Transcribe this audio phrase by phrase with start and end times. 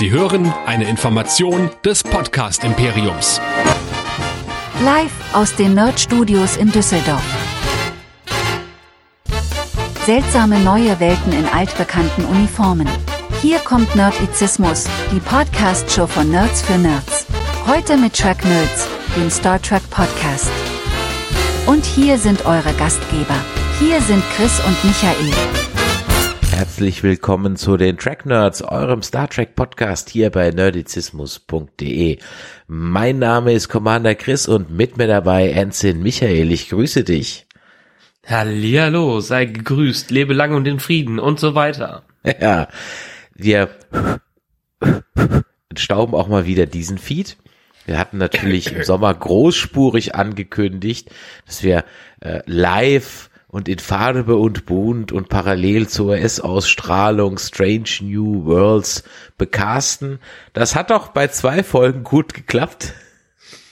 [0.00, 3.38] Sie hören eine Information des Podcast Imperiums.
[4.82, 7.22] Live aus den Nerd Studios in Düsseldorf.
[10.06, 12.88] Seltsame neue Welten in altbekannten Uniformen.
[13.42, 17.26] Hier kommt Nerdizismus, die Podcast-Show von Nerds für Nerds.
[17.66, 20.50] Heute mit Track Nerds, dem Star Trek Podcast.
[21.66, 23.36] Und hier sind eure Gastgeber.
[23.78, 25.59] Hier sind Chris und Michael.
[26.60, 32.18] Herzlich willkommen zu den Track Nerds, eurem Star Trek Podcast hier bei nerdizismus.de.
[32.66, 36.52] Mein Name ist Commander Chris und mit mir dabei Ensign Michael.
[36.52, 37.46] Ich grüße dich.
[38.26, 42.02] Hallihallo, sei gegrüßt, lebe lang und in Frieden und so weiter.
[42.42, 42.68] Ja,
[43.34, 43.70] wir
[45.74, 47.38] stauben auch mal wieder diesen Feed.
[47.86, 51.10] Wir hatten natürlich im Sommer großspurig angekündigt,
[51.46, 51.86] dass wir
[52.20, 59.02] äh, live und in Farbe und bunt und parallel zur US-Ausstrahlung Strange New Worlds
[59.38, 60.20] bekasten.
[60.52, 62.94] Das hat doch bei zwei Folgen gut geklappt.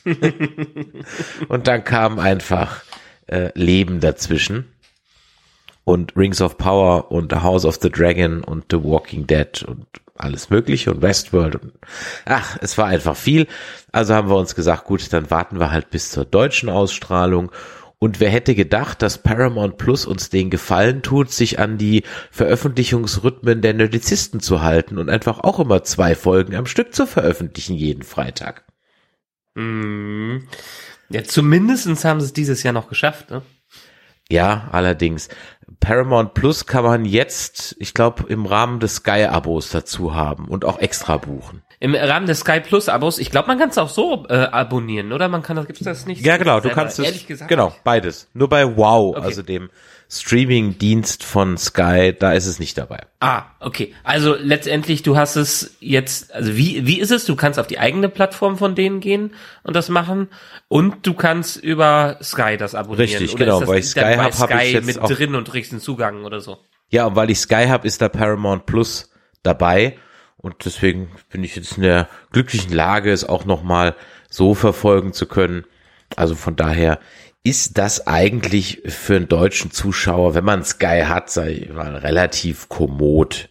[1.48, 2.82] und dann kam einfach
[3.26, 4.66] äh, Leben dazwischen.
[5.84, 9.86] Und Rings of Power und The House of the Dragon und The Walking Dead und
[10.16, 11.56] alles mögliche und Westworld.
[11.56, 11.72] Und,
[12.26, 13.46] ach, es war einfach viel.
[13.92, 17.52] Also haben wir uns gesagt, gut, dann warten wir halt bis zur deutschen Ausstrahlung
[18.00, 23.60] und wer hätte gedacht, dass Paramount Plus uns den Gefallen tut, sich an die Veröffentlichungsrhythmen
[23.60, 28.02] der Nerdizisten zu halten und einfach auch immer zwei Folgen am Stück zu veröffentlichen jeden
[28.02, 28.64] Freitag.
[29.54, 30.38] Mm.
[31.10, 33.42] Ja, zumindestens haben sie es dieses Jahr noch geschafft, ne?
[34.30, 35.28] Ja, allerdings.
[35.80, 40.78] Paramount Plus kann man jetzt, ich glaube, im Rahmen des Sky-Abos dazu haben und auch
[40.78, 41.62] extra buchen.
[41.80, 45.12] Im Rahmen des Sky Plus Abos, ich glaube, man kann es auch so äh, abonnieren,
[45.12, 45.28] oder?
[45.28, 46.24] Man kann das, gibt's das nicht?
[46.26, 48.28] Ja, genau, du kannst es, ehrlich gesagt, genau, beides.
[48.34, 49.24] Nur bei Wow, Okay.
[49.26, 49.70] also dem
[50.10, 53.00] Streaming-Dienst von Sky, da ist es nicht dabei.
[53.20, 53.94] Ah, okay.
[54.04, 57.24] Also letztendlich, du hast es jetzt, also wie, wie ist es?
[57.24, 60.28] Du kannst auf die eigene Plattform von denen gehen und das machen
[60.68, 63.08] und du kannst über Sky das abonnieren.
[63.08, 65.48] Richtig, oder genau, weil ich Sky bei hab, ich Sky jetzt mit auch- drin und
[65.50, 66.58] kriegst den Zugang oder so.
[66.90, 69.10] Ja, und weil ich Sky habe, ist da Paramount Plus
[69.42, 69.96] dabei.
[70.38, 73.96] Und deswegen bin ich jetzt in der glücklichen Lage, es auch nochmal
[74.30, 75.64] so verfolgen zu können.
[76.16, 77.00] Also von daher
[77.42, 82.68] ist das eigentlich für einen deutschen Zuschauer, wenn man Sky hat, sei ich mal, relativ
[82.68, 83.50] kommod.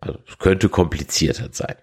[0.00, 1.76] Also es könnte komplizierter sein.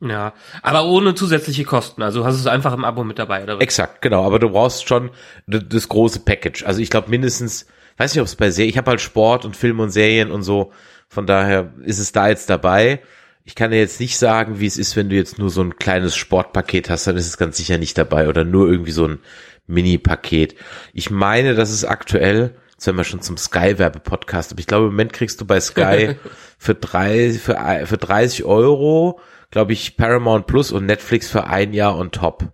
[0.00, 2.02] Ja, aber ohne zusätzliche Kosten.
[2.02, 3.60] Also hast du es einfach im Abo mit dabei, oder?
[3.60, 4.24] Exakt, genau.
[4.24, 5.10] Aber du brauchst schon
[5.46, 6.64] das große Package.
[6.64, 9.56] Also ich glaube mindestens, weiß nicht, ob es bei Serien, ich habe halt Sport und
[9.56, 10.72] Film und Serien und so.
[11.08, 13.00] Von daher ist es da jetzt dabei.
[13.48, 15.76] Ich kann dir jetzt nicht sagen, wie es ist, wenn du jetzt nur so ein
[15.76, 19.20] kleines Sportpaket hast, dann ist es ganz sicher nicht dabei oder nur irgendwie so ein
[19.68, 20.56] Mini-Paket.
[20.92, 24.90] Ich meine, das ist aktuell, jetzt sind wir schon zum Sky-Werbe-Podcast, aber ich glaube, im
[24.92, 26.16] Moment kriegst du bei Sky
[26.58, 29.20] für drei, für, für 30 Euro,
[29.52, 32.48] glaube ich, Paramount Plus und Netflix für ein Jahr on top.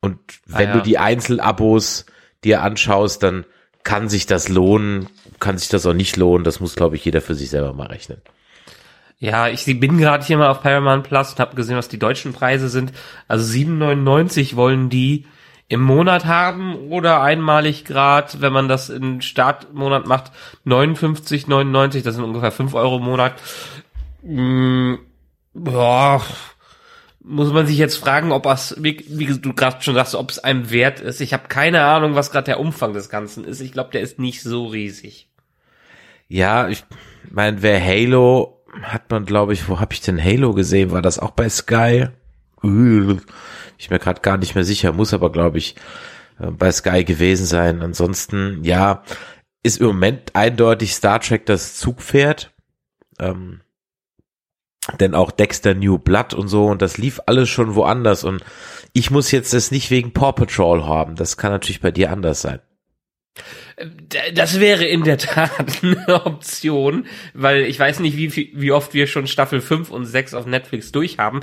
[0.00, 0.76] Und wenn Ah, ja.
[0.78, 2.06] du die Einzelabos
[2.42, 3.44] dir anschaust, dann
[3.84, 5.08] kann sich das lohnen,
[5.40, 6.42] kann sich das auch nicht lohnen.
[6.44, 8.22] Das muss, glaube ich, jeder für sich selber mal rechnen.
[9.18, 12.32] Ja, ich bin gerade hier mal auf Paramount Plus und habe gesehen, was die deutschen
[12.32, 12.92] Preise sind.
[13.28, 15.26] Also 7,99 wollen die
[15.68, 20.30] im Monat haben oder einmalig grad, wenn man das in Startmonat macht,
[20.64, 23.34] 59,99, das sind ungefähr 5 Euro im Monat.
[24.22, 24.94] Mm,
[25.54, 26.22] boah,
[27.20, 30.38] muss man sich jetzt fragen, ob es, wie, wie du gerade schon sagst, ob es
[30.38, 31.20] einem wert ist.
[31.20, 33.60] Ich habe keine Ahnung, was gerade der Umfang des Ganzen ist.
[33.60, 35.28] Ich glaube, der ist nicht so riesig.
[36.28, 36.84] Ja, ich
[37.30, 40.90] meine, wer Halo hat man, glaube ich, wo habe ich denn Halo gesehen?
[40.90, 42.08] War das auch bei Sky?
[42.62, 45.76] Ich mir gerade gar nicht mehr sicher, muss aber, glaube ich,
[46.38, 47.82] äh, bei Sky gewesen sein.
[47.82, 49.02] Ansonsten, ja,
[49.62, 52.52] ist im Moment eindeutig Star Trek das Zugpferd.
[53.18, 53.60] Ähm,
[55.00, 58.22] denn auch Dexter New Blood und so, und das lief alles schon woanders.
[58.24, 58.44] Und
[58.92, 61.16] ich muss jetzt das nicht wegen Paw Patrol haben.
[61.16, 62.60] Das kann natürlich bei dir anders sein.
[63.78, 65.50] D- Das wäre in der Tat
[65.82, 70.32] eine Option, weil ich weiß nicht, wie, wie oft wir schon Staffel 5 und 6
[70.32, 71.40] auf Netflix durchhaben.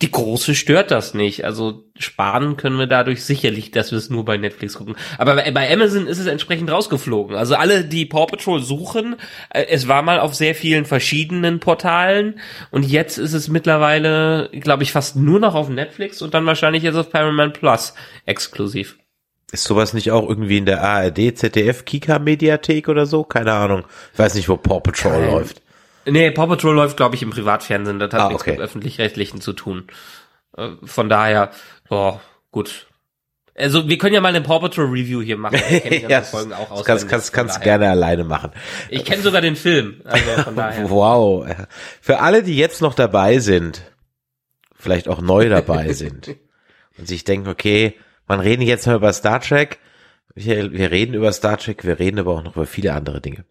[0.00, 1.44] Die große stört das nicht.
[1.44, 4.96] Also sparen können wir dadurch sicherlich, dass wir es nur bei Netflix gucken.
[5.18, 7.36] Aber bei, bei Amazon ist es entsprechend rausgeflogen.
[7.36, 9.16] Also alle, die Paw Patrol suchen,
[9.50, 12.40] äh, es war mal auf sehr vielen verschiedenen Portalen
[12.70, 16.82] und jetzt ist es mittlerweile, glaube ich, fast nur noch auf Netflix und dann wahrscheinlich
[16.82, 17.92] jetzt auf Paramount Plus
[18.24, 18.96] exklusiv.
[19.54, 23.22] Ist sowas nicht auch irgendwie in der ARD, ZDF, Kika Mediathek oder so?
[23.22, 23.84] Keine Ahnung.
[24.12, 25.62] Ich weiß nicht, wo Paw Patrol Kein- läuft.
[26.06, 27.98] Nee, Paw Patrol läuft, glaube ich, im Privatfernsehen.
[28.00, 28.50] Das hat Ah, nichts okay.
[28.52, 29.86] mit öffentlich-rechtlichen zu tun.
[30.56, 31.50] Äh, Von daher,
[31.88, 32.20] boah,
[32.50, 32.88] gut.
[33.56, 35.54] Also wir können ja mal eine Paw Patrol Review hier machen.
[35.54, 38.50] Ich kenne die ganzen ja, Folgen auch das auswendig, kannst, kannst, kannst gerne alleine machen.
[38.90, 40.00] Ich kenne sogar den Film.
[40.04, 40.90] Also von daher.
[40.90, 41.46] Wow.
[42.00, 43.82] Für alle, die jetzt noch dabei sind,
[44.74, 46.34] vielleicht auch neu dabei sind
[46.98, 47.94] und sich denken, okay,
[48.26, 49.78] man reden jetzt mal über Star Trek.
[50.34, 53.44] Wir, wir reden über Star Trek, wir reden aber auch noch über viele andere Dinge.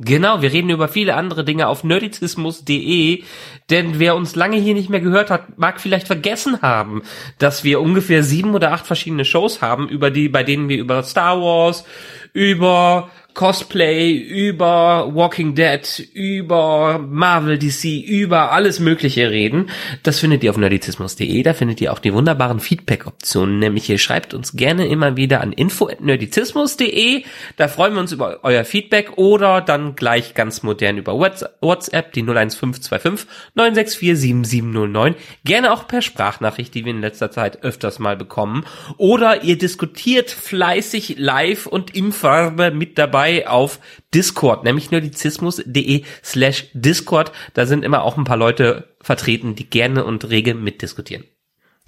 [0.00, 3.24] Genau, wir reden über viele andere Dinge auf nerdizismus.de,
[3.68, 7.02] denn wer uns lange hier nicht mehr gehört hat, mag vielleicht vergessen haben,
[7.38, 11.02] dass wir ungefähr sieben oder acht verschiedene Shows haben, über die, bei denen wir über
[11.02, 11.84] Star Wars,
[12.32, 19.70] über Cosplay, über Walking Dead, über Marvel DC, über alles Mögliche reden.
[20.02, 21.40] Das findet ihr auf nerdizismus.de.
[21.44, 23.60] Da findet ihr auch die wunderbaren Feedback-Optionen.
[23.60, 27.22] Nämlich ihr schreibt uns gerne immer wieder an info.nerdizismus.de.
[27.56, 32.22] Da freuen wir uns über euer Feedback oder dann gleich ganz modern über WhatsApp, die
[32.22, 35.14] 01525 964 7709.
[35.44, 38.64] Gerne auch per Sprachnachricht, die wir in letzter Zeit öfters mal bekommen.
[38.96, 43.80] Oder ihr diskutiert fleißig live und im Farbe mit dabei dabei auf
[44.14, 47.32] Discord, nämlich nerdizismus.de slash Discord.
[47.54, 51.24] Da sind immer auch ein paar Leute vertreten, die gerne und rege mitdiskutieren.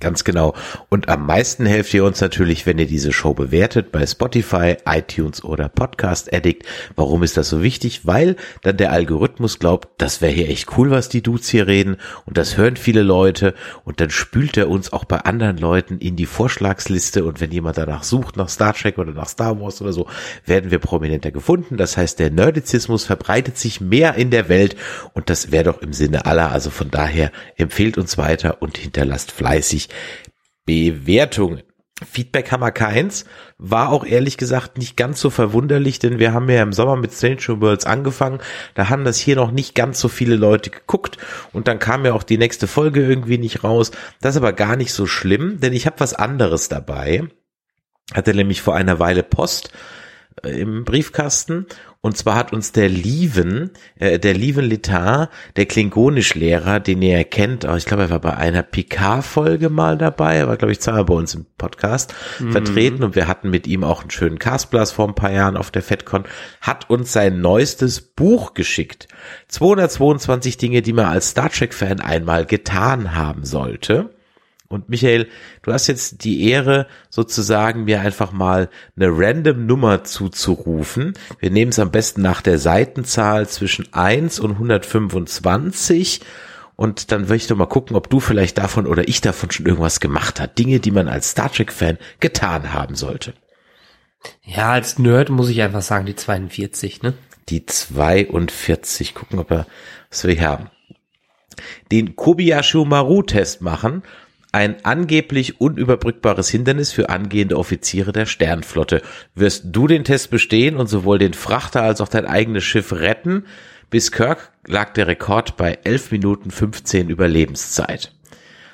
[0.00, 0.54] Ganz genau.
[0.88, 5.44] Und am meisten helft ihr uns natürlich, wenn ihr diese Show bewertet bei Spotify, iTunes
[5.44, 6.64] oder Podcast Addict.
[6.96, 8.06] Warum ist das so wichtig?
[8.06, 11.98] Weil dann der Algorithmus glaubt, das wäre hier echt cool, was die Dudes hier reden.
[12.24, 13.52] Und das hören viele Leute.
[13.84, 17.22] Und dann spült er uns auch bei anderen Leuten in die Vorschlagsliste.
[17.22, 20.06] Und wenn jemand danach sucht, nach Star Trek oder nach Star Wars oder so,
[20.46, 21.76] werden wir prominenter gefunden.
[21.76, 24.76] Das heißt, der Nerdizismus verbreitet sich mehr in der Welt.
[25.12, 26.52] Und das wäre doch im Sinne aller.
[26.52, 29.89] Also von daher empfehlt uns weiter und hinterlasst fleißig
[30.66, 31.62] Bewertungen.
[32.04, 33.24] Feedback haben wir keins.
[33.58, 37.12] War auch ehrlich gesagt nicht ganz so verwunderlich, denn wir haben ja im Sommer mit
[37.12, 38.40] Stranger Worlds angefangen.
[38.74, 41.18] Da haben das hier noch nicht ganz so viele Leute geguckt
[41.52, 43.90] und dann kam ja auch die nächste Folge irgendwie nicht raus.
[44.20, 47.24] Das ist aber gar nicht so schlimm, denn ich habe was anderes dabei.
[48.14, 49.70] Hatte nämlich vor einer Weile Post
[50.42, 51.66] äh, im Briefkasten
[52.02, 57.64] und zwar hat uns der Lieven, äh, der Lieven Litar, der Klingonisch-Lehrer, den ihr kennt,
[57.64, 61.14] ich glaube, er war bei einer PK-Folge mal dabei, er war, glaube ich, zweimal bei
[61.14, 62.52] uns im Podcast mhm.
[62.52, 65.70] vertreten und wir hatten mit ihm auch einen schönen Castblast vor ein paar Jahren auf
[65.70, 66.24] der FedCon,
[66.62, 69.08] hat uns sein neuestes Buch geschickt.
[69.48, 74.10] 222 Dinge, die man als Star Trek-Fan einmal getan haben sollte.
[74.70, 75.28] Und Michael,
[75.62, 81.14] du hast jetzt die Ehre, sozusagen mir einfach mal eine random Nummer zuzurufen.
[81.40, 86.20] Wir nehmen es am besten nach der Seitenzahl zwischen 1 und 125.
[86.76, 89.66] Und dann würde ich doch mal gucken, ob du vielleicht davon oder ich davon schon
[89.66, 90.56] irgendwas gemacht hat.
[90.56, 93.34] Dinge, die man als Star Trek-Fan getan haben sollte.
[94.44, 97.14] Ja, als Nerd muss ich einfach sagen, die 42, ne?
[97.48, 99.16] Die 42.
[99.16, 99.66] Gucken, ob wir,
[100.10, 100.70] was wir hier haben.
[101.90, 104.04] Den Kobayashi Maru-Test machen
[104.52, 109.02] ein angeblich unüberbrückbares Hindernis für angehende Offiziere der Sternflotte.
[109.34, 113.44] Wirst du den Test bestehen und sowohl den Frachter als auch dein eigenes Schiff retten?
[113.90, 118.12] Bis Kirk lag der Rekord bei 11 Minuten 15 Überlebenszeit.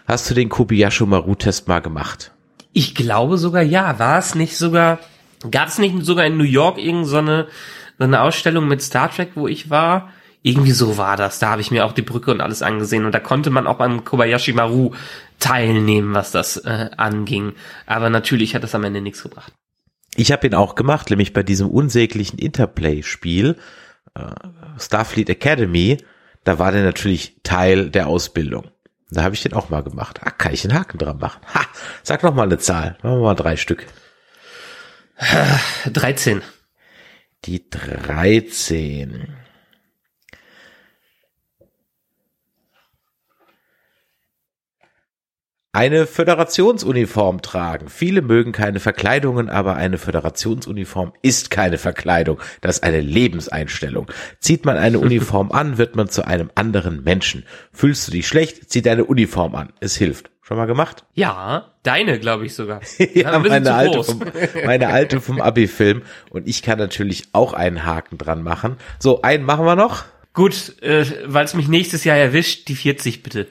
[0.07, 2.33] Hast du den Kobayashi Maru Test mal gemacht?
[2.73, 3.99] Ich glaube sogar ja.
[3.99, 4.99] War es nicht sogar,
[5.51, 7.47] gab es nicht sogar in New York irgendeine so eine,
[7.99, 10.13] so eine Ausstellung mit Star Trek, wo ich war?
[10.47, 11.41] Irgendwie so war das.
[11.41, 13.79] Da habe ich mir auch die Brücke und alles angesehen und da konnte man auch
[13.79, 14.93] beim Kobayashi Maru
[15.41, 17.55] teilnehmen, was das äh, anging.
[17.85, 19.53] Aber natürlich hat das am Ende nichts gebracht.
[20.15, 23.57] Ich habe ihn auch gemacht, nämlich bei diesem unsäglichen Interplay-Spiel
[24.15, 24.21] äh,
[24.79, 25.97] Starfleet Academy.
[26.45, 28.71] Da war der natürlich Teil der Ausbildung.
[29.11, 30.21] Da habe ich den auch mal gemacht.
[30.23, 31.41] Ah, kann ich den Haken dran machen?
[31.55, 31.63] Ha,
[32.05, 32.97] sag noch mal eine Zahl.
[33.03, 33.85] Machen wir mal drei Stück.
[35.93, 36.43] 13.
[37.47, 39.35] Die 13.
[45.77, 47.91] eine Föderationsuniform tragen.
[47.91, 52.41] Viele mögen keine Verkleidungen, aber eine Föderationsuniform ist keine Verkleidung.
[52.63, 54.11] Das ist eine Lebenseinstellung.
[54.41, 57.45] Zieht man eine Uniform an, wird man zu einem anderen Menschen.
[57.73, 59.75] Fühlst du dich schlecht, zieh deine Uniform an.
[59.79, 60.31] Es hilft.
[60.41, 61.05] Schon mal gemacht?
[61.13, 62.81] Ja, deine, glaube ich sogar.
[63.15, 64.23] ja, meine alte, vom,
[64.65, 66.03] meine alte vom Abi-Film.
[66.31, 68.79] Und ich kann natürlich auch einen Haken dran machen.
[68.99, 70.05] So, einen machen wir noch.
[70.33, 73.47] Gut, äh, weil es mich nächstes Jahr erwischt, die 40 bitte.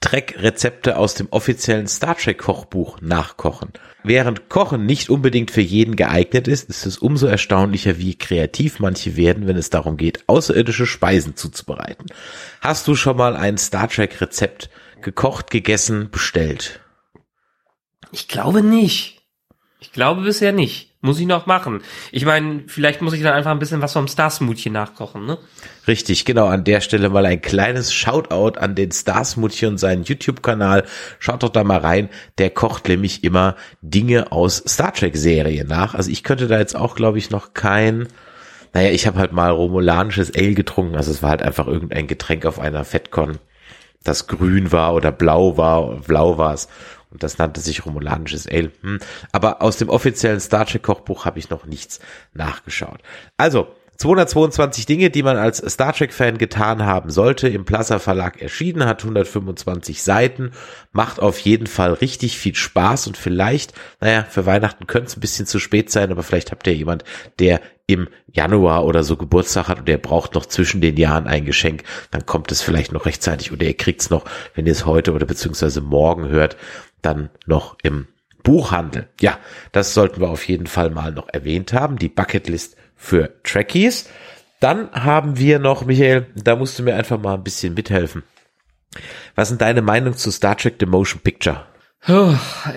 [0.00, 3.72] Trek-Rezepte aus dem offiziellen Star Trek Kochbuch nachkochen.
[4.04, 9.16] Während Kochen nicht unbedingt für jeden geeignet ist, ist es umso erstaunlicher, wie kreativ manche
[9.16, 12.06] werden, wenn es darum geht, außerirdische Speisen zuzubereiten.
[12.60, 14.70] Hast du schon mal ein Star Trek Rezept
[15.02, 16.80] gekocht, gegessen, bestellt?
[18.12, 19.20] Ich glaube nicht.
[19.80, 20.87] Ich glaube bisher nicht.
[21.00, 21.80] Muss ich noch machen.
[22.10, 25.38] Ich meine, vielleicht muss ich dann einfach ein bisschen was vom Star Smoothie nachkochen, ne?
[25.86, 26.46] Richtig, genau.
[26.46, 30.84] An der Stelle mal ein kleines Shoutout an den Star Smoothie und seinen YouTube-Kanal.
[31.20, 32.08] Schaut doch da mal rein.
[32.38, 35.94] Der kocht nämlich immer Dinge aus Star Trek-Serien nach.
[35.94, 38.08] Also ich könnte da jetzt auch, glaube ich, noch kein,
[38.74, 40.96] naja, ich habe halt mal romulanisches Ale getrunken.
[40.96, 43.38] Also es war halt einfach irgendein Getränk auf einer FedCon.
[44.02, 46.68] das grün war oder blau war, blau war es.
[47.10, 48.70] Und das nannte sich romulanisches Ale.
[48.82, 48.98] Hm.
[49.32, 52.00] Aber aus dem offiziellen Star Trek Kochbuch habe ich noch nichts
[52.34, 53.00] nachgeschaut.
[53.36, 58.86] Also, 222 Dinge, die man als Star Trek-Fan getan haben sollte, im Plaza Verlag erschienen,
[58.86, 60.52] hat 125 Seiten,
[60.92, 65.20] macht auf jeden Fall richtig viel Spaß und vielleicht, naja, für Weihnachten könnte es ein
[65.20, 67.02] bisschen zu spät sein, aber vielleicht habt ihr jemand,
[67.40, 71.44] der im Januar oder so Geburtstag hat und der braucht noch zwischen den Jahren ein
[71.44, 74.86] Geschenk, dann kommt es vielleicht noch rechtzeitig oder ihr kriegt es noch, wenn ihr es
[74.86, 76.56] heute oder beziehungsweise morgen hört,
[77.02, 78.06] dann noch im
[78.42, 79.08] Buchhandel.
[79.20, 79.38] Ja,
[79.72, 81.98] das sollten wir auf jeden Fall mal noch erwähnt haben.
[81.98, 84.08] Die Bucketlist für Trekkies.
[84.60, 88.22] Dann haben wir noch, Michael, da musst du mir einfach mal ein bisschen mithelfen.
[89.34, 91.66] Was sind deine Meinung zu Star Trek The Motion Picture?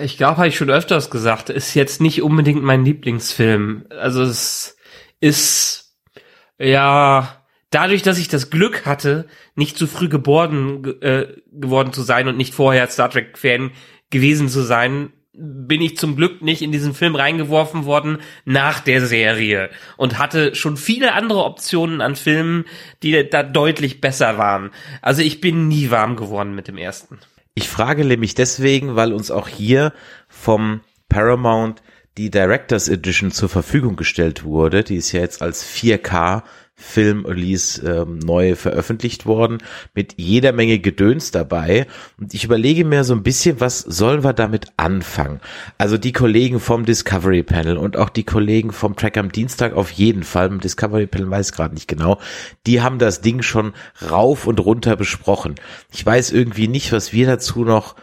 [0.02, 3.86] Ich glaube, habe ich schon öfters gesagt, ist jetzt nicht unbedingt mein Lieblingsfilm.
[3.88, 4.76] Also es
[5.20, 5.96] ist
[6.58, 12.28] ja dadurch, dass ich das Glück hatte, nicht zu früh geboren äh, geworden zu sein
[12.28, 13.70] und nicht vorher Star Trek Fan
[14.12, 19.04] gewesen zu sein, bin ich zum Glück nicht in diesen Film reingeworfen worden nach der
[19.04, 22.66] Serie und hatte schon viele andere Optionen an Filmen,
[23.02, 24.70] die da deutlich besser waren.
[25.00, 27.18] Also ich bin nie warm geworden mit dem ersten.
[27.54, 29.92] Ich frage nämlich deswegen, weil uns auch hier
[30.28, 31.82] vom Paramount
[32.18, 34.84] die Directors Edition zur Verfügung gestellt wurde.
[34.84, 36.42] Die ist ja jetzt als 4K
[36.74, 39.58] Film-Release ähm, neu veröffentlicht worden,
[39.94, 41.86] mit jeder Menge Gedöns dabei.
[42.18, 45.40] Und ich überlege mir so ein bisschen, was sollen wir damit anfangen?
[45.78, 49.90] Also die Kollegen vom Discovery Panel und auch die Kollegen vom Track am Dienstag auf
[49.90, 52.18] jeden Fall, im Discovery Panel weiß ich gerade nicht genau,
[52.66, 53.74] die haben das Ding schon
[54.10, 55.54] rauf und runter besprochen.
[55.92, 57.96] Ich weiß irgendwie nicht, was wir dazu noch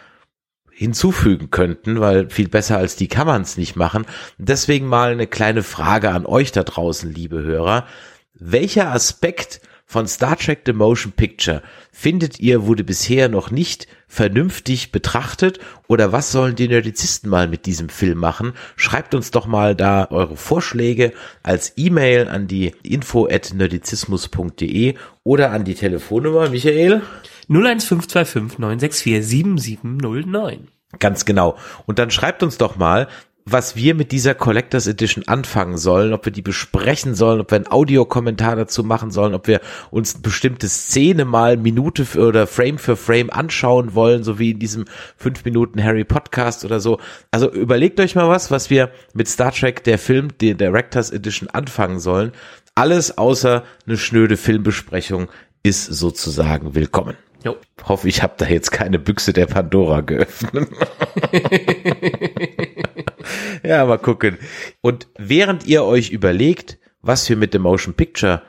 [0.72, 4.06] hinzufügen könnten, weil viel besser als die kann man es nicht machen.
[4.38, 7.86] Deswegen mal eine kleine Frage an euch da draußen, liebe Hörer
[8.34, 14.92] welcher Aspekt von Star Trek The Motion Picture findet ihr wurde bisher noch nicht vernünftig
[14.92, 18.54] betrachtet oder was sollen die Nerdizisten mal mit diesem Film machen?
[18.76, 24.94] Schreibt uns doch mal da eure Vorschläge als E-Mail an die info at nerdizismus.de
[25.24, 27.02] oder an die Telefonnummer, Michael?
[27.48, 30.68] 01525 964 7709.
[30.98, 31.58] Ganz genau.
[31.86, 33.08] Und dann schreibt uns doch mal,
[33.52, 37.58] was wir mit dieser Collectors Edition anfangen sollen, ob wir die besprechen sollen, ob wir
[37.58, 42.48] einen Audiokommentar dazu machen sollen, ob wir uns eine bestimmte Szene mal Minute für, oder
[42.48, 44.86] Frame für Frame anschauen wollen, so wie in diesem
[45.18, 47.00] 5 Minuten Harry Podcast oder so.
[47.32, 51.50] Also überlegt euch mal was, was wir mit Star Trek, der Film, der Directors Edition
[51.50, 52.32] anfangen sollen.
[52.76, 55.30] Alles außer eine schnöde Filmbesprechung
[55.64, 57.16] ist sozusagen willkommen.
[57.44, 57.56] Jo.
[57.84, 60.70] Hoffe, ich habe da jetzt keine Büchse der Pandora geöffnet.
[63.64, 64.38] ja, mal gucken.
[64.82, 68.42] Und während ihr euch überlegt, was wir mit dem Motion Picture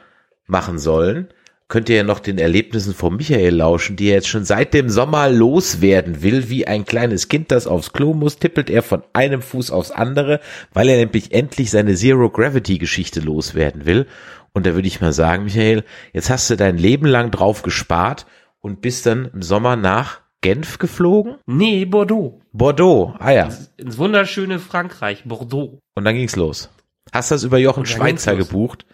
[0.46, 1.28] machen sollen,
[1.70, 4.90] könnt ihr ja noch den Erlebnissen von Michael lauschen, die er jetzt schon seit dem
[4.90, 6.50] Sommer loswerden will.
[6.50, 10.40] Wie ein kleines Kind, das aufs Klo muss, tippelt er von einem Fuß aufs andere,
[10.74, 14.06] weil er nämlich endlich seine Zero Gravity Geschichte loswerden will.
[14.52, 18.26] Und da würde ich mal sagen, Michael, jetzt hast du dein Leben lang drauf gespart
[18.58, 21.36] und bist dann im Sommer nach Genf geflogen?
[21.46, 22.40] Nee, Bordeaux.
[22.52, 23.48] Bordeaux, ah ja.
[23.76, 25.78] Ins wunderschöne Frankreich, Bordeaux.
[25.94, 26.70] Und dann ging's los.
[27.12, 28.86] Hast du das über Jochen Schweizer gebucht?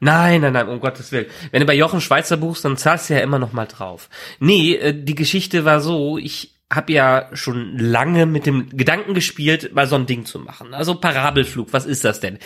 [0.00, 1.26] Nein, nein, nein, um Gottes Willen.
[1.52, 4.08] Wenn du bei Jochen Schweizer buchst, dann zahlst du ja immer noch mal drauf.
[4.40, 9.74] Nee, äh, die Geschichte war so, ich habe ja schon lange mit dem Gedanken gespielt,
[9.74, 10.74] mal so ein Ding zu machen.
[10.74, 12.38] Also Parabelflug, was ist das denn?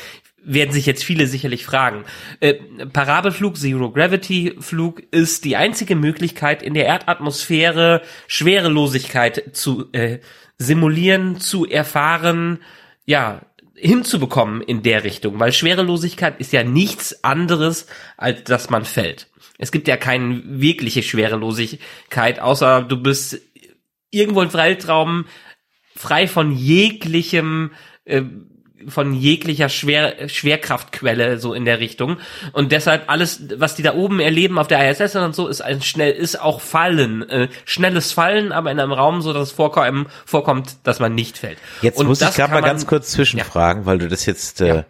[0.47, 2.05] Werden sich jetzt viele sicherlich fragen.
[2.41, 2.55] Äh,
[2.93, 10.21] Parabelflug, Zero Gravity Flug ist die einzige Möglichkeit, in der Erdatmosphäre Schwerelosigkeit zu äh,
[10.59, 12.61] simulieren, zu erfahren,
[13.05, 13.43] ja,
[13.75, 17.87] hinzubekommen in der Richtung, weil Schwerelosigkeit ist ja nichts anderes,
[18.17, 19.29] als dass man fällt.
[19.59, 23.41] Es gibt ja keine wirkliche Schwerelosigkeit, außer du bist
[24.11, 25.27] irgendwo im Weltraum
[25.95, 27.73] frei von jeglichem
[28.05, 28.23] äh,
[28.89, 32.19] von jeglicher Schwer, Schwerkraftquelle so in der Richtung
[32.53, 35.83] und deshalb alles was die da oben erleben auf der ISS und so ist ein
[35.83, 40.09] schnell ist auch Fallen äh, schnelles Fallen aber in einem Raum so dass es vorkommt,
[40.25, 43.87] vorkommt dass man nicht fällt jetzt und muss ich gerade mal ganz kurz zwischenfragen ja.
[43.87, 44.85] weil du das jetzt äh, ja.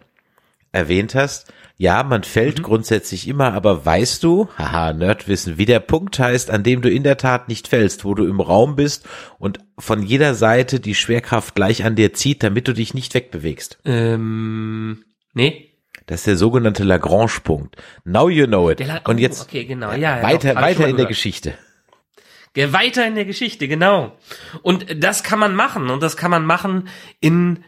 [0.71, 2.63] erwähnt hast ja, man fällt mhm.
[2.63, 7.03] grundsätzlich immer, aber weißt du, haha, Nerdwissen, wie der Punkt heißt, an dem du in
[7.03, 9.07] der Tat nicht fällst, wo du im Raum bist
[9.37, 13.77] und von jeder Seite die Schwerkraft gleich an dir zieht, damit du dich nicht wegbewegst?
[13.85, 15.71] Ähm, nee.
[16.07, 17.75] Das ist der sogenannte Lagrange-Punkt.
[18.05, 18.81] Now you know it.
[19.03, 19.91] Und jetzt okay, genau.
[19.91, 21.53] ja, weiter, doch, weiter in der Geschichte.
[22.53, 24.17] Geh weiter in der Geschichte, genau.
[24.63, 25.91] Und das kann man machen.
[25.91, 26.87] Und das kann man machen
[27.19, 27.63] in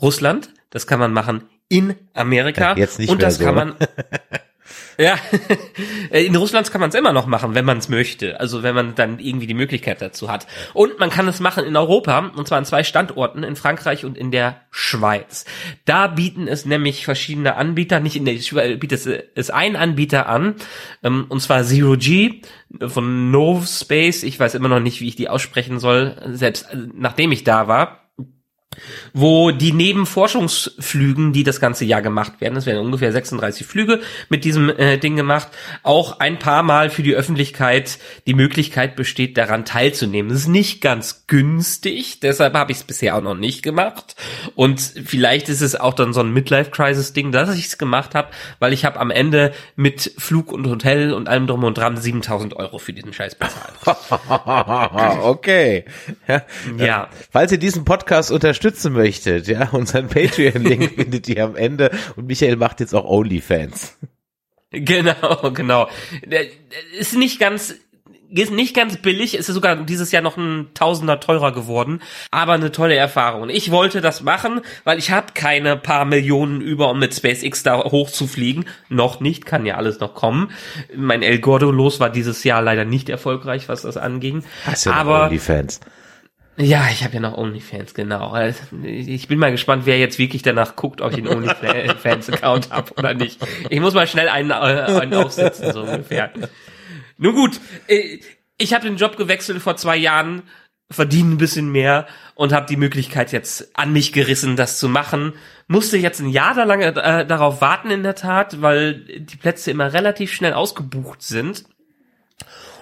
[0.00, 0.54] Russland.
[0.70, 2.74] Das kann man machen in Amerika.
[2.76, 3.44] Jetzt nicht und mehr das so.
[3.44, 3.76] kann man
[4.98, 5.16] Ja,
[6.10, 8.40] in Russland kann man es immer noch machen, wenn man es möchte.
[8.40, 10.46] Also wenn man dann irgendwie die Möglichkeit dazu hat.
[10.72, 14.16] Und man kann es machen in Europa, und zwar an zwei Standorten, in Frankreich und
[14.16, 15.44] in der Schweiz.
[15.84, 20.56] Da bieten es nämlich verschiedene Anbieter, nicht in der Schweiz bietet es ein Anbieter an,
[21.02, 22.40] ähm, und zwar Zero G
[22.86, 24.22] von Novspace.
[24.22, 27.68] Ich weiß immer noch nicht, wie ich die aussprechen soll, selbst äh, nachdem ich da
[27.68, 28.05] war
[29.12, 34.44] wo die Nebenforschungsflügen, die das ganze Jahr gemacht werden, es werden ungefähr 36 Flüge mit
[34.44, 35.48] diesem äh, Ding gemacht,
[35.82, 40.30] auch ein paar Mal für die Öffentlichkeit die Möglichkeit besteht, daran teilzunehmen.
[40.30, 44.16] Das ist nicht ganz günstig, deshalb habe ich es bisher auch noch nicht gemacht.
[44.54, 48.28] Und vielleicht ist es auch dann so ein Midlife-Crisis-Ding, dass ich es gemacht habe,
[48.58, 52.54] weil ich habe am Ende mit Flug und Hotel und allem drum und dran 7000
[52.56, 53.74] Euro für diesen Scheiß bezahlt.
[55.22, 55.84] okay.
[56.28, 56.42] Ja.
[56.78, 57.08] ja.
[57.30, 62.26] Falls ihr diesen Podcast unterstützt, unterstützen möchtet, ja, unseren Patreon-Link findet ihr am Ende und
[62.26, 63.98] Michael macht jetzt auch OnlyFans.
[64.70, 65.88] Genau, genau.
[66.98, 67.76] Ist nicht ganz
[68.28, 72.72] ist nicht ganz billig, ist sogar dieses Jahr noch ein Tausender teurer geworden, aber eine
[72.72, 73.48] tolle Erfahrung.
[73.48, 77.84] Ich wollte das machen, weil ich habe keine paar Millionen über, um mit SpaceX da
[77.84, 78.64] hochzufliegen.
[78.88, 80.50] Noch nicht, kann ja alles noch kommen.
[80.94, 84.42] Mein El Gordo los war dieses Jahr leider nicht erfolgreich, was das anging.
[84.64, 85.78] Hast du aber OnlyFans?
[86.58, 88.34] Ja, ich habe ja noch OnlyFans, genau.
[88.82, 93.12] Ich bin mal gespannt, wer jetzt wirklich danach guckt, ob ich einen OnlyFans-Account habe oder
[93.12, 93.38] nicht.
[93.68, 96.32] Ich muss mal schnell einen, äh, einen aufsetzen, so ungefähr.
[97.18, 98.20] Nun gut, äh,
[98.56, 100.42] ich habe den Job gewechselt vor zwei Jahren,
[100.90, 105.34] verdiene ein bisschen mehr und habe die Möglichkeit jetzt an mich gerissen, das zu machen.
[105.66, 109.70] Musste jetzt ein Jahr da lange äh, darauf warten in der Tat, weil die Plätze
[109.70, 111.64] immer relativ schnell ausgebucht sind.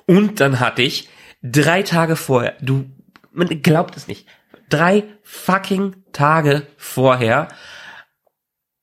[0.07, 1.09] Und dann hatte ich
[1.43, 2.87] drei Tage vorher, du
[3.35, 4.27] man glaubt es nicht.
[4.69, 7.49] Drei fucking Tage vorher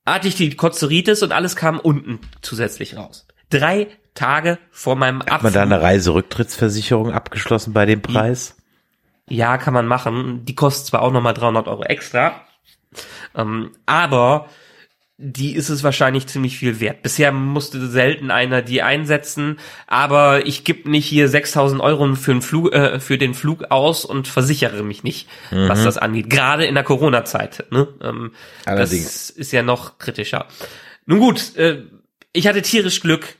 [0.06, 3.28] hatte ich die Kozeritis und alles kam unten zusätzlich raus.
[3.50, 5.34] Drei Tage vor meinem Abflug.
[5.34, 8.58] Hat man da eine Reiserücktrittsversicherung abgeschlossen bei dem Preis?
[9.30, 10.46] Ja, kann man machen.
[10.46, 12.42] Die kostet zwar auch nochmal 300 Euro extra,
[13.36, 14.48] ähm, aber
[15.24, 17.04] die ist es wahrscheinlich ziemlich viel wert.
[17.04, 22.42] Bisher musste selten einer die einsetzen, aber ich gebe nicht hier 6000 Euro für den
[22.42, 25.70] Flug, äh, für den Flug aus und versichere mich nicht, mhm.
[25.70, 26.30] was das angeht.
[26.30, 27.66] Gerade in der Corona-Zeit.
[27.70, 27.88] Ne?
[28.02, 28.32] Ähm,
[28.66, 29.04] Allerdings.
[29.04, 30.48] Das ist ja noch kritischer.
[31.06, 31.84] Nun gut, äh,
[32.34, 33.36] ich hatte tierisch Glück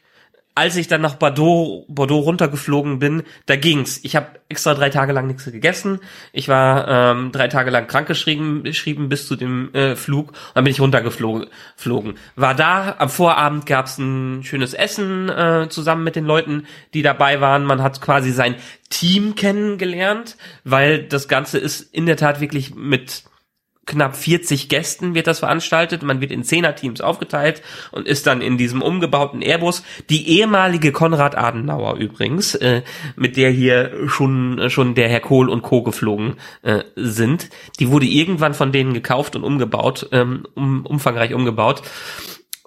[0.54, 4.02] als ich dann nach Bordeaux, Bordeaux runtergeflogen bin, da ging's.
[4.04, 6.00] Ich habe extra drei Tage lang nichts gegessen.
[6.34, 10.34] Ich war ähm, drei Tage lang krankgeschrieben geschrieben bis zu dem äh, Flug.
[10.54, 11.48] Dann bin ich runtergeflogen.
[11.78, 12.16] Flogen.
[12.36, 17.40] War da, am Vorabend gab's ein schönes Essen äh, zusammen mit den Leuten, die dabei
[17.40, 17.64] waren.
[17.64, 18.56] Man hat quasi sein
[18.90, 20.36] Team kennengelernt,
[20.66, 23.24] weil das Ganze ist in der Tat wirklich mit
[23.86, 26.04] knapp 40 Gästen wird das veranstaltet.
[26.04, 29.84] Man wird in Zehner-Teams aufgeteilt und ist dann in diesem umgebauten Airbus.
[30.10, 32.84] Die ehemalige Konrad Adenauer übrigens, äh,
[33.16, 35.82] mit der hier schon, schon der Herr Kohl und Co.
[35.82, 37.50] geflogen äh, sind.
[37.80, 41.82] Die wurde irgendwann von denen gekauft und umgebaut, ähm, um, umfangreich umgebaut.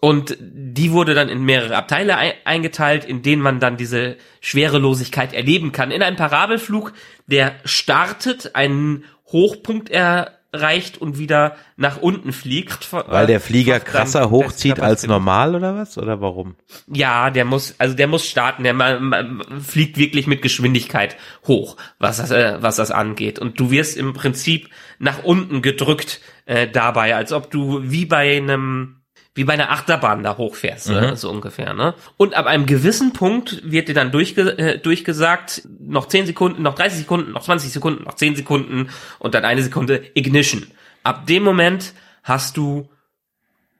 [0.01, 5.73] Und die wurde dann in mehrere Abteile eingeteilt, in denen man dann diese Schwerelosigkeit erleben
[5.73, 5.91] kann.
[5.91, 6.93] In einem Parabelflug,
[7.27, 12.93] der startet, einen Hochpunkt er reicht und wieder nach unten fliegt.
[12.93, 15.99] Weil der Flieger krasser hochzieht als normal oder was?
[15.99, 16.55] Oder warum?
[16.87, 21.77] Ja, der muss, also der muss starten, der man, man fliegt wirklich mit Geschwindigkeit hoch,
[21.99, 23.39] was das, äh, was das angeht.
[23.39, 28.37] Und du wirst im Prinzip nach unten gedrückt äh, dabei, als ob du wie bei
[28.37, 29.04] einem
[29.35, 30.95] wie bei einer Achterbahn da hochfährst, mhm.
[30.95, 31.17] ne?
[31.17, 31.75] so ungefähr.
[31.75, 31.95] Ne?
[32.17, 36.77] Und ab einem gewissen Punkt wird dir dann durchge äh, durchgesagt, noch 10 Sekunden, noch
[36.77, 40.67] 30 Sekunden, noch 20 Sekunden, noch 10 Sekunden und dann eine Sekunde Ignition.
[41.03, 42.89] Ab dem Moment hast du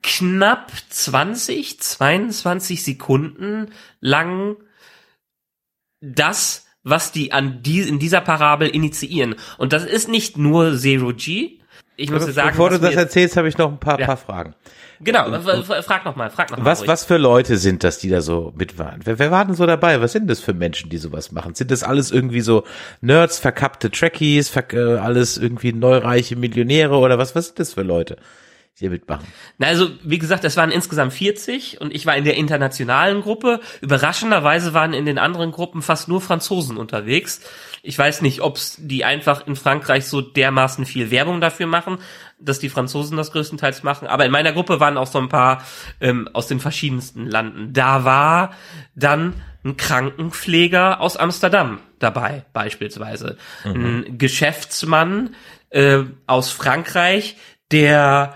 [0.03, 4.57] knapp 20, 22 Sekunden lang
[6.01, 9.35] das, was die an die in dieser Parabel initiieren.
[9.57, 11.59] Und das ist nicht nur Zero G.
[11.95, 14.05] Ich muss sagen, bevor du das erzählst, habe ich noch ein paar, ja.
[14.05, 14.53] paar Fragen.
[15.01, 16.65] Genau, frag noch mal, frag noch mal.
[16.65, 19.01] Was, was für Leute sind das, die da so mit waren?
[19.03, 20.01] Wer, wer war denn so dabei?
[20.01, 21.55] Was sind das für Menschen, die sowas machen?
[21.55, 22.63] Sind das alles irgendwie so
[23.01, 27.83] Nerds, verkappte Trekkies, ver äh, alles irgendwie neureiche Millionäre oder was, was sind das für
[27.83, 28.17] Leute?
[28.75, 29.25] die hier mitmachen.
[29.57, 33.61] Na, also, wie gesagt, es waren insgesamt 40 und ich war in der internationalen Gruppe.
[33.79, 37.39] Überraschenderweise waren in den anderen Gruppen fast nur Franzosen unterwegs.
[37.85, 41.99] Ich weiß nicht, ob die einfach in Frankreich so dermaßen viel Werbung dafür machen,
[42.39, 44.07] dass die Franzosen das größtenteils machen.
[44.07, 45.63] Aber in meiner Gruppe waren auch so ein paar
[46.01, 47.73] ähm, aus den verschiedensten Landen.
[47.73, 48.53] Da war
[48.95, 53.37] dann ein Krankenpfleger aus Amsterdam dabei, beispielsweise.
[53.63, 54.03] Mhm.
[54.07, 55.35] Ein Geschäftsmann
[55.69, 57.37] äh, aus Frankreich,
[57.71, 58.35] der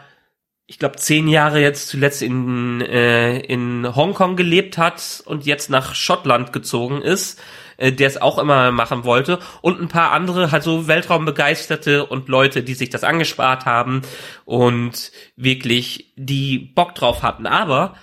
[0.70, 5.96] ich glaube, zehn Jahre jetzt zuletzt in, äh, in Hongkong gelebt hat und jetzt nach
[5.96, 7.42] Schottland gezogen ist,
[7.80, 12.28] äh, der es auch immer machen wollte und ein paar andere halt so Weltraumbegeisterte und
[12.28, 14.02] Leute, die sich das angespart haben
[14.46, 17.48] und wirklich die Bock drauf hatten.
[17.48, 17.96] Aber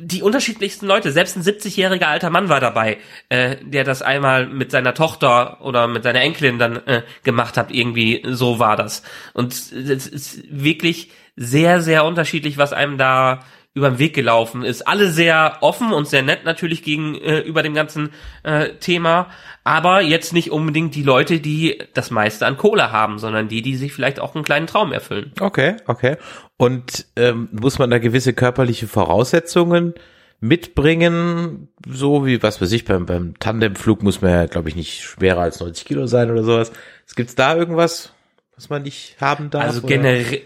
[0.00, 4.70] die unterschiedlichsten Leute, selbst ein 70-jähriger alter Mann war dabei, äh, der das einmal mit
[4.70, 9.02] seiner Tochter oder mit seiner Enkelin dann äh, gemacht hat, irgendwie so war das.
[9.34, 13.40] Und es ist wirklich sehr, sehr unterschiedlich, was einem da
[13.74, 14.86] über den Weg gelaufen ist.
[14.88, 18.10] Alle sehr offen und sehr nett natürlich gegenüber äh, dem ganzen
[18.42, 19.28] äh, Thema,
[19.64, 23.76] aber jetzt nicht unbedingt die Leute, die das meiste an Kohle haben, sondern die, die
[23.76, 25.32] sich vielleicht auch einen kleinen Traum erfüllen.
[25.40, 26.16] Okay, okay.
[26.56, 29.94] Und ähm, muss man da gewisse körperliche Voraussetzungen
[30.40, 35.02] mitbringen, so wie, was weiß ich, beim, beim Tandemflug muss man ja, glaube ich, nicht
[35.02, 36.72] schwerer als 90 Kilo sein oder sowas.
[37.16, 38.12] Gibt's da irgendwas,
[38.54, 39.64] was man nicht haben darf?
[39.64, 40.42] Also generell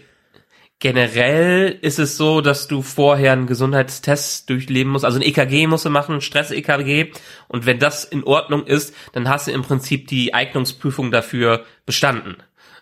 [0.83, 5.85] Generell ist es so, dass du vorher einen Gesundheitstest durchleben musst, also ein EKG musst
[5.85, 7.13] du machen, Stress-EKG.
[7.47, 12.35] Und wenn das in Ordnung ist, dann hast du im Prinzip die Eignungsprüfung dafür bestanden.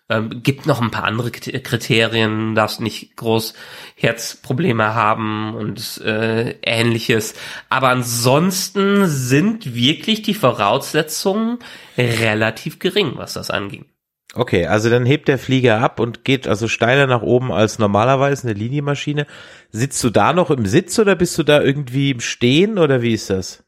[0.10, 3.54] Ähm, gibt noch ein paar andere Kriterien, darfst nicht groß
[3.94, 7.36] Herzprobleme haben und äh, ähnliches.
[7.70, 11.60] Aber ansonsten sind wirklich die Voraussetzungen
[12.00, 13.91] relativ gering, was das angeht.
[14.34, 18.48] Okay, also dann hebt der Flieger ab und geht also steiler nach oben als normalerweise
[18.48, 19.28] eine Linienmaschine.
[19.72, 23.14] Sitzt du da noch im Sitz oder bist du da irgendwie im Stehen oder wie
[23.14, 23.64] ist das?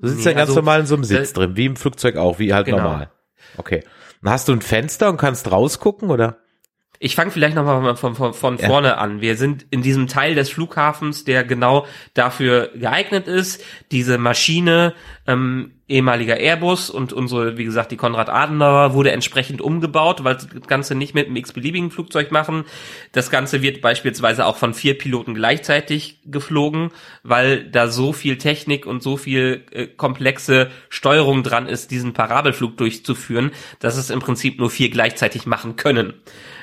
[0.00, 2.16] Du sitzt nee, ja ganz also, normal in so einem Sitz drin, wie im Flugzeug
[2.16, 2.82] auch, wie halt genau.
[2.82, 3.10] normal.
[3.56, 3.82] Okay.
[4.22, 6.38] Und hast du ein Fenster und kannst rausgucken oder?
[7.00, 8.94] Ich fange vielleicht nochmal von, von, von vorne ja.
[8.96, 9.20] an.
[9.20, 13.62] Wir sind in diesem Teil des Flughafens, der genau dafür geeignet ist.
[13.92, 14.94] Diese Maschine,
[15.28, 20.48] ähm, ehemaliger Airbus und unsere, wie gesagt, die Konrad Adenauer wurde entsprechend umgebaut, weil das
[20.66, 22.64] Ganze nicht mit einem x-beliebigen Flugzeug machen.
[23.12, 26.90] Das Ganze wird beispielsweise auch von vier Piloten gleichzeitig geflogen,
[27.22, 32.76] weil da so viel Technik und so viel äh, komplexe Steuerung dran ist, diesen Parabelflug
[32.76, 36.14] durchzuführen, dass es im Prinzip nur vier gleichzeitig machen können.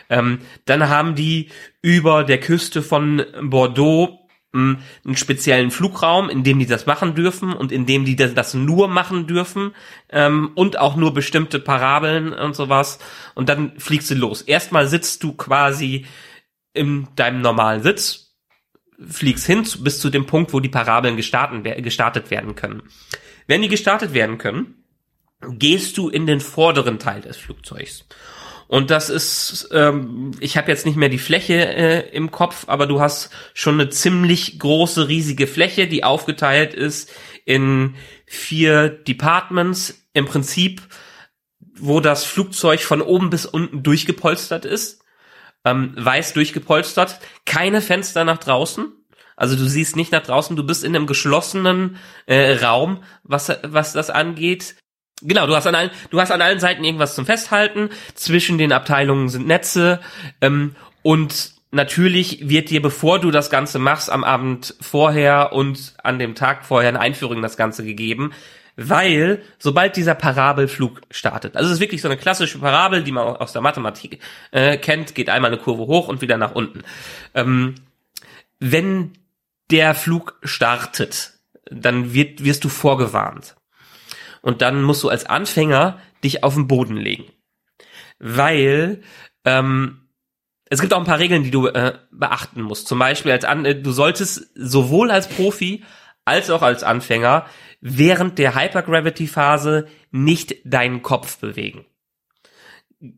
[0.09, 1.49] Ähm, dann haben die
[1.81, 7.51] über der Küste von Bordeaux hm, einen speziellen Flugraum, in dem die das machen dürfen
[7.51, 9.75] und in dem die das nur machen dürfen
[10.09, 12.99] ähm, und auch nur bestimmte Parabeln und sowas.
[13.33, 14.41] Und dann fliegst du los.
[14.41, 16.05] Erstmal sitzt du quasi
[16.73, 18.37] in deinem normalen Sitz,
[19.05, 22.83] fliegst hin bis zu dem Punkt, wo die Parabeln gestartet, gestartet werden können.
[23.47, 24.85] Wenn die gestartet werden können,
[25.49, 28.07] gehst du in den vorderen Teil des Flugzeugs.
[28.67, 32.88] Und das ist, ähm, ich habe jetzt nicht mehr die Fläche äh, im Kopf, aber
[32.88, 37.12] du hast schon eine ziemlich große, riesige Fläche, die aufgeteilt ist
[37.45, 40.08] in vier Departments.
[40.13, 40.82] Im Prinzip,
[41.78, 45.04] wo das Flugzeug von oben bis unten durchgepolstert ist,
[45.63, 48.91] ähm, weiß durchgepolstert, keine Fenster nach draußen.
[49.36, 53.93] Also du siehst nicht nach draußen, du bist in einem geschlossenen äh, Raum, was, was
[53.93, 54.75] das angeht.
[55.21, 57.89] Genau, du hast an allen, du hast an allen Seiten irgendwas zum Festhalten.
[58.15, 60.01] Zwischen den Abteilungen sind Netze
[60.41, 66.19] ähm, und natürlich wird dir, bevor du das Ganze machst, am Abend vorher und an
[66.19, 68.34] dem Tag vorher eine Einführung in das Ganze gegeben,
[68.75, 73.38] weil sobald dieser Parabelflug startet, also es ist wirklich so eine klassische Parabel, die man
[73.38, 74.19] aus der Mathematik
[74.51, 76.84] äh, kennt, geht einmal eine Kurve hoch und wieder nach unten.
[77.34, 77.75] Ähm,
[78.60, 79.13] wenn
[79.71, 81.34] der Flug startet,
[81.71, 83.56] dann wird, wirst du vorgewarnt
[84.45, 87.25] und dann musst du als Anfänger dich auf den Boden legen.
[88.19, 89.01] Weil
[89.43, 90.08] ähm,
[90.69, 92.88] es gibt auch ein paar Regeln, die du äh, beachten musst.
[92.88, 95.84] Zum Beispiel als An äh, du solltest sowohl als Profi
[96.25, 97.47] als auch als Anfänger
[97.81, 101.86] während der Hypergravity-Phase nicht deinen Kopf bewegen.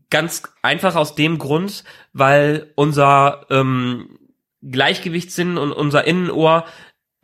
[0.09, 4.17] Ganz einfach aus dem Grund, weil unser ähm,
[4.61, 6.65] Gleichgewichtssinn und unser Innenohr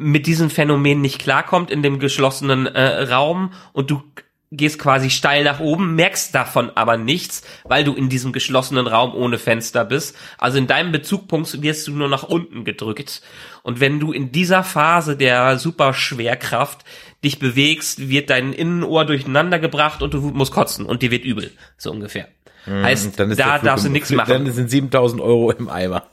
[0.03, 4.03] mit diesem Phänomen nicht klarkommt in dem geschlossenen äh, Raum und du
[4.51, 9.15] gehst quasi steil nach oben, merkst davon aber nichts, weil du in diesem geschlossenen Raum
[9.15, 10.15] ohne Fenster bist.
[10.37, 13.23] Also in deinem Bezugpunkt wirst du nur nach unten gedrückt.
[13.63, 16.83] Und wenn du in dieser Phase der Superschwerkraft
[17.23, 21.51] dich bewegst, wird dein Innenohr durcheinander gebracht und du musst kotzen und dir wird übel,
[21.77, 22.27] so ungefähr.
[22.65, 24.29] Hm, heißt, da darfst du nichts machen.
[24.29, 26.03] Dann sind 7000 Euro im Eimer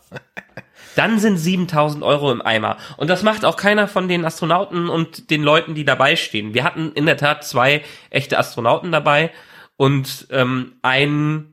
[1.00, 2.76] dann sind 7000 Euro im Eimer.
[2.98, 6.52] Und das macht auch keiner von den Astronauten und den Leuten, die dabei stehen.
[6.52, 9.30] Wir hatten in der Tat zwei echte Astronauten dabei
[9.78, 11.49] und ähm, ein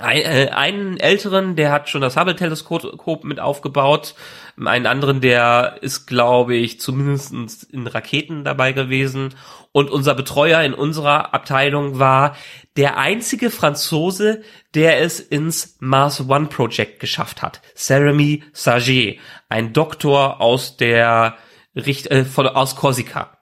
[0.00, 4.14] Ein, äh, einen älteren, der hat schon das Hubble-Teleskop mit aufgebaut.
[4.62, 9.34] Einen anderen, der ist, glaube ich, zumindest in Raketen dabei gewesen.
[9.72, 12.36] Und unser Betreuer in unserer Abteilung war
[12.76, 14.42] der einzige Franzose,
[14.74, 17.60] der es ins Mars One Project geschafft hat.
[17.76, 21.36] Jeremy Saget, ein Doktor aus der
[21.74, 23.38] Richt äh, von, aus Korsika.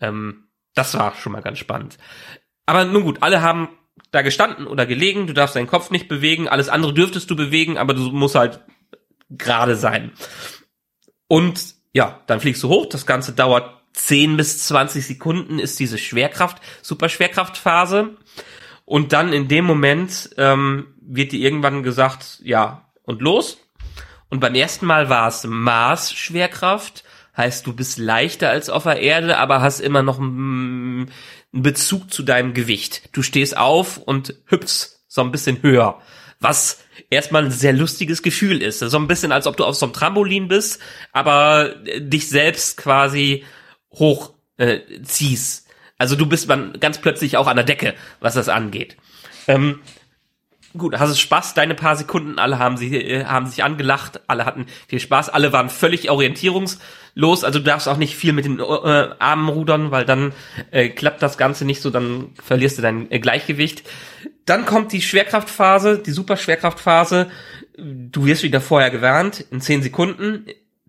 [0.00, 1.98] Ähm, das war schon mal ganz spannend.
[2.66, 3.68] Aber nun gut, alle haben
[4.10, 7.76] da gestanden oder gelegen, du darfst deinen Kopf nicht bewegen, alles andere dürftest du bewegen,
[7.78, 8.60] aber du musst halt
[9.30, 10.12] gerade sein.
[11.26, 15.98] Und ja, dann fliegst du hoch, das Ganze dauert 10 bis 20 Sekunden, ist diese
[15.98, 18.16] Schwerkraft, Superschwerkraftphase.
[18.84, 23.58] Und dann in dem Moment ähm, wird dir irgendwann gesagt, ja, und los.
[24.30, 27.04] Und beim ersten Mal war es Mars-Schwerkraft,
[27.36, 30.18] heißt du bist leichter als auf der Erde, aber hast immer noch
[31.52, 33.10] einen Bezug zu deinem Gewicht.
[33.12, 36.00] Du stehst auf und hüpfst so ein bisschen höher,
[36.40, 36.80] was
[37.10, 38.80] erstmal ein sehr lustiges Gefühl ist.
[38.80, 40.80] So ein bisschen, als ob du auf so einem Trampolin bist,
[41.12, 43.44] aber dich selbst quasi
[43.92, 45.66] hoch äh, ziehst.
[45.96, 48.96] Also du bist man ganz plötzlich auch an der Decke, was das angeht.
[49.48, 49.80] Ähm,
[50.76, 54.44] gut, hast es Spaß, deine paar Sekunden, alle haben sie äh, haben sich angelacht, alle
[54.44, 56.80] hatten viel Spaß, alle waren völlig orientierungslos,
[57.44, 58.62] also du darfst auch nicht viel mit den äh,
[59.18, 60.32] Armen rudern, weil dann
[60.70, 63.82] äh, klappt das Ganze nicht so, dann verlierst du dein äh, Gleichgewicht.
[64.46, 67.30] Dann kommt die Schwerkraftphase, die Superschwerkraftphase.
[67.76, 70.46] Du wirst wieder vorher gewarnt, in zehn Sekunden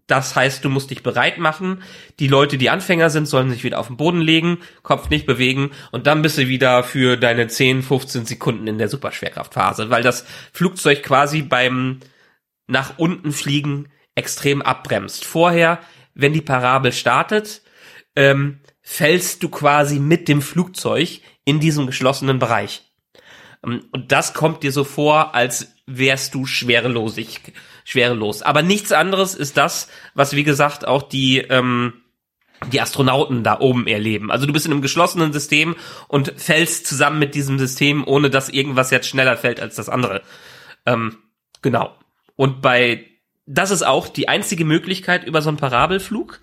[0.10, 1.84] das heißt, du musst dich bereit machen.
[2.20, 5.70] Die Leute, die Anfänger sind, sollen sich wieder auf den Boden legen, Kopf nicht bewegen
[5.92, 10.26] und dann bist du wieder für deine 10, 15 Sekunden in der Superschwerkraftphase, weil das
[10.52, 12.00] Flugzeug quasi beim
[12.66, 15.26] nach unten fliegen extrem abbremst.
[15.26, 15.80] Vorher,
[16.14, 17.62] wenn die Parabel startet,
[18.16, 22.92] ähm, fällst du quasi mit dem Flugzeug in diesem geschlossenen Bereich.
[23.66, 28.42] Ähm, und das kommt dir so vor, als wärst du schwerelosig, schwerelos.
[28.42, 31.94] Aber nichts anderes ist das, was wie gesagt auch die ähm,
[32.68, 34.32] die Astronauten da oben erleben.
[34.32, 35.76] Also du bist in einem geschlossenen System
[36.08, 40.22] und fällst zusammen mit diesem System, ohne dass irgendwas jetzt schneller fällt als das andere.
[40.86, 41.18] Ähm,
[41.62, 41.96] genau.
[42.36, 43.06] Und bei
[43.52, 46.40] das ist auch die einzige Möglichkeit über so einen Parabelflug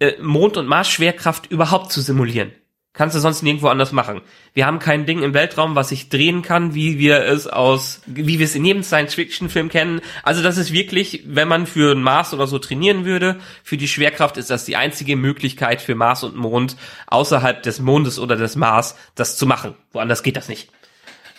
[0.00, 2.50] äh, Mond- und Mars-Schwerkraft überhaupt zu simulieren.
[2.92, 4.20] Kannst du sonst nirgendwo anders machen.
[4.52, 8.40] Wir haben kein Ding im Weltraum, was sich drehen kann, wie wir es aus, wie
[8.40, 10.00] wir es in jedem Science-Fiction-Film kennen.
[10.24, 13.86] Also das ist wirklich, wenn man für einen Mars oder so trainieren würde, für die
[13.86, 18.56] Schwerkraft ist das die einzige Möglichkeit für Mars und Mond außerhalb des Mondes oder des
[18.56, 19.76] Mars, das zu machen.
[19.92, 20.68] Woanders geht das nicht.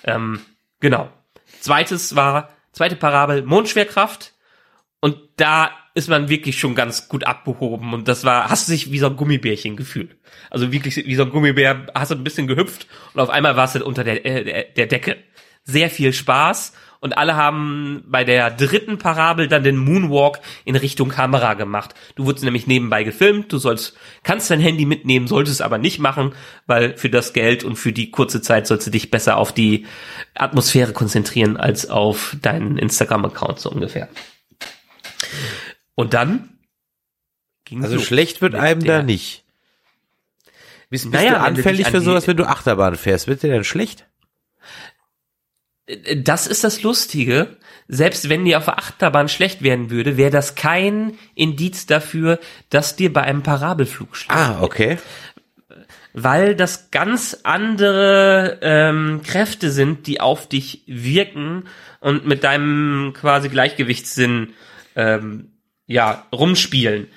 [0.05, 0.39] Ähm,
[0.79, 1.09] genau.
[1.59, 4.30] Zweites war, zweite Parabel, Mondschwerkraft.
[5.01, 8.91] Und da ist man wirklich schon ganz gut abgehoben und das war, hast du dich
[8.91, 10.15] wie so ein Gummibärchen gefühlt.
[10.49, 13.75] Also wirklich wie so ein Gummibär, hast du ein bisschen gehüpft und auf einmal warst
[13.75, 15.17] du unter der, äh, der Decke.
[15.63, 21.09] Sehr viel Spaß und alle haben bei der dritten Parabel dann den Moonwalk in Richtung
[21.09, 21.93] Kamera gemacht.
[22.15, 26.33] Du wurdest nämlich nebenbei gefilmt, du sollst, kannst dein Handy mitnehmen, solltest aber nicht machen,
[26.67, 29.87] weil für das Geld und für die kurze Zeit sollst du dich besser auf die
[30.35, 34.07] Atmosphäre konzentrieren als auf deinen Instagram-Account so ungefähr.
[35.95, 36.49] Und dann
[37.65, 39.43] ging Also schlecht wird einem da nicht.
[40.89, 43.27] Bist, bist naja, du anfällig für sowas, wenn du Achterbahn fährst?
[43.27, 44.05] Wird dir denn schlecht?
[45.85, 47.57] Äh, das ist das Lustige.
[47.87, 52.95] Selbst wenn dir auf der Achterbahn schlecht werden würde, wäre das kein Indiz dafür, dass
[52.95, 54.97] dir bei einem Parabelflug schlecht Ah, okay.
[56.13, 61.65] Weil das ganz andere ähm, Kräfte sind, die auf dich wirken
[62.01, 64.53] und mit deinem quasi Gleichgewichtssinn
[64.95, 65.53] ähm,
[65.87, 67.07] ja rumspielen.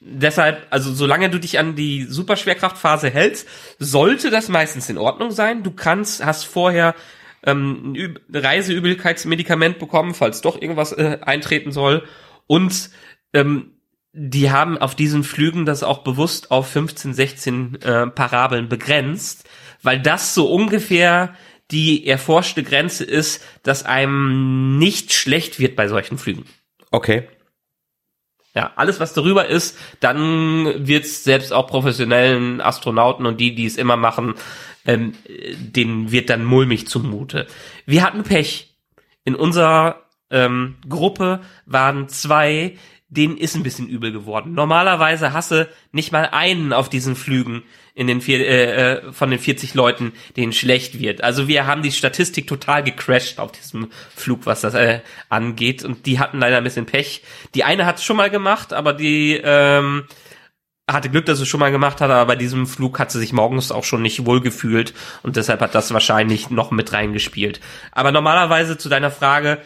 [0.00, 3.48] Deshalb, also solange du dich an die Superschwerkraftphase hältst,
[3.78, 5.62] sollte das meistens in Ordnung sein.
[5.62, 6.94] Du kannst, hast vorher
[7.44, 12.04] ähm, ein Reiseübelkeitsmedikament bekommen, falls doch irgendwas äh, eintreten soll.
[12.46, 12.90] Und
[13.32, 13.72] ähm,
[14.12, 19.48] die haben auf diesen Flügen das auch bewusst auf 15, 16 äh, Parabeln begrenzt,
[19.82, 21.34] weil das so ungefähr
[21.70, 26.44] die erforschte Grenze ist, dass einem nicht schlecht wird bei solchen Flügen.
[26.96, 27.28] Okay.
[28.54, 33.76] Ja, alles was darüber ist, dann wird's selbst auch professionellen Astronauten und die, die es
[33.76, 34.32] immer machen,
[34.86, 35.12] ähm,
[35.58, 37.48] denen wird dann mulmig zumute.
[37.84, 38.78] Wir hatten Pech.
[39.24, 42.78] In unserer ähm, Gruppe waren zwei,
[43.08, 44.54] denen ist ein bisschen übel geworden.
[44.54, 47.62] Normalerweise hasse nicht mal einen auf diesen Flügen
[47.94, 51.22] in den vier, äh, äh von den 40 Leuten, denen schlecht wird.
[51.22, 55.84] Also wir haben die Statistik total gecrashed auf diesem Flug, was das äh, angeht.
[55.84, 57.22] Und die hatten leider ein bisschen Pech.
[57.54, 60.04] Die eine hat es schon mal gemacht, aber die ähm,
[60.90, 63.18] hatte Glück, dass sie es schon mal gemacht hat, aber bei diesem Flug hat sie
[63.18, 67.60] sich morgens auch schon nicht wohl gefühlt und deshalb hat das wahrscheinlich noch mit reingespielt.
[67.90, 69.58] Aber normalerweise zu deiner Frage,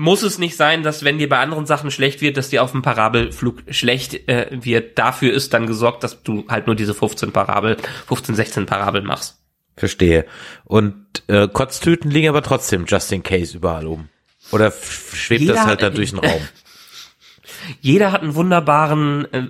[0.00, 2.72] muss es nicht sein, dass wenn dir bei anderen Sachen schlecht wird, dass dir auf
[2.72, 4.98] dem Parabelflug schlecht äh, wird.
[4.98, 9.38] Dafür ist dann gesorgt, dass du halt nur diese 15 Parabel, 15, 16 Parabel machst.
[9.76, 10.24] Verstehe.
[10.64, 14.08] Und äh, Kotztüten liegen aber trotzdem just in case überall um.
[14.52, 16.40] Oder schwebt Jeder das halt da durch den Raum?
[17.80, 19.42] Jeder hat einen wunderbaren äh,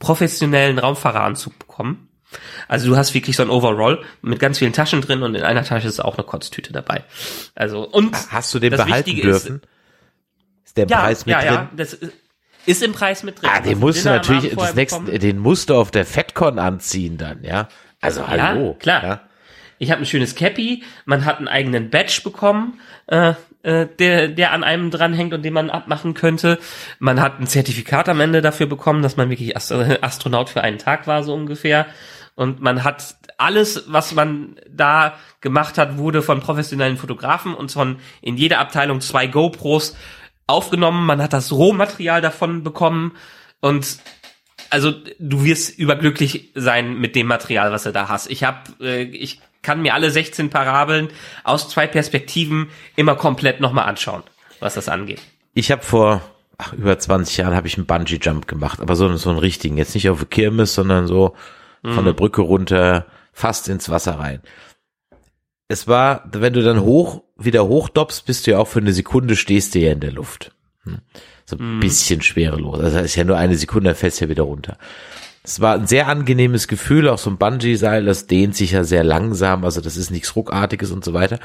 [0.00, 2.08] professionellen Raumfahreranzug bekommen.
[2.66, 5.62] Also du hast wirklich so ein Overall mit ganz vielen Taschen drin und in einer
[5.62, 7.04] Tasche ist auch eine Kotztüte dabei.
[7.54, 9.56] Also und Hast du den das behalten Wichtige dürfen?
[9.56, 9.73] Ist
[10.76, 11.52] der ja, Preis mit ja, drin?
[11.52, 11.94] ja, das
[12.66, 13.50] ist- im Preis mit drin.
[13.52, 17.18] Ah, den hast musst du natürlich, das nächste, den musst du auf der FedCon anziehen
[17.18, 17.68] dann, ja?
[18.00, 18.68] Also hallo.
[18.68, 19.04] Ja, klar.
[19.04, 19.20] Ja?
[19.78, 24.52] Ich habe ein schönes Cappy, man hat einen eigenen Badge bekommen, äh, äh, der, der
[24.52, 26.58] an einem dranhängt und den man abmachen könnte.
[26.98, 30.78] Man hat ein Zertifikat am Ende dafür bekommen, dass man wirklich Ast Astronaut für einen
[30.78, 31.86] Tag war, so ungefähr.
[32.34, 37.98] Und man hat alles, was man da gemacht hat, wurde von professionellen Fotografen und von
[38.22, 39.96] in jeder Abteilung zwei GoPros
[40.46, 41.06] aufgenommen.
[41.06, 43.12] Man hat das Rohmaterial davon bekommen
[43.60, 43.98] und
[44.70, 48.30] also du wirst überglücklich sein mit dem Material, was du da hast.
[48.30, 51.08] Ich habe, äh, ich kann mir alle 16 Parabeln
[51.44, 54.22] aus zwei Perspektiven immer komplett nochmal anschauen,
[54.60, 55.22] was das angeht.
[55.54, 56.22] Ich habe vor
[56.58, 59.76] ach, über 20 Jahren habe ich einen Bungee Jump gemacht, aber so, so einen richtigen,
[59.76, 61.34] jetzt nicht auf der Kirmes, sondern so
[61.86, 63.04] von der Brücke runter,
[63.34, 64.40] fast ins Wasser rein.
[65.68, 69.36] Es war, wenn du dann hoch, wieder hochdoppst, bist du ja auch für eine Sekunde
[69.36, 70.52] stehst du ja in der Luft.
[70.84, 70.98] Hm.
[71.46, 72.80] So ein bisschen schwerelos.
[72.80, 74.78] Also das ist ja nur eine Sekunde, dann fällst du ja wieder runter.
[75.42, 79.04] Es war ein sehr angenehmes Gefühl, auch so ein Bungee-Seil, das dehnt sich ja sehr
[79.04, 81.38] langsam, also das ist nichts Ruckartiges und so weiter.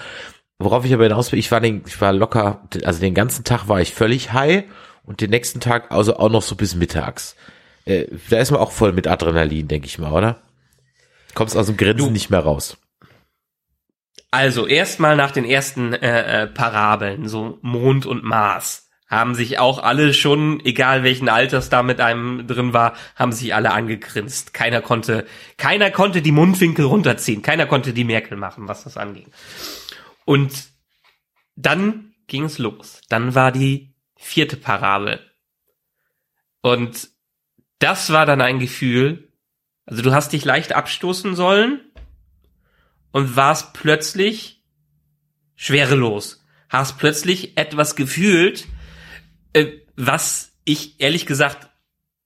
[0.57, 3.67] Worauf ich aber hinaus will, ich war, den, ich war locker, also den ganzen Tag
[3.67, 4.63] war ich völlig high
[5.03, 7.35] und den nächsten Tag also auch noch so bis mittags.
[7.85, 10.39] Äh, da ist man auch voll mit Adrenalin, denke ich mal, oder?
[11.33, 12.77] Kommst aus dem Grinsen Du- nicht mehr raus.
[14.31, 19.81] Also erstmal nach den ersten äh, äh, Parabeln, so Mond und Mars, haben sich auch
[19.81, 24.53] alle schon, egal welchen Alters da mit einem drin war, haben sich alle angegrinst.
[24.53, 25.25] Keiner konnte,
[25.57, 29.31] keiner konnte die Mundwinkel runterziehen, keiner konnte die Merkel machen, was das anging.
[30.25, 30.69] Und
[31.55, 33.01] dann ging es los.
[33.09, 35.19] Dann war die vierte Parabel.
[36.61, 37.09] Und
[37.79, 39.33] das war dann ein Gefühl,
[39.87, 41.81] also du hast dich leicht abstoßen sollen
[43.11, 44.63] und warst plötzlich
[45.55, 46.43] schwerelos.
[46.69, 48.67] Hast plötzlich etwas gefühlt,
[49.53, 51.69] äh, was ich ehrlich gesagt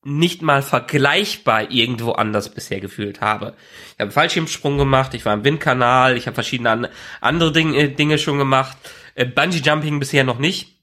[0.05, 3.55] nicht mal vergleichbar irgendwo anders bisher gefühlt habe.
[3.87, 6.87] Ich habe einen Fallschirmsprung gemacht, ich war im Windkanal, ich habe verschiedene an,
[7.21, 8.77] andere Dinge, Dinge schon gemacht,
[9.15, 10.81] äh, Bungee Jumping bisher noch nicht.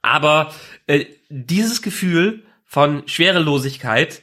[0.00, 0.54] Aber
[0.86, 4.22] äh, dieses Gefühl von Schwerelosigkeit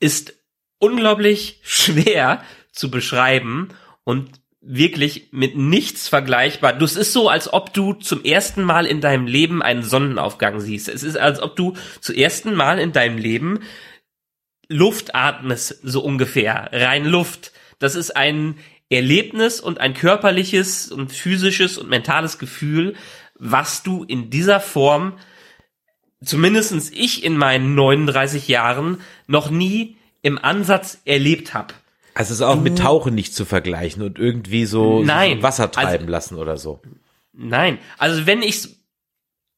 [0.00, 0.34] ist
[0.78, 3.70] unglaublich schwer zu beschreiben
[4.04, 4.30] und
[4.66, 6.72] wirklich mit nichts vergleichbar.
[6.72, 10.88] Das ist so, als ob du zum ersten Mal in deinem Leben einen Sonnenaufgang siehst.
[10.88, 13.60] Es ist, als ob du zum ersten Mal in deinem Leben
[14.68, 16.70] Luft atmest, so ungefähr.
[16.72, 17.52] Rein Luft.
[17.78, 18.56] Das ist ein
[18.88, 22.94] Erlebnis und ein körperliches und physisches und mentales Gefühl,
[23.34, 25.18] was du in dieser Form,
[26.24, 31.74] zumindestens ich in meinen 39 Jahren, noch nie im Ansatz erlebt habe.
[32.14, 35.42] Also es ist auch mit Tauchen nicht zu vergleichen und irgendwie so, Nein.
[35.42, 36.80] Wasser treiben Also- lassen oder so.
[37.32, 38.68] Nein, also wenn ich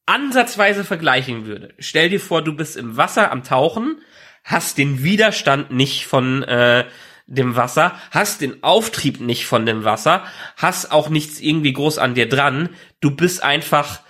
[0.07, 4.01] ansatzweise vergleichen würde, stell dir vor, du bist im Wasser am Tauchen,
[4.45, 6.87] hast den Widerstand nicht von äh,
[7.27, 10.25] dem Wasser, hast den Auftrieb nicht von dem Wasser,
[10.57, 14.01] hast auch nichts irgendwie groß an dir dran, du bist einfach,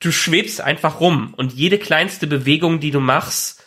[0.00, 3.62] du schwebst einfach rum und jede kleinste Bewegung, die du machst,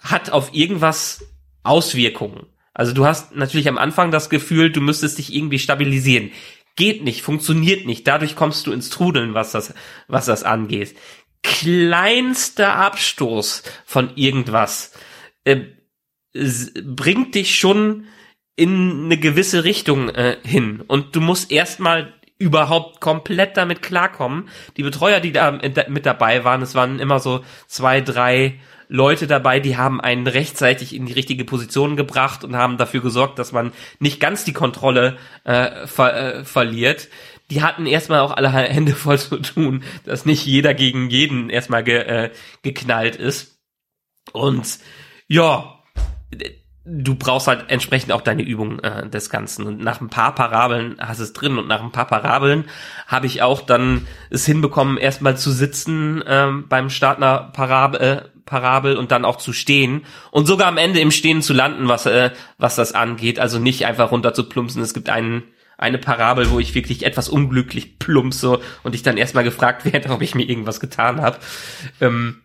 [0.00, 1.22] hat auf irgendwas
[1.62, 2.46] Auswirkungen.
[2.80, 6.30] Also du hast natürlich am Anfang das Gefühl, du müsstest dich irgendwie stabilisieren.
[6.76, 8.06] Geht nicht, funktioniert nicht.
[8.06, 9.74] Dadurch kommst du ins Trudeln, was das,
[10.08, 10.96] was das angeht.
[11.42, 14.94] Kleinster Abstoß von irgendwas
[15.44, 15.58] äh,
[16.82, 18.06] bringt dich schon
[18.56, 20.82] in eine gewisse Richtung äh, hin.
[20.86, 24.48] Und du musst erstmal überhaupt komplett damit klarkommen.
[24.78, 28.58] Die Betreuer, die da mit mit dabei waren, es waren immer so zwei, drei
[28.92, 33.38] Leute dabei, die haben einen rechtzeitig in die richtige Position gebracht und haben dafür gesorgt,
[33.38, 37.08] dass man nicht ganz die Kontrolle äh, ver äh, verliert.
[37.50, 41.84] Die hatten erstmal auch alle Hände voll zu tun, dass nicht jeder gegen jeden erstmal
[41.84, 42.30] ge äh,
[42.62, 43.60] geknallt ist.
[44.32, 44.80] Und
[45.28, 45.80] ja,
[46.92, 49.66] du brauchst halt entsprechend auch deine Übung äh, des Ganzen.
[49.66, 52.64] Und nach ein paar Parabeln hast es drin und nach ein paar Parabeln
[53.06, 58.22] habe ich auch dann es hinbekommen, erstmal zu sitzen ähm, beim Start einer Parabel, äh,
[58.44, 62.06] Parabel und dann auch zu stehen und sogar am Ende im Stehen zu landen, was
[62.06, 63.38] äh, was das angeht.
[63.38, 64.82] Also nicht einfach runter zu plumpsen.
[64.82, 65.44] Es gibt einen
[65.78, 70.20] eine Parabel, wo ich wirklich etwas unglücklich plumpse und ich dann erstmal gefragt werde, ob
[70.20, 71.38] ich mir irgendwas getan habe.
[72.00, 72.42] Ähm,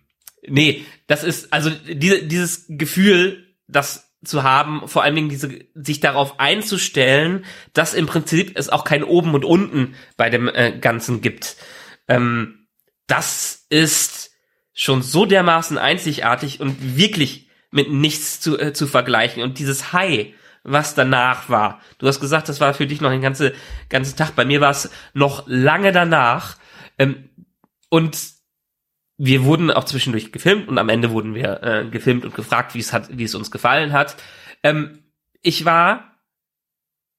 [0.47, 5.99] nee, das ist also diese, dieses Gefühl, das zu haben, vor allen Dingen diese, sich
[5.99, 11.21] darauf einzustellen, dass im Prinzip es auch kein Oben und Unten bei dem äh, Ganzen
[11.21, 11.55] gibt.
[12.07, 12.67] Ähm,
[13.07, 14.31] das ist
[14.73, 19.43] schon so dermaßen einzigartig und wirklich mit nichts zu, äh, zu vergleichen.
[19.43, 21.81] Und dieses High, was danach war.
[21.99, 23.53] Du hast gesagt, das war für dich noch ein ganze,
[23.89, 24.35] ganzen Tag.
[24.35, 26.57] Bei mir war es noch lange danach.
[26.97, 27.29] Ähm,
[27.89, 28.34] und
[29.17, 32.79] wir wurden auch zwischendurch gefilmt und am Ende wurden wir äh, gefilmt und gefragt, wie
[32.79, 34.17] es hat, wie es uns gefallen hat.
[34.63, 35.03] Ähm,
[35.41, 36.15] ich war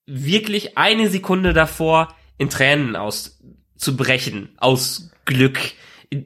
[0.06, 5.58] wirklich eine Sekunde davor, in Tränen auszubrechen, aus Glück.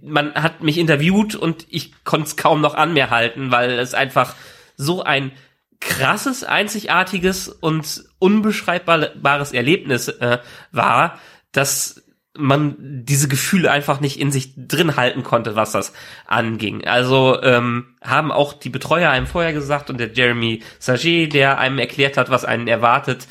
[0.03, 3.95] Man hat mich interviewt und ich konnte es kaum noch an mir halten, weil es
[3.95, 4.35] einfach
[4.77, 5.33] so ein
[5.79, 10.39] krasses, einzigartiges und unbeschreibbares Erlebnis äh,
[10.73, 11.19] war,
[11.53, 12.03] dass
[12.39, 15.93] man diese Gefühle einfach nicht in sich drin halten konnte, was das
[16.27, 16.85] anging.
[16.85, 21.79] Also ähm, haben auch die Betreuer einem vorher gesagt und der Jeremy Saget, der einem
[21.79, 23.27] erklärt hat, was einen erwartet,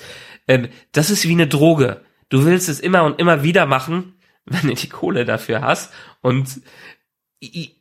[0.47, 2.01] ähm, das ist wie eine Droge.
[2.27, 5.93] Du willst es immer und immer wieder machen, wenn du die Kohle dafür hast.
[6.21, 6.61] Und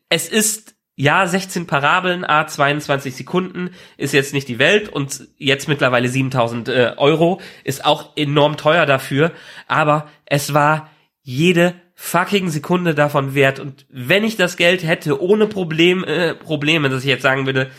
[0.09, 5.69] es ist ja, 16 Parabeln, a 22 Sekunden ist jetzt nicht die Welt und jetzt
[5.69, 9.31] mittlerweile 7000 äh, Euro ist auch enorm teuer dafür,
[9.69, 10.91] aber es war
[11.29, 13.61] jede fucking Sekunde davon wert.
[13.61, 17.71] Und wenn ich das Geld hätte, ohne Problem, äh, Probleme, dass ich jetzt sagen würde,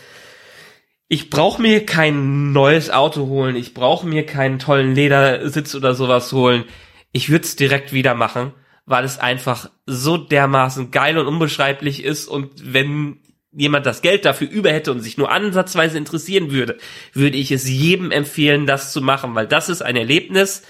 [1.08, 6.32] ich brauche mir kein neues Auto holen, ich brauche mir keinen tollen Ledersitz oder sowas
[6.32, 6.64] holen,
[7.12, 8.52] ich würde es direkt wieder machen
[8.90, 12.26] weil es einfach so dermaßen geil und unbeschreiblich ist.
[12.26, 13.20] Und wenn
[13.52, 16.76] jemand das Geld dafür über hätte und sich nur ansatzweise interessieren würde,
[17.12, 20.62] würde ich es jedem empfehlen, das zu machen, weil das ist ein Erlebnis,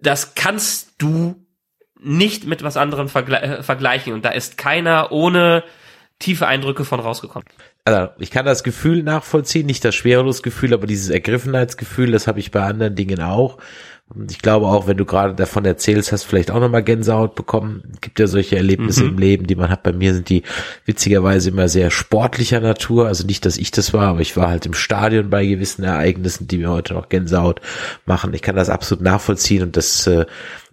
[0.00, 1.46] das kannst du
[2.00, 5.64] nicht mit was anderem vergle äh, vergleichen und da ist keiner ohne
[6.18, 7.46] tiefe Eindrücke von rausgekommen.
[7.84, 12.50] Also ich kann das Gefühl nachvollziehen, nicht das Schwerelosgefühl, aber dieses Ergriffenheitsgefühl, das habe ich
[12.50, 13.58] bei anderen Dingen auch.
[14.14, 17.82] Und ich glaube auch, wenn du gerade davon erzählst, hast vielleicht auch nochmal Gänsehaut bekommen.
[17.92, 19.10] Es gibt ja solche Erlebnisse mhm.
[19.10, 19.82] im Leben, die man hat.
[19.82, 20.44] Bei mir sind die
[20.86, 23.06] witzigerweise immer sehr sportlicher Natur.
[23.06, 26.48] Also nicht, dass ich das war, aber ich war halt im Stadion bei gewissen Ereignissen,
[26.48, 27.60] die mir heute noch Gänsehaut
[28.06, 28.32] machen.
[28.32, 30.24] Ich kann das absolut nachvollziehen und das äh,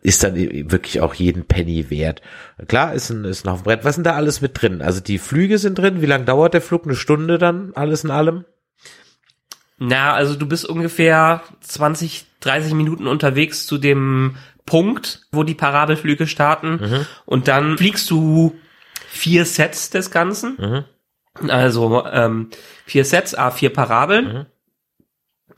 [0.01, 2.21] ist dann wirklich auch jeden Penny wert.
[2.67, 3.83] Klar, ist ein, ist noch ein Brett.
[3.83, 4.81] Was denn da alles mit drin?
[4.81, 6.01] Also die Flüge sind drin.
[6.01, 6.85] Wie lange dauert der Flug?
[6.85, 7.73] Eine Stunde dann?
[7.75, 8.45] Alles in allem?
[9.77, 16.27] Na, also du bist ungefähr 20, 30 Minuten unterwegs zu dem Punkt, wo die Parabelflüge
[16.27, 16.79] starten.
[16.81, 17.05] Mhm.
[17.25, 18.55] Und dann fliegst du
[19.07, 20.57] vier Sets des Ganzen.
[20.57, 21.49] Mhm.
[21.49, 22.49] Also ähm,
[22.85, 24.33] vier Sets, a vier Parabeln.
[24.33, 24.45] Mhm.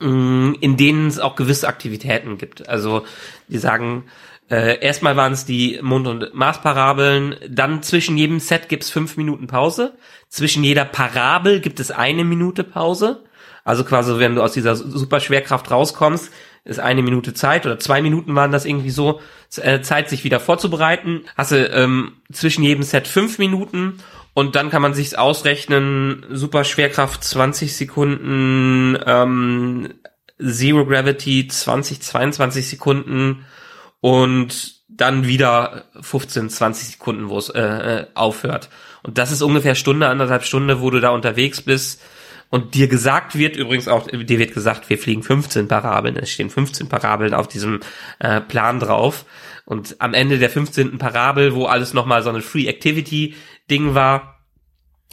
[0.00, 2.68] Mm, in denen es auch gewisse Aktivitäten gibt.
[2.68, 3.04] Also
[3.48, 4.04] die sagen,
[4.50, 9.46] äh, erstmal waren es die Mond- und Marsparabeln, dann zwischen jedem Set gibt's fünf Minuten
[9.46, 9.94] Pause,
[10.28, 13.24] zwischen jeder Parabel gibt es eine Minute Pause
[13.68, 16.32] also quasi, wenn du aus dieser Superschwerkraft rauskommst,
[16.64, 19.20] ist eine Minute Zeit oder zwei Minuten waren das irgendwie so,
[19.56, 21.24] äh, Zeit, sich wieder vorzubereiten.
[21.36, 23.98] Hast du ähm, zwischen jedem Set fünf Minuten
[24.32, 29.92] und dann kann man sich's ausrechnen, Superschwerkraft 20 Sekunden, ähm,
[30.42, 33.44] Zero Gravity 20, 22 Sekunden
[34.00, 38.70] und dann wieder 15, 20 Sekunden, wo es äh, äh, aufhört.
[39.02, 42.00] Und das ist ungefähr Stunde, anderthalb Stunde, wo du da unterwegs bist
[42.50, 46.50] und dir gesagt wird, übrigens auch, dir wird gesagt, wir fliegen 15 Parabeln, es stehen
[46.50, 47.80] 15 Parabeln auf diesem
[48.20, 49.26] äh, Plan drauf.
[49.66, 50.96] Und am Ende der 15.
[50.96, 53.34] Parabel, wo alles nochmal so eine Free Activity
[53.70, 54.40] Ding war,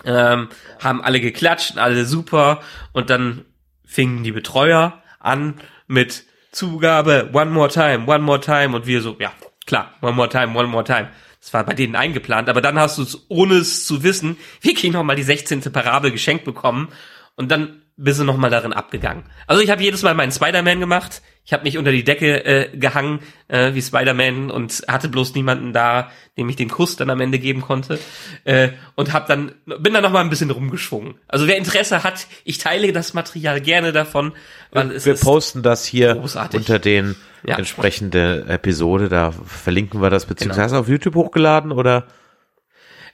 [0.05, 0.47] ähm,
[0.81, 2.61] haben alle geklatscht, alle super.
[2.93, 3.43] Und dann
[3.85, 5.55] fingen die Betreuer an
[5.87, 8.73] mit Zugabe, one more time, one more time.
[8.73, 9.33] Und wir so, ja,
[9.65, 11.09] klar, one more time, one more time.
[11.41, 14.91] Das war bei denen eingeplant, aber dann hast du es, ohne es zu wissen, wirklich
[14.91, 15.61] nochmal die 16.
[15.71, 16.87] Parabel geschenkt bekommen
[17.35, 19.23] und dann bist du nochmal darin abgegangen.
[19.47, 21.21] Also ich habe jedes Mal meinen Spider-Man gemacht.
[21.45, 25.71] Ich habe mich unter die Decke äh, gehangen äh, wie Spider-Man und hatte bloß niemanden
[25.71, 27.99] da, dem ich den Kuss dann am Ende geben konnte.
[28.43, 31.15] Äh, und hab dann bin dann nochmal ein bisschen rumgeschwungen.
[31.27, 34.33] Also wer Interesse hat, ich teile das Material gerne davon.
[34.71, 36.59] Weil es wir posten das hier großartig.
[36.59, 37.15] unter den
[37.45, 37.57] ja.
[37.57, 39.07] entsprechende Episode.
[39.07, 40.81] Da verlinken wir das beziehungsweise genau.
[40.81, 42.07] auf YouTube hochgeladen oder?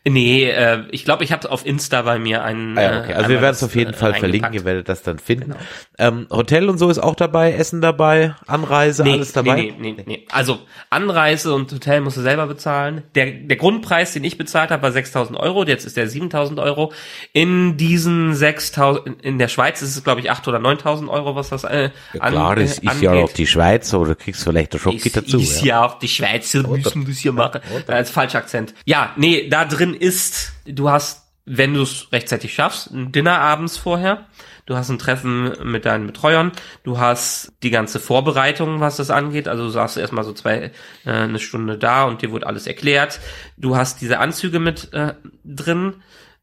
[0.04, 2.76] Nee, äh, ich glaube, ich habe auf Insta bei mir einen.
[2.76, 3.14] Ah, ja, okay.
[3.14, 5.54] Also äh, wir werden es auf jeden äh, Fall verlinken, ihr werdet das dann finden.
[6.00, 9.56] Ähm, Hotel und so ist auch dabei, Essen dabei, Anreise, Nee, alles dabei.
[9.56, 10.28] Nee, nee, nee, nee.
[10.32, 10.58] Also
[10.90, 13.04] Anreise und Hotel musst du selber bezahlen.
[13.14, 15.66] Der, der Grundpreis, den ich bezahlt habe, war 6.000 Euro.
[15.66, 16.92] Jetzt ist der 7.000 Euro.
[17.34, 21.50] In diesen 6.000, in der Schweiz ist es, glaube ich, 8.000 oder 9.000 Euro, was
[21.50, 24.98] das äh, Ja, klar, das äh, ist ja auch die Schweiz, oder kriegst vielleicht Schoki
[24.98, 25.38] ist, dazu.
[25.40, 27.62] ist ja auch die Schweizer müssen das hier machen.
[27.88, 28.74] Als falscher Akzent.
[28.86, 33.78] Ja, nee, da drin ist, du hast, wenn du es rechtzeitig schaffst, ein Dinner abends
[33.78, 34.28] vorher.
[34.66, 36.52] Du hast ein Treffen mit deinen Betreuern.
[36.84, 39.48] Du hast die ganze Vorbereitung, was das angeht.
[39.48, 40.72] Also du saßt erstmal so zwei,
[41.04, 43.20] äh, eine Stunde da und dir wurde alles erklärt.
[43.58, 45.96] Du hast diese Anzüge mit äh, drin.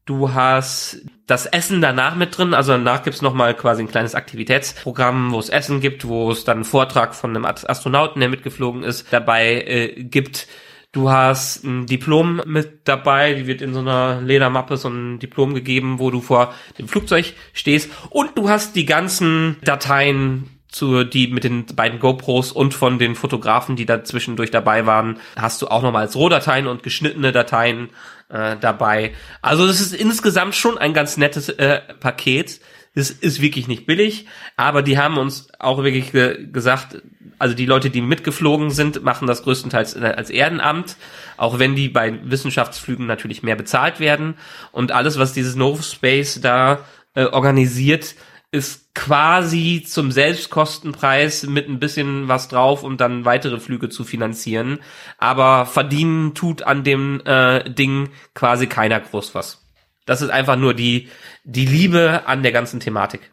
[0.05, 4.15] Du hast das Essen danach mit drin, also danach gibt's noch mal quasi ein kleines
[4.15, 8.81] Aktivitätsprogramm, wo es Essen gibt, wo es dann einen Vortrag von einem Astronauten, der mitgeflogen
[8.81, 10.47] ist, dabei äh, gibt.
[10.91, 15.53] Du hast ein Diplom mit dabei, die wird in so einer Ledermappe so ein Diplom
[15.53, 21.27] gegeben, wo du vor dem Flugzeug stehst und du hast die ganzen Dateien zu die
[21.27, 25.67] mit den beiden GoPros und von den Fotografen, die da zwischendurch dabei waren, hast du
[25.67, 27.89] auch nochmal als Rohdateien und geschnittene Dateien
[28.29, 29.13] äh, dabei.
[29.41, 32.61] Also das ist insgesamt schon ein ganz nettes äh, Paket.
[32.93, 34.27] Es ist wirklich nicht billig,
[34.57, 37.01] aber die haben uns auch wirklich ge gesagt,
[37.39, 40.97] also die Leute, die mitgeflogen sind, machen das größtenteils als Ehrenamt,
[41.37, 44.35] auch wenn die bei Wissenschaftsflügen natürlich mehr bezahlt werden.
[44.71, 46.85] Und alles, was dieses No Space da
[47.15, 48.15] äh, organisiert,
[48.51, 54.79] ist quasi zum Selbstkostenpreis mit ein bisschen was drauf, um dann weitere Flüge zu finanzieren.
[55.17, 59.65] Aber verdienen tut an dem äh, Ding quasi keiner groß was.
[60.05, 61.09] Das ist einfach nur die,
[61.43, 63.31] die Liebe an der ganzen Thematik.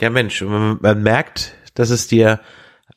[0.00, 2.40] Ja, Mensch, man merkt, dass es dir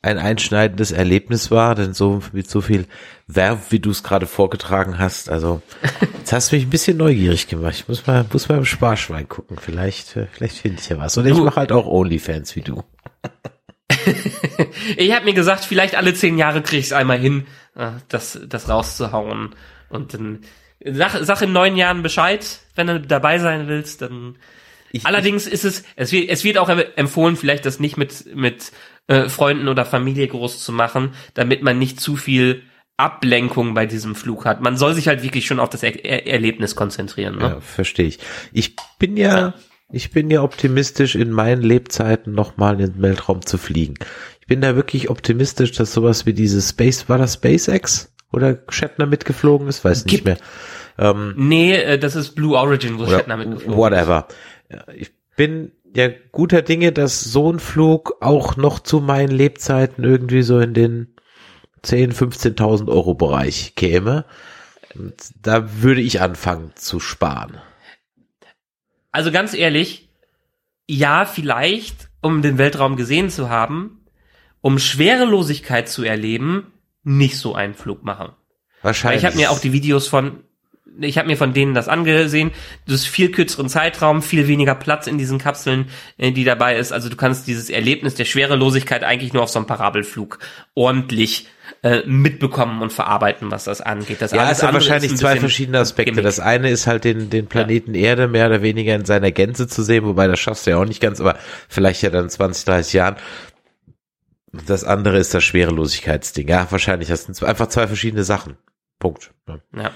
[0.02, 2.86] ein einschneidendes Erlebnis war, denn so mit so viel
[3.28, 5.62] Verb, wie du es gerade vorgetragen hast, also
[6.20, 7.74] jetzt hast du mich ein bisschen neugierig gemacht.
[7.76, 9.58] Ich muss mal, muss mal im Sparschwein gucken.
[9.60, 11.18] Vielleicht, äh, vielleicht finde ich ja was.
[11.18, 12.84] Und ich mache halt auch Onlyfans wie du.
[14.98, 18.40] Ich habe mir gesagt, vielleicht alle zehn Jahre kriege ich es einmal hin, äh, das,
[18.48, 19.56] das rauszuhauen.
[19.90, 20.40] Und dann
[20.84, 24.02] sag, sag in neun Jahren Bescheid, wenn du dabei sein willst.
[24.02, 24.36] Dann
[24.92, 28.72] Ich, Allerdings ist es, es wird, es wird auch empfohlen, vielleicht das nicht mit, mit
[29.08, 32.64] äh, Freunden oder Familie groß zu machen, damit man nicht zu viel
[32.98, 34.62] Ablenkung bei diesem Flug hat.
[34.62, 37.38] Man soll sich halt wirklich schon auf das er er Erlebnis konzentrieren.
[37.38, 37.44] Ne?
[37.44, 38.20] Ja, verstehe ich.
[38.54, 39.54] Ich bin ja,
[39.92, 43.96] ich bin ja optimistisch, in meinen Lebzeiten nochmal in den Weltraum zu fliegen.
[44.40, 48.14] Ich bin da wirklich optimistisch, dass sowas wie dieses Space, war das SpaceX?
[48.32, 49.84] Oder Shatner mitgeflogen ist?
[49.86, 50.38] Weiß nicht Gibt- mehr.
[50.98, 54.28] Ähm, Nee, äh, das ist Blue Origin, wo Shatner mitgeflogen whatever.
[54.72, 60.04] Ja, Ich bin ja guter Dinge, dass so ein Flug auch noch zu meinen Lebzeiten
[60.04, 61.16] irgendwie so in den
[61.84, 64.26] 10, 15.000 Euro Bereich käme.
[64.94, 67.60] Und da würde ich anfangen zu sparen.
[69.12, 70.10] Also ganz ehrlich,
[70.88, 74.06] ja, vielleicht, um den Weltraum gesehen zu haben,
[74.62, 76.74] um Schwerelosigkeit zu erleben,
[77.04, 78.30] nicht so einen Flug machen.
[78.82, 79.22] Weil Wahrscheinlich.
[79.22, 80.44] ich habe mir auch die Videos von,
[81.00, 82.52] ich habe mir von denen das angesehen.
[82.86, 86.92] Das ist viel kürzeren Zeitraum, viel weniger Platz in diesen Kapseln, äh, die dabei ist.
[86.92, 90.40] Also du kannst dieses Erlebnis der Schwerelosigkeit eigentlich nur auf so einem Parabelflug
[90.74, 91.48] ordentlich
[91.82, 94.22] äh, mitbekommen und verarbeiten, was das angeht.
[94.22, 96.12] Das Ja, es sind wahrscheinlich ein zwei verschiedene Aspekte.
[96.12, 96.26] Gimmick.
[96.26, 99.84] Das eine ist halt den, den Planeten Erde mehr oder weniger in seiner Gänze zu
[99.84, 101.38] sehen, wobei das schaffst du ja auch nicht ganz, aber
[101.68, 103.16] vielleicht ja dann 20, 30 Jahren.
[104.66, 106.48] Das andere ist das Schwerelosigkeitsding.
[106.48, 107.10] Ja, wahrscheinlich.
[107.10, 108.58] Das sind einfach zwei verschiedene Sachen.
[109.00, 109.32] Punkt.
[109.48, 109.60] Ja.
[109.76, 109.92] Ja.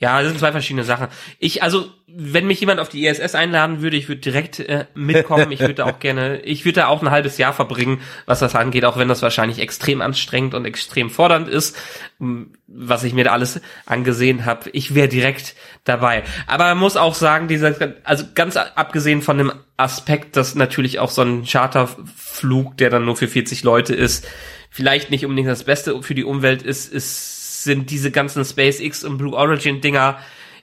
[0.00, 1.08] Ja, das sind zwei verschiedene Sachen.
[1.38, 5.52] Ich, also, wenn mich jemand auf die ISS einladen würde, ich würde direkt äh, mitkommen.
[5.52, 8.54] Ich würde da auch gerne, ich würde da auch ein halbes Jahr verbringen, was das
[8.54, 11.76] angeht, auch wenn das wahrscheinlich extrem anstrengend und extrem fordernd ist,
[12.66, 14.70] was ich mir da alles angesehen habe.
[14.70, 16.22] Ich wäre direkt dabei.
[16.46, 21.10] Aber man muss auch sagen, dieser, also ganz abgesehen von dem Aspekt, dass natürlich auch
[21.10, 24.26] so ein Charterflug, der dann nur für 40 Leute ist,
[24.70, 29.18] vielleicht nicht unbedingt das Beste für die Umwelt ist, ist sind diese ganzen SpaceX und
[29.18, 30.18] Blue Origin Dinger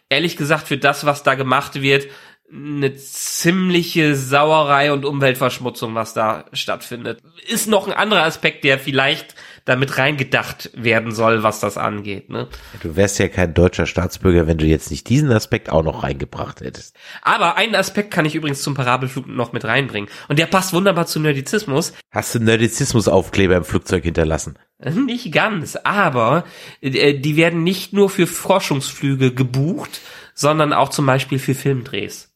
[0.09, 2.07] ehrlich gesagt für das, was da gemacht wird,
[2.51, 7.21] eine ziemliche Sauerei und Umweltverschmutzung, was da stattfindet.
[7.47, 9.35] Ist noch ein anderer Aspekt, der vielleicht
[9.67, 12.29] damit reingedacht werden soll, was das angeht.
[12.29, 12.47] Ne?
[12.81, 16.61] Du wärst ja kein deutscher Staatsbürger, wenn du jetzt nicht diesen Aspekt auch noch reingebracht
[16.61, 16.95] hättest.
[17.21, 20.09] Aber einen Aspekt kann ich übrigens zum Parabelflug noch mit reinbringen.
[20.29, 21.91] Und der passt wunderbar zu Nerdizismus.
[22.11, 24.57] Hast du Nerdizismus-Aufkleber im Flugzeug hinterlassen?
[24.79, 26.45] Nicht ganz, aber
[26.79, 29.99] äh, die werden nicht nur für Forschungsflüge gebucht,
[30.33, 32.26] sondern auch zum Beispiel für Filmdrehs.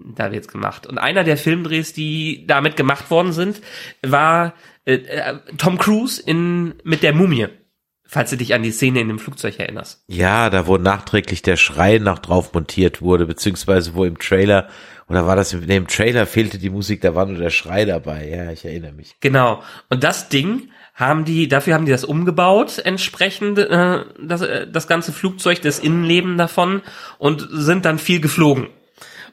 [0.00, 0.86] Da wird's gemacht.
[0.86, 3.60] Und einer der Filmdrehs, die damit gemacht worden sind,
[4.02, 4.54] war
[4.84, 7.48] äh, äh, Tom Cruise in mit der Mumie.
[8.08, 10.04] Falls du dich an die Szene in dem Flugzeug erinnerst.
[10.06, 14.68] Ja, da wo nachträglich der Schrei nach drauf montiert wurde, beziehungsweise wo im Trailer,
[15.08, 17.84] oder war das im, nee, im Trailer fehlte die Musik, da war nur der Schrei
[17.84, 18.28] dabei.
[18.28, 19.16] Ja, ich erinnere mich.
[19.20, 19.60] Genau.
[19.90, 24.86] Und das Ding haben die, dafür haben die das umgebaut, entsprechend äh, das, äh, das
[24.86, 26.82] ganze Flugzeug, das Innenleben davon
[27.18, 28.68] und sind dann viel geflogen.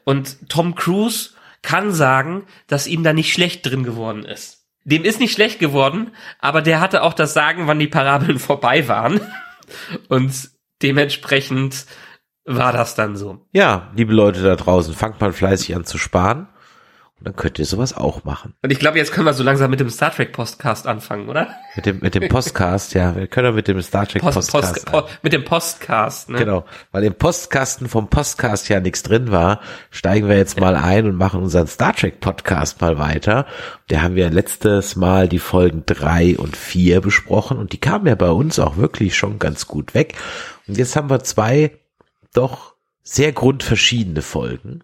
[0.03, 1.31] Und Tom Cruise
[1.61, 4.65] kann sagen, dass ihm da nicht schlecht drin geworden ist.
[4.85, 8.87] Dem ist nicht schlecht geworden, aber der hatte auch das Sagen, wann die Parabeln vorbei
[8.87, 9.21] waren.
[10.09, 10.51] Und
[10.81, 11.85] dementsprechend
[12.45, 13.45] war das dann so.
[13.53, 16.49] Ja, liebe Leute da draußen, fangt mal fleißig an zu sparen.
[17.23, 18.53] Und dann könnt ihr sowas auch machen.
[18.63, 21.55] Und ich glaube, jetzt können wir so langsam mit dem Star Trek Podcast anfangen, oder?
[21.73, 23.15] Mit dem, mit dem Postcast, ja.
[23.15, 24.85] Wir können mit dem Star Trek Post, Podcast.
[24.85, 26.39] Post, Post, mit dem Postcast, ne?
[26.39, 26.65] Genau.
[26.91, 31.15] Weil im Postkasten vom Postcast ja nichts drin war, steigen wir jetzt mal ein und
[31.15, 33.45] machen unseren Star Trek Podcast mal weiter.
[33.87, 38.15] Da haben wir letztes Mal die Folgen drei und vier besprochen und die kamen ja
[38.15, 40.15] bei uns auch wirklich schon ganz gut weg.
[40.67, 41.71] Und jetzt haben wir zwei
[42.33, 44.83] doch sehr grundverschiedene Folgen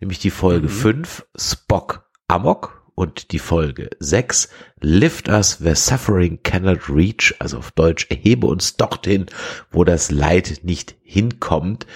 [0.00, 0.72] nämlich die Folge Mhm.
[0.72, 4.48] 5 Spock Amok und die Folge 6
[4.80, 9.26] Lift Us Where Suffering Cannot Reach, also auf Deutsch erhebe uns dorthin,
[9.70, 11.86] wo das Leid nicht hinkommt.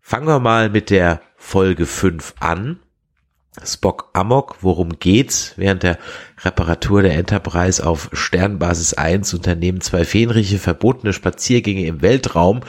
[0.00, 2.80] Fangen wir mal mit der Folge 5 an.
[3.64, 5.54] Spock Amok, worum geht's?
[5.56, 5.98] Während der
[6.42, 12.60] Reparatur der Enterprise auf Sternbasis 1 unternehmen zwei Fähnriche verbotene Spaziergänge im Weltraum.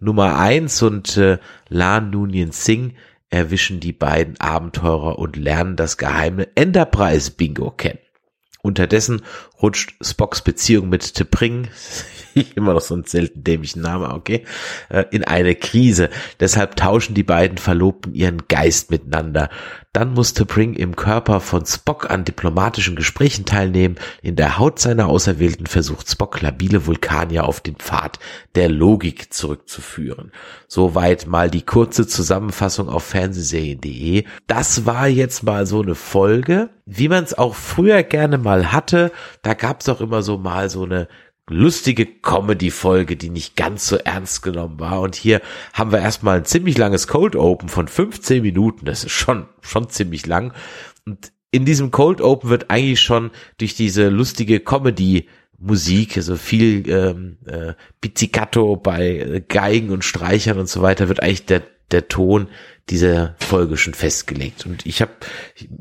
[0.00, 2.94] Nummer 1 und äh, Lan Nunien Singh
[3.34, 7.98] erwischen die beiden Abenteurer und lernen das geheime Enterprise Bingo kennen.
[8.62, 9.22] Unterdessen
[9.60, 11.68] rutscht Spocks Beziehung mit T'Pring,
[12.54, 14.44] immer noch so einen selten dämlichen Name, okay,
[14.88, 16.10] äh, in eine Krise.
[16.40, 19.48] Deshalb tauschen die beiden Verlobten ihren Geist miteinander.
[19.94, 23.94] Dann muss T'Pring im Körper von Spock an diplomatischen Gesprächen teilnehmen.
[24.22, 28.18] In der Haut seiner Auserwählten versucht Spock labile Vulkanier auf den Pfad
[28.56, 30.32] der Logik zurückzuführen.
[30.66, 34.24] Soweit mal die kurze Zusammenfassung auf fernsehserien.de.
[34.48, 39.12] Das war jetzt mal so eine Folge, wie man es auch früher gerne mal hatte.
[39.42, 41.06] Da gab es auch immer so mal so eine
[41.48, 45.00] lustige Comedy-Folge, die nicht ganz so ernst genommen war.
[45.00, 45.40] Und hier
[45.72, 48.86] haben wir erstmal ein ziemlich langes Cold Open von 15 Minuten.
[48.86, 50.54] Das ist schon, schon ziemlich lang.
[51.06, 55.28] Und in diesem Cold Open wird eigentlich schon durch diese lustige Comedy
[55.58, 61.22] Musik, also viel ähm, äh, Pizzicato bei äh, Geigen und Streichern und so weiter, wird
[61.22, 62.48] eigentlich der, der Ton
[62.90, 64.66] dieser Folge schon festgelegt.
[64.66, 65.12] Und ich habe,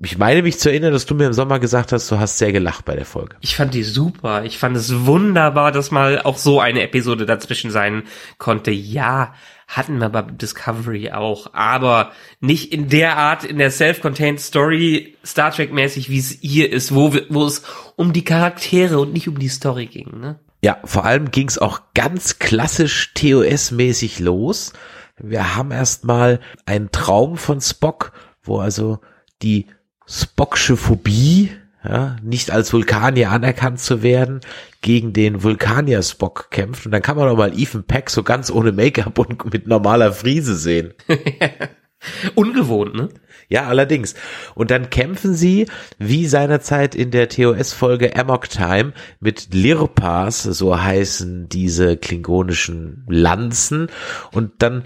[0.04, 2.54] ich meine mich zu erinnern, dass du mir im Sommer gesagt hast, du hast sehr
[2.54, 3.36] gelacht bei der Folge.
[3.42, 4.46] Ich fand die super.
[4.46, 8.04] Ich fand es wunderbar, dass mal auch so eine Episode dazwischen sein
[8.38, 8.72] konnte.
[8.72, 9.34] Ja,
[9.68, 15.52] hatten wir bei Discovery auch, aber nicht in der Art, in der Self-Contained Story Star
[15.52, 17.64] Trek mäßig, wie es hier ist, wo, wir, wo es
[17.96, 20.20] um die Charaktere und nicht um die Story ging.
[20.20, 20.40] Ne?
[20.64, 24.72] Ja, vor allem ging es auch ganz klassisch TOS-mäßig los.
[25.18, 29.00] Wir haben erstmal einen Traum von Spock, wo also
[29.42, 29.68] die
[30.08, 31.52] Spocksche Phobie,
[31.84, 34.40] ja, nicht als Vulkanier anerkannt zu werden,
[34.82, 36.86] gegen den Vulkanier Spock kämpft.
[36.86, 40.14] Und dann kann man noch mal Ethan Peck so ganz ohne Make-up und mit normaler
[40.14, 40.94] Friese sehen.
[42.36, 43.10] Ungewohnt, ne?
[43.50, 44.16] Ja, allerdings.
[44.56, 45.68] Und dann kämpfen sie,
[46.00, 53.88] wie seinerzeit in der TOS-Folge Amok Time, mit Lirpas, so heißen diese klingonischen Lanzen.
[54.32, 54.86] Und dann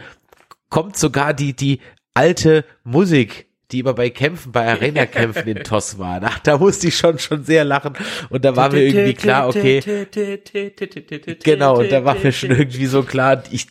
[0.70, 1.80] kommt sogar die, die
[2.14, 6.22] alte Musik, die immer bei Kämpfen, bei Arena-Kämpfen in TOS war.
[6.24, 7.94] Ach, da musste ich schon, schon sehr lachen.
[8.30, 9.82] Und da war mir irgendwie klar, okay,
[11.44, 13.68] genau, und da war mir schon irgendwie so klar, ich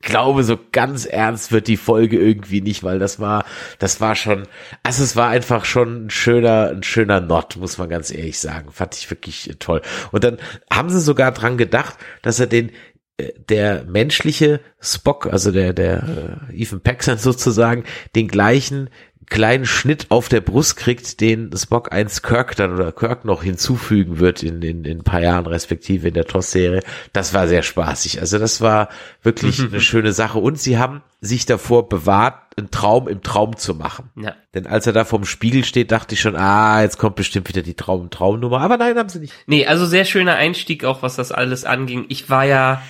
[0.00, 3.44] glaube, so ganz ernst wird die Folge irgendwie nicht, weil das war,
[3.78, 4.44] das war schon,
[4.82, 8.70] also es war einfach schon ein schöner, ein schöner Not, muss man ganz ehrlich sagen.
[8.70, 9.82] Fand ich wirklich toll.
[10.12, 10.38] Und dann
[10.72, 12.70] haben sie sogar dran gedacht, dass er den
[13.18, 17.84] äh, der menschliche Spock, also der, der äh, Ethan Paxson sozusagen,
[18.14, 18.90] den gleichen
[19.28, 24.18] kleinen Schnitt auf der Brust kriegt, den Spock eins Kirk dann oder Kirk noch hinzufügen
[24.18, 26.82] wird in, in, in ein paar Jahren respektive in der TOS-Serie.
[27.12, 28.20] Das war sehr spaßig.
[28.20, 28.88] Also das war
[29.22, 30.38] wirklich eine schöne Sache.
[30.38, 34.10] Und sie haben sich davor bewahrt, einen Traum im Traum zu machen.
[34.16, 34.34] Ja.
[34.54, 37.62] Denn als er da vorm Spiegel steht, dachte ich schon, ah, jetzt kommt bestimmt wieder
[37.62, 38.60] die Traum-Traumnummer.
[38.60, 39.34] Aber nein, haben sie nicht.
[39.46, 42.06] Nee, also sehr schöner Einstieg auch, was das alles anging.
[42.08, 42.82] Ich war ja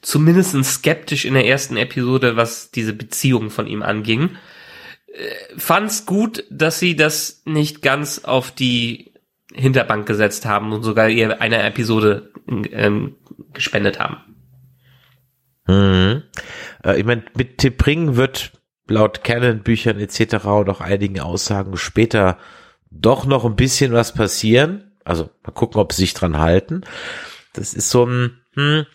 [0.00, 4.30] zumindest skeptisch in der ersten Episode, was diese Beziehung von ihm anging.
[5.56, 9.12] Fand's gut, dass sie das nicht ganz auf die
[9.52, 13.16] Hinterbank gesetzt haben und sogar ihr eine Episode ähm,
[13.52, 14.16] gespendet haben.
[15.66, 16.22] Mhm.
[16.84, 18.52] Äh, ich meine, mit Tippring wird
[18.88, 20.44] laut Canon-Büchern etc.
[20.46, 22.38] und auch einigen Aussagen später
[22.90, 24.92] doch noch ein bisschen was passieren.
[25.04, 26.82] Also mal gucken, ob sie sich dran halten.
[27.52, 28.86] Das ist so ein, hm,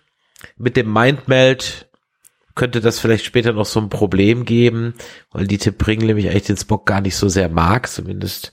[0.57, 1.88] mit dem Mindmeld
[2.55, 4.93] könnte das vielleicht später noch so ein Problem geben,
[5.31, 8.51] weil die Tipp Pringle nämlich eigentlich den Spock gar nicht so sehr mag, zumindest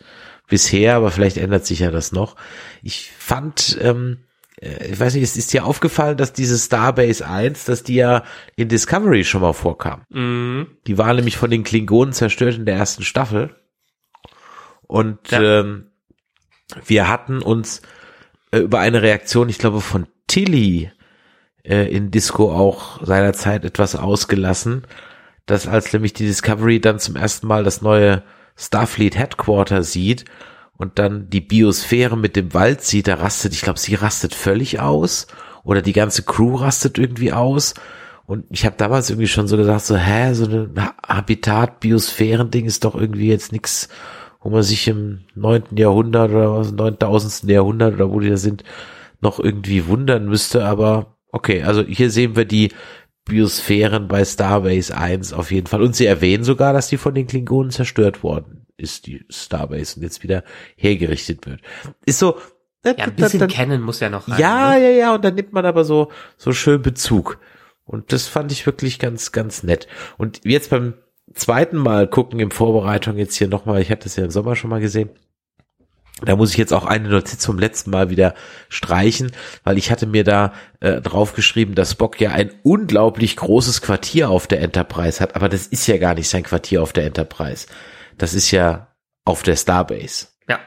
[0.49, 2.37] bisher, aber vielleicht ändert sich ja das noch.
[2.83, 4.19] Ich fand, ähm,
[4.61, 8.23] äh, ich weiß nicht, ist, ist dir aufgefallen, dass diese Starbase 1, dass die ja
[8.55, 10.03] in Discovery schon mal vorkam?
[10.11, 10.69] Mhm.
[10.87, 13.57] Die war nämlich von den Klingonen zerstört in der ersten Staffel.
[14.87, 15.61] Und Ja.
[15.61, 15.91] ähm,
[16.85, 17.83] wir hatten uns
[18.53, 20.93] äh, über eine Reaktion, ich glaube, von Tilly
[21.67, 24.83] äh, in Disco auch seinerzeit etwas ausgelassen,
[25.47, 28.23] dass als nämlich die Discovery dann zum ersten Mal das neue
[28.57, 30.25] Starfleet Headquarter sieht
[30.77, 34.81] und dann die Biosphäre mit dem Wald sieht, da rastet, ich glaube, sie rastet völlig
[34.81, 35.27] aus
[35.63, 37.75] oder die ganze Crew rastet irgendwie aus.
[38.27, 40.75] Und ich habe damals irgendwie schon so gedacht, so, hä, so ein
[41.07, 43.89] Habitat-Biosphären-Ding ist doch irgendwie jetzt nix,
[44.41, 48.65] wo man sich im neunten Jahrhundert oder was, neuntausendsten Jahrhundert oder wo die da sind,
[49.21, 50.65] noch irgendwie wundern müsste.
[50.65, 52.73] Aber okay, also hier sehen wir die
[53.25, 55.83] Biosphären bei Starbase 1 auf jeden Fall.
[55.83, 60.03] Und sie erwähnen sogar, dass die von den Klingonen zerstört worden ist, die Starbase, und
[60.03, 60.45] jetzt wieder
[60.77, 61.61] hergerichtet wird.
[62.05, 62.37] Ist so,
[62.85, 64.39] Ja, ein bisschen dann- kennen muss ja noch rein.
[64.41, 64.83] ja, ne?
[64.83, 67.39] ja, ja, und dann nimmt man aber so, so schön Bezug.
[67.85, 69.87] Und das fand ich wirklich ganz, ganz nett.
[70.19, 70.95] Und jetzt beim
[71.35, 74.71] zweiten Mal gucken in Vorbereitung jetzt hier nochmal, ich hatte das ja im Sommer schon
[74.71, 75.11] mal gesehen,
[76.23, 78.35] da muss ich jetzt auch eine Notiz vom letzten Mal wieder
[78.71, 79.33] streichen,
[79.65, 84.47] weil ich hatte mir da äh, draufgeschrieben, dass Spock ja ein unglaublich großes Quartier auf
[84.47, 87.67] der Enterprise hat, aber das ist ja gar nicht sein Quartier auf der Enterprise.
[88.17, 88.95] Das ist ja
[89.27, 90.29] auf der Starbase.
[90.49, 90.59] Ja.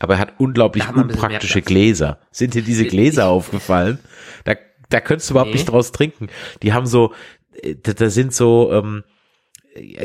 [0.00, 1.62] Aber er hat unglaublich unpraktische.
[1.62, 2.18] Gläser.
[2.32, 4.00] Sind dir diese Gläser aufgefallen?
[4.44, 4.54] Da,
[4.88, 5.56] da könntest du überhaupt Nee.
[5.58, 6.28] nicht draus trinken.
[6.62, 7.14] Die haben so,
[7.62, 9.04] äh, da, da sind so, ähm,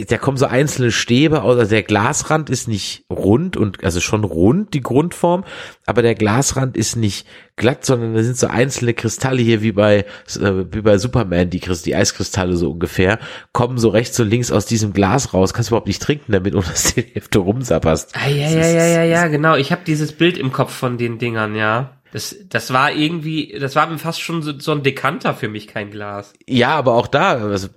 [0.09, 4.23] da kommen so einzelne Stäbe aus, also der Glasrand ist nicht rund und, also schon
[4.23, 5.43] rund, die Grundform,
[5.85, 10.05] aber der Glasrand ist nicht glatt, sondern da sind so einzelne Kristalle hier wie bei,
[10.39, 13.19] äh, wie bei Superman, die, die Eiskristalle so ungefähr,
[13.53, 16.55] kommen so rechts und links aus diesem Glas raus, kannst du überhaupt nicht trinken damit,
[16.55, 18.15] ohne dass du die Hälfte rumsapperst.
[18.15, 19.55] Ah, ja, ja, ja, ja, ja, genau.
[19.55, 21.97] Ich habe dieses Bild im Kopf von den Dingern, ja.
[22.11, 25.91] Das, das war irgendwie, das war fast schon so, so ein Dekanter für mich, kein
[25.91, 26.33] Glas.
[26.45, 27.69] Ja, aber auch da, also,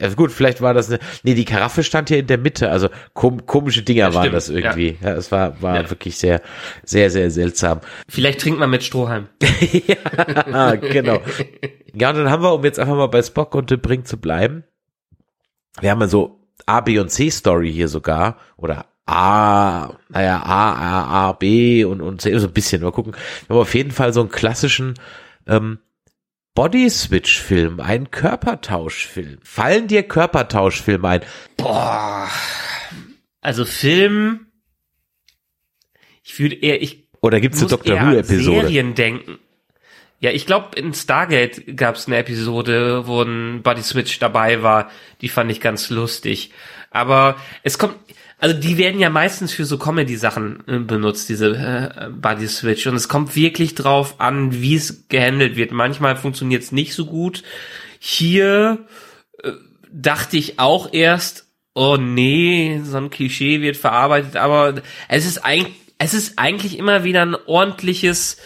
[0.00, 2.88] also gut, vielleicht war das eine, nee, die Karaffe stand hier in der Mitte, also
[3.14, 4.96] kom komische Dinger Ja, waren das irgendwie.
[5.02, 5.90] Ja, es war, war Ja.
[5.90, 6.40] wirklich sehr,
[6.84, 7.80] sehr, sehr seltsam.
[8.08, 9.28] Vielleicht trinkt man mit Strohhalm.
[10.52, 11.20] ah, genau.
[11.92, 14.18] Ja, und dann haben wir, um jetzt einfach mal bei Spock und The Brink zu
[14.18, 14.64] bleiben,
[15.80, 20.72] wir haben ja so A, B und C Story hier sogar, oder A, naja, A,
[20.72, 23.12] A, A, B und, und C, so ein bisschen, mal gucken.
[23.46, 24.94] Wir haben auf jeden Fall so einen klassischen,
[25.46, 25.78] ähm,
[26.54, 29.38] Body-Switch-Film, einen Körpertauschfilm.
[29.42, 31.20] Fallen dir Körpertauschfilme ein?
[31.56, 32.28] Boah.
[33.40, 34.46] Also Film.
[36.22, 38.60] Ich würde eher, ich Oder gibt's eine an Who-Episode?
[38.62, 39.38] Serien denken.
[40.20, 44.90] Ja, ich glaube, in Stargate gab es eine Episode, wo ein Body Switch dabei war.
[45.20, 46.52] Die fand ich ganz lustig.
[46.90, 47.96] Aber es kommt,
[48.38, 52.86] also die werden ja meistens für so Comedy-Sachen äh, benutzt, diese äh, Body Switch.
[52.86, 55.72] Und es kommt wirklich drauf an, wie es gehandelt wird.
[55.72, 57.42] Manchmal funktioniert es nicht so gut.
[57.98, 58.86] Hier
[59.42, 59.52] äh,
[59.90, 64.74] dachte ich auch erst, oh nee, so ein Klischee wird verarbeitet, aber
[65.08, 68.38] es ist eigentlich, es ist eigentlich immer wieder ein ordentliches,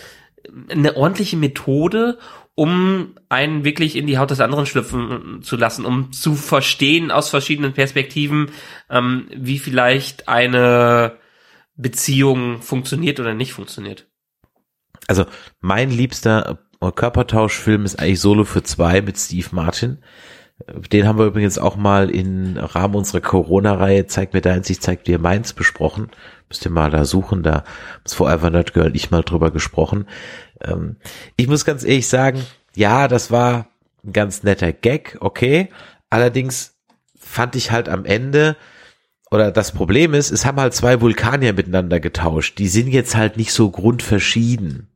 [0.69, 2.19] eine ordentliche Methode,
[2.59, 7.29] um einen wirklich in die Haut des anderen schlüpfen zu lassen, um zu verstehen aus
[7.29, 8.51] verschiedenen Perspektiven,
[8.91, 11.19] ähm, wie vielleicht eine
[11.77, 14.09] Beziehung funktioniert oder nicht funktioniert.
[15.07, 15.25] Also
[15.61, 19.99] mein liebster Körpertauschfilm ist eigentlich Solo für zwei mit Steve Martin.
[20.91, 25.05] Den haben wir übrigens auch mal im Rahmen unserer Corona-Reihe Zeig mir deins, ich zeig
[25.05, 26.11] dir meins besprochen.
[26.49, 27.63] Müsst ihr mal da suchen, da
[28.05, 30.07] ist Forever Nerd Girl ich mal drüber gesprochen.
[30.63, 30.97] Ähm,
[31.37, 32.45] ich muss ganz ehrlich sagen,
[32.75, 33.69] ja, das war
[34.05, 35.69] ein ganz netter Gag, okay.
[36.11, 36.75] Allerdings
[37.19, 38.57] fand ich halt am Ende,
[39.31, 42.59] oder das Problem ist, es haben halt zwei Vulkanier miteinander getauscht.
[42.59, 44.89] Die sind jetzt halt nicht so grundverschieden.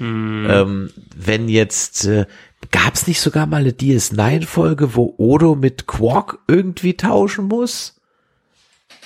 [0.00, 2.24] Ähm, wenn jetzt, äh,
[2.70, 8.00] gab es nicht sogar mal eine DS9-Folge, wo Odo mit Quark irgendwie tauschen muss?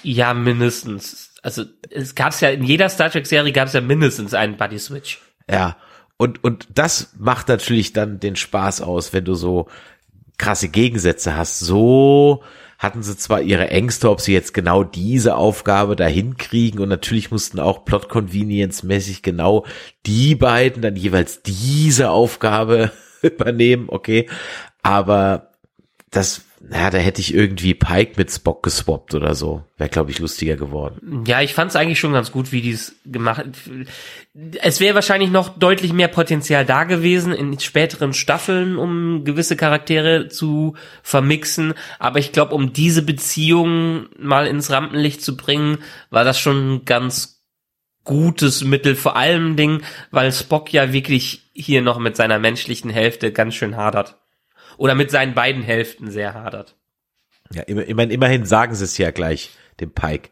[0.05, 1.33] Ja, mindestens.
[1.43, 5.21] Also es gab's ja in jeder Star Trek Serie gab's ja mindestens einen Buddy Switch.
[5.51, 5.77] Ja.
[6.17, 9.69] Und, und das macht natürlich dann den Spaß aus, wenn du so
[10.39, 11.61] krasse Gegensätze hast.
[11.61, 12.43] So
[12.79, 17.31] hatten sie zwar ihre Ängste, ob sie jetzt genau diese Aufgabe dahin kriegen und natürlich
[17.31, 19.65] mussten auch Plot Convenience mäßig genau
[20.07, 22.93] die beiden dann jeweils diese Aufgabe
[23.23, 24.29] übernehmen, okay.
[24.83, 25.51] Aber
[26.11, 29.65] das, na, da hätte ich irgendwie Pike mit Spock geswappt oder so.
[29.77, 31.25] Wäre, glaube ich, lustiger geworden.
[31.27, 33.45] Ja, ich fand es eigentlich schon ganz gut, wie die es gemacht
[34.62, 40.29] Es wäre wahrscheinlich noch deutlich mehr Potenzial da gewesen in späteren Staffeln, um gewisse Charaktere
[40.29, 41.75] zu vermixen.
[41.99, 45.79] Aber ich glaube, um diese Beziehung mal ins Rampenlicht zu bringen,
[46.11, 47.43] war das schon ein ganz
[48.05, 48.95] gutes Mittel.
[48.95, 53.77] Vor allem Ding, weil Spock ja wirklich hier noch mit seiner menschlichen Hälfte ganz schön
[53.77, 54.17] hadert
[54.77, 56.77] oder mit seinen beiden Hälften sehr hadert.
[57.53, 59.51] Ja, immer, immerhin, immerhin sagen sie es ja gleich,
[59.81, 60.31] dem Pike.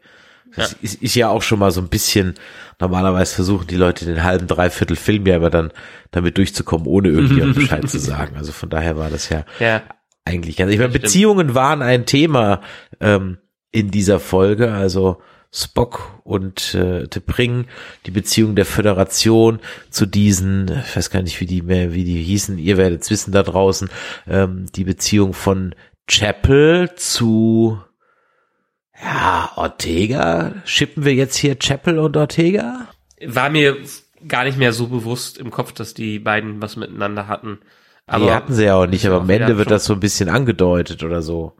[0.55, 0.77] Das ja.
[0.81, 2.35] Ist, ist ja auch schon mal so ein bisschen,
[2.79, 5.71] normalerweise versuchen die Leute den halben, dreiviertel Film ja aber dann
[6.11, 8.35] damit durchzukommen, ohne irgendjemand Bescheid zu sagen.
[8.37, 9.81] Also von daher war das ja, ja.
[10.25, 12.61] eigentlich ganz, ich meine, Beziehungen waren ein Thema
[12.99, 13.37] ähm,
[13.71, 15.21] in dieser Folge, also
[15.55, 17.65] Spock und äh, T'Pring,
[18.07, 19.59] die Beziehung der Föderation
[19.91, 23.11] zu diesen, ich weiß gar nicht, wie die mehr, wie die hießen, ihr werdet es
[23.11, 23.89] wissen da draußen,
[24.27, 25.75] ähm, die Beziehung von
[26.07, 27.79] Chapel zu
[28.99, 30.55] ja, Ortega.
[30.65, 32.87] Schippen wir jetzt hier Chapel und Ortega?
[33.23, 33.77] War mir
[34.27, 37.59] gar nicht mehr so bewusst im Kopf, dass die beiden was miteinander hatten.
[38.07, 40.29] Aber die hatten sie ja auch nicht, aber am Ende wird das so ein bisschen
[40.29, 41.53] angedeutet oder so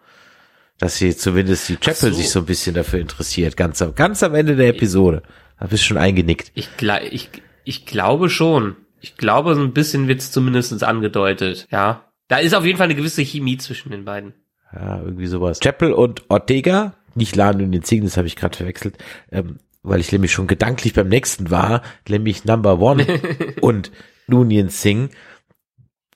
[0.84, 2.18] dass sie zumindest die Chapel so.
[2.18, 5.24] sich so ein bisschen dafür interessiert, ganz, am ganz am Ende der Episode.
[5.58, 6.52] Da bist du schon eingenickt.
[6.56, 6.68] Ich,
[7.10, 7.30] ich,
[7.64, 8.76] ich glaube schon.
[9.00, 12.04] Ich glaube, so ein bisschen wird's zumindest angedeutet, ja.
[12.28, 14.34] Da ist auf jeden Fall eine gewisse Chemie zwischen den beiden.
[14.74, 15.62] Ja, irgendwie sowas.
[15.62, 18.98] Chapel und Ortega, nicht Laden und den Zing, das habe ich gerade verwechselt,
[19.32, 23.06] ähm, weil ich nämlich schon gedanklich beim nächsten war, nämlich Number One
[23.62, 23.90] und
[24.28, 25.14] Nunien Singh.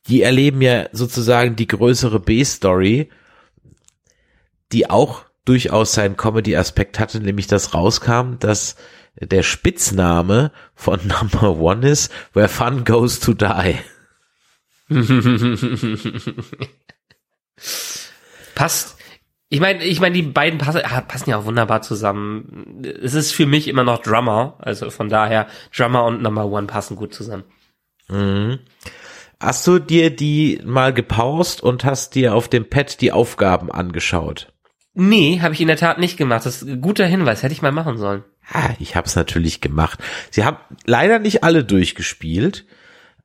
[0.08, 3.10] Die erleben ja sozusagen die größere B-Story
[4.72, 8.76] die auch durchaus seinen Comedy-Aspekt hatte, nämlich dass rauskam, dass
[9.20, 13.80] der Spitzname von Number One ist, where fun goes to die.
[18.56, 18.98] Passt.
[19.50, 22.84] Ich meine, ich meine, die beiden passen, ah, passen ja auch wunderbar zusammen.
[23.02, 26.98] Es ist für mich immer noch Drummer, also von daher Drummer und Number One passen
[26.98, 27.46] gut zusammen.
[28.10, 28.60] Mhm.
[29.40, 34.52] Hast du dir die mal gepaust und hast dir auf dem Pad die Aufgaben angeschaut?
[35.00, 36.44] Nee, habe ich in der Tat nicht gemacht.
[36.44, 38.24] Das ist ein guter Hinweis, hätte ich mal machen sollen.
[38.52, 40.00] Ja, ich habe es natürlich gemacht.
[40.32, 42.66] Sie haben leider nicht alle durchgespielt,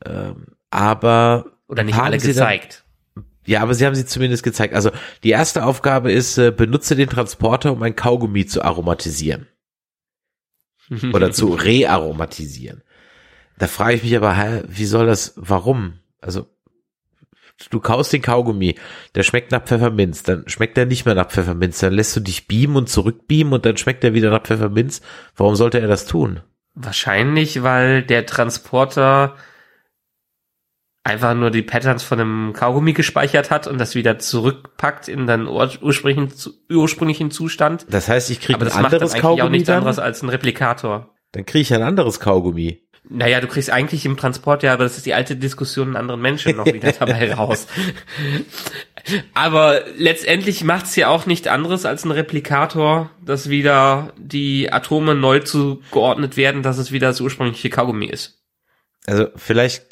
[0.05, 2.85] ähm, aber oder nicht alle gezeigt.
[3.15, 4.75] Dann, ja, aber sie haben sie zumindest gezeigt.
[4.75, 4.91] Also
[5.23, 9.49] die erste Aufgabe ist, äh, benutze den Transporter, um ein Kaugummi zu aromatisieren
[11.15, 12.83] oder zu rearomatisieren.
[13.57, 15.33] Da frage ich mich aber, hä, wie soll das?
[15.37, 16.01] Warum?
[16.21, 16.52] Also
[17.71, 18.77] du kaust den Kaugummi,
[19.15, 22.49] der schmeckt nach Pfefferminz, dann schmeckt er nicht mehr nach Pfefferminz, dann lässt du dich
[22.49, 25.03] beamen und zurückbeamen und dann schmeckt er wieder nach Pfefferminz.
[25.37, 26.41] Warum sollte er das tun?
[26.75, 29.37] Wahrscheinlich, weil der Transporter
[31.05, 35.49] einfach nur die Patterns von einem Kaugummi gespeichert hat und das wieder zurückpackt in den
[35.49, 36.33] ursprünglichen,
[36.71, 37.87] ursprünglichen Zustand.
[37.91, 39.79] Das heißt, ich kriege ein anderes Kaugummi auch nichts dann?
[39.79, 41.15] anderes als ein Replikator.
[41.33, 42.82] Dann kriege ich ein anderes Kaugummi.
[43.09, 46.21] Naja, du kriegst eigentlich im Transport ja, aber das ist die alte Diskussion in anderen
[46.21, 47.67] Menschen noch wieder dabei raus.
[49.35, 55.41] aber letztendlich macht's ja auch nicht anderes als ein Replikator, dass wieder die Atome neu
[55.41, 58.41] zugeordnet werden, dass es wieder das ursprüngliche Kaugummi ist.
[59.07, 59.87] Also vielleicht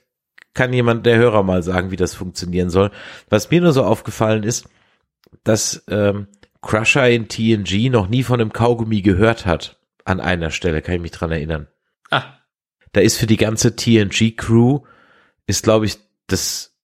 [0.55, 2.91] kann jemand der Hörer mal sagen, wie das funktionieren soll.
[3.29, 4.69] Was mir nur so aufgefallen ist,
[5.45, 6.29] dass ähm,
[6.63, 9.79] Crusher in TNG noch nie von einem Kaugummi gehört hat.
[10.05, 11.69] An einer Stelle, kann ich mich dran erinnern.
[12.11, 12.40] Ah,
[12.93, 14.81] da ist für die ganze TNG-Crew,
[15.47, 16.77] ist, glaube ich, das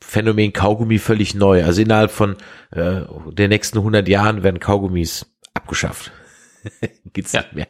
[0.00, 1.64] Phänomen Kaugummi völlig neu.
[1.64, 2.36] Also innerhalb von
[2.70, 6.12] äh, den nächsten 100 Jahren werden Kaugummis abgeschafft.
[7.12, 7.40] Gibt's ja.
[7.40, 7.68] nicht mehr.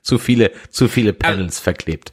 [0.00, 2.12] Zu viele, zu viele Panels aber verklebt.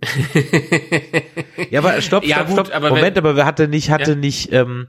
[1.70, 2.74] ja, aber stopp, stopp, ja, gut, stopp.
[2.74, 4.16] Aber Moment, wenn, aber wer hatte nicht, hatte ja.
[4.16, 4.88] nicht, ähm,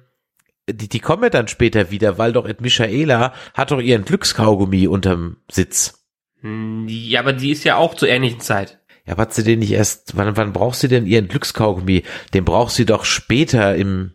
[0.69, 4.88] die, die kommen ja dann später wieder, weil doch Ed Michaela hat doch ihren Glückskaugummi
[4.88, 6.02] unterm Sitz.
[6.43, 8.79] Hm, ja, aber die ist ja auch zur ähnlichen Zeit.
[9.05, 12.03] Ja, was sie denn nicht erst, wann, wann braucht sie denn ihren Glückskaugummi?
[12.33, 14.11] Den braucht sie doch später im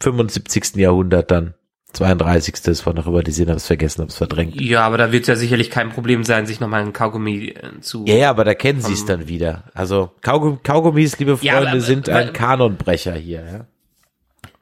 [0.00, 0.76] 75.
[0.76, 1.54] Jahrhundert dann.
[1.92, 2.60] 32.
[2.62, 4.60] Das war noch über die Sinn, hab's vergessen, hab's verdrängt.
[4.60, 8.04] Ja, aber da wird ja sicherlich kein Problem sein, sich nochmal einen Kaugummi äh, zu.
[8.06, 9.64] Ja, ja, aber da kennen sie es dann wieder.
[9.74, 13.66] Also Kaugum Kaugummis, liebe Freunde, ja, aber, sind ein Kanonbrecher hier, ja.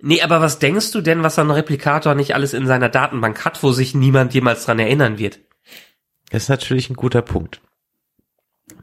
[0.02, 3.62] Nee, aber was denkst du denn, was ein Replikator nicht alles in seiner Datenbank hat,
[3.62, 5.38] wo sich niemand jemals dran erinnern wird?
[6.32, 7.60] Das ist natürlich ein guter Punkt.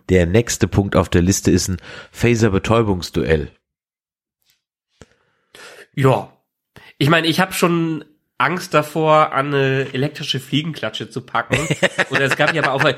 [0.10, 1.78] Der nächste Punkt auf der Liste ist ein
[2.12, 3.52] Phaser-Betäubungsduell.
[5.96, 6.32] Ja.
[7.00, 8.06] Ich meine, ich habe schon
[8.38, 11.58] Angst davor, an eine elektrische Fliegenklatsche zu packen.
[12.12, 12.96] Oder es gab ja aber auf der,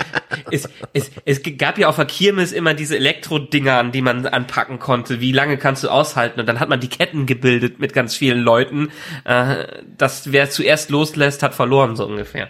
[0.52, 4.80] es, es, es gab ja auf der Kirmes immer diese Elektrodinger, an die man anpacken
[4.80, 5.22] konnte.
[5.22, 6.42] Wie lange kannst du aushalten?
[6.42, 8.92] Und dann hat man die Ketten gebildet mit ganz vielen Leuten.
[9.24, 12.50] Äh, dass wer zuerst loslässt, hat verloren, so ungefähr.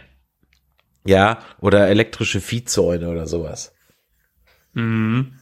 [1.06, 3.74] Ja, oder elektrische Viehzäune oder sowas.
[4.74, 5.34] Mhm.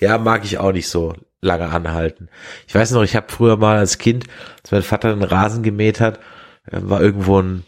[0.00, 2.28] Ja, mag ich auch nicht so lange anhalten.
[2.66, 4.24] Ich weiß noch, ich habe früher mal als Kind,
[4.62, 6.18] als mein Vater den Rasen gemäht hat,
[6.66, 7.64] äh, war irgendwo ein,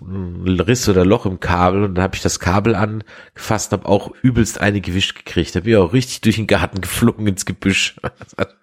[0.00, 3.88] ein Riss oder Loch im Kabel und dann habe ich das Kabel angefasst und habe
[3.88, 5.54] auch übelst eine gewischt gekriegt.
[5.54, 7.96] Da bin ich auch richtig durch den Garten geflogen ins Gebüsch.
[8.02, 8.56] Das hat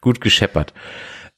[0.00, 0.74] gut gescheppert.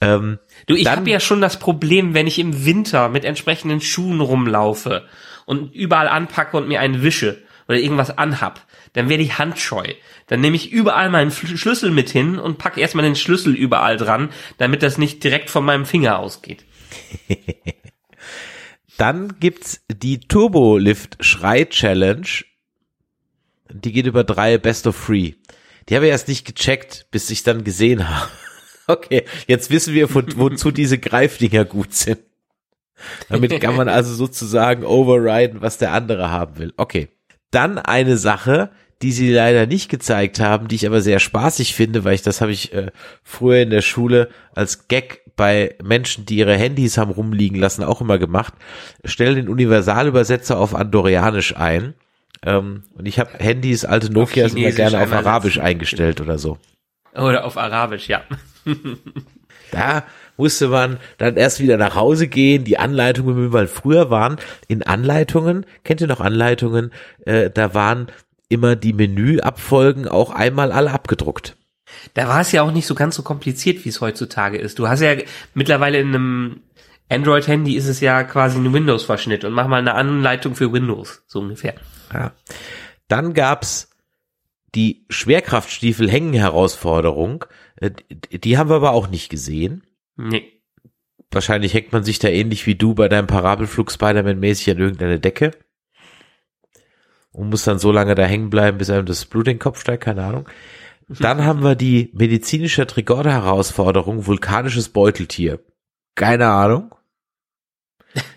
[0.00, 4.20] Ähm, Du, ich habe ja schon das Problem, wenn ich im Winter mit entsprechenden Schuhen
[4.20, 5.04] rumlaufe
[5.46, 9.84] und überall anpacke und mir einen wische oder irgendwas anhab, dann werde ich handscheu.
[10.26, 14.30] Dann nehme ich überall meinen Schlüssel mit hin und packe erstmal den Schlüssel überall dran,
[14.58, 16.64] damit das nicht direkt von meinem Finger ausgeht.
[18.96, 22.28] Dann gibt's die Turbolift Schrei Challenge.
[23.68, 25.32] Die geht über drei Best of Free.
[25.88, 28.30] Die habe ich erst nicht gecheckt, bis ich dann gesehen habe.
[28.86, 32.20] Okay, jetzt wissen wir, wo, wozu diese Greifdinger gut sind.
[33.28, 36.72] Damit kann man also sozusagen overriden, was der andere haben will.
[36.76, 37.08] Okay.
[37.50, 38.70] Dann eine Sache,
[39.02, 42.40] die sie leider nicht gezeigt haben, die ich aber sehr spaßig finde, weil ich das
[42.40, 42.90] habe ich äh,
[43.22, 48.00] früher in der Schule als Gag bei Menschen, die ihre Handys haben rumliegen lassen, auch
[48.00, 48.54] immer gemacht.
[49.04, 51.94] Stell den Universalübersetzer auf Andorianisch ein.
[52.42, 56.58] Ähm, und ich habe Handys, alte Nokias immer gerne auf Arabisch eingestellt oder so.
[57.14, 58.22] Oder auf Arabisch, ja.
[59.74, 60.04] Da
[60.36, 64.36] musste man dann erst wieder nach Hause gehen, die Anleitungen, weil früher waren
[64.68, 66.92] in Anleitungen, kennt ihr noch Anleitungen,
[67.24, 68.08] äh, da waren
[68.48, 71.56] immer die Menüabfolgen auch einmal alle abgedruckt.
[72.14, 74.78] Da war es ja auch nicht so ganz so kompliziert, wie es heutzutage ist.
[74.78, 75.14] Du hast ja
[75.54, 76.60] mittlerweile in einem
[77.08, 81.40] Android-Handy ist es ja quasi ein Windows-Verschnitt und mach mal eine Anleitung für Windows, so
[81.40, 81.74] ungefähr.
[82.12, 82.32] Ja.
[83.08, 83.90] Dann gab's
[84.74, 87.44] die Schwerkraftstiefel-Hängen-Herausforderung.
[87.76, 87.90] Äh,
[88.30, 89.82] die- Die haben wir aber auch nicht gesehen.
[90.16, 90.50] Nee.
[91.30, 95.50] Wahrscheinlich hängt man sich da ähnlich wie du bei deinem Parabelflug Spider-Man-mäßig an irgendeine Decke
[97.32, 99.80] und muss dann so lange da hängen bleiben, bis einem das Blut in den Kopf
[99.80, 100.48] steigt, keine Ahnung.
[101.08, 105.58] Dann haben wir die medizinische Trigorder-Herausforderung, vulkanisches Beuteltier.
[106.14, 106.94] Keine Ahnung,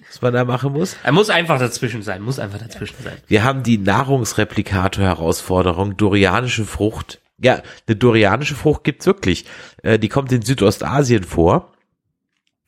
[0.07, 0.97] was man da machen muss.
[1.03, 3.17] Er muss einfach dazwischen sein, muss einfach dazwischen sein.
[3.27, 7.21] Wir haben die Nahrungsreplikator-Herausforderung, dorianische Frucht.
[7.39, 9.45] Ja, eine dorianische Frucht gibt's wirklich.
[9.83, 11.73] Äh, die kommt in Südostasien vor.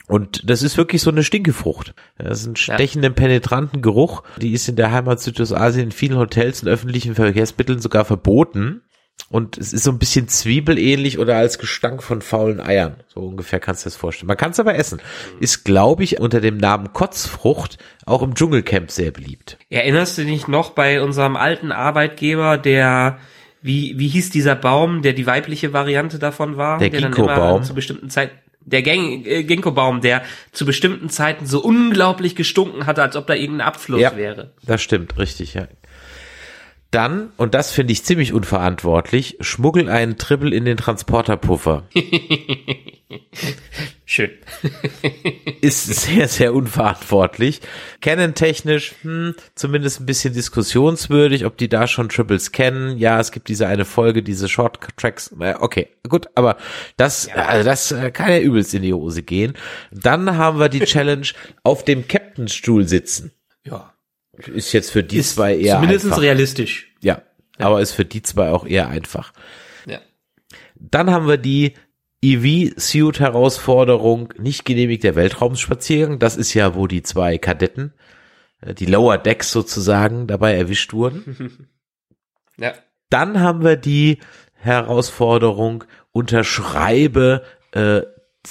[0.07, 1.93] Und das ist wirklich so eine Stinkefrucht.
[2.17, 4.23] Das ist ein stechenden, penetranten Geruch.
[4.37, 8.81] Die ist in der Heimat Südostasien in vielen Hotels und öffentlichen Verkehrsmitteln sogar verboten.
[9.29, 12.95] Und es ist so ein bisschen zwiebelähnlich oder als Gestank von faulen Eiern.
[13.07, 14.27] So ungefähr kannst du das vorstellen.
[14.27, 14.99] Man kann es aber essen.
[15.39, 19.59] Ist, glaube ich, unter dem Namen Kotzfrucht auch im Dschungelcamp sehr beliebt.
[19.69, 23.19] Erinnerst du dich noch bei unserem alten Arbeitgeber, der
[23.61, 27.55] wie wie hieß dieser Baum, der die weibliche Variante davon war, Der dann Ginkgo-Baum.
[27.57, 32.85] immer zu bestimmten Zeiten der Gang, äh, Ginkgo-Baum, der zu bestimmten Zeiten so unglaublich gestunken
[32.85, 34.15] hatte, als ob da irgendein Abfluss Ja.
[34.15, 34.53] wäre.
[34.63, 35.67] Das stimmt, richtig, ja.
[36.91, 41.83] Dann, und das finde ich ziemlich unverantwortlich, schmuggel einen Triple in den Transporterpuffer.
[44.05, 44.31] Schön.
[45.61, 47.61] Ist sehr, sehr unverantwortlich.
[48.01, 52.97] Canon-technisch, hm, zumindest ein bisschen diskussionswürdig, ob die da schon Triples kennen.
[52.97, 55.35] Ja, es gibt diese eine Folge, diese Short-Tracks.
[55.39, 56.57] Äh, Okay, gut, aber
[56.97, 59.53] das, also das äh, kann ja übelst in die Hose gehen.
[59.91, 61.27] Dann haben wir die Challenge
[61.63, 63.31] auf dem Captainstuhl sitzen.
[63.63, 63.93] Ja.
[64.47, 66.21] Ist jetzt für die Ist zwei eher zumindest einfach.
[66.21, 66.93] realistisch.
[67.01, 67.21] Ja,
[67.57, 69.33] aber ist für die zwei auch eher einfach.
[69.85, 69.99] Ja.
[70.75, 71.73] Dann haben wir die
[72.21, 76.19] EV-Suit-Herausforderung, nicht genehmigter Weltraumspaziergang.
[76.19, 77.93] Das ist ja, wo die zwei Kadetten,
[78.61, 81.69] äh, die Lower Decks sozusagen, dabei erwischt wurden.
[82.61, 82.73] Ja.
[83.09, 84.17] Dann haben wir die
[84.55, 88.01] Herausforderung, unterschreibe äh,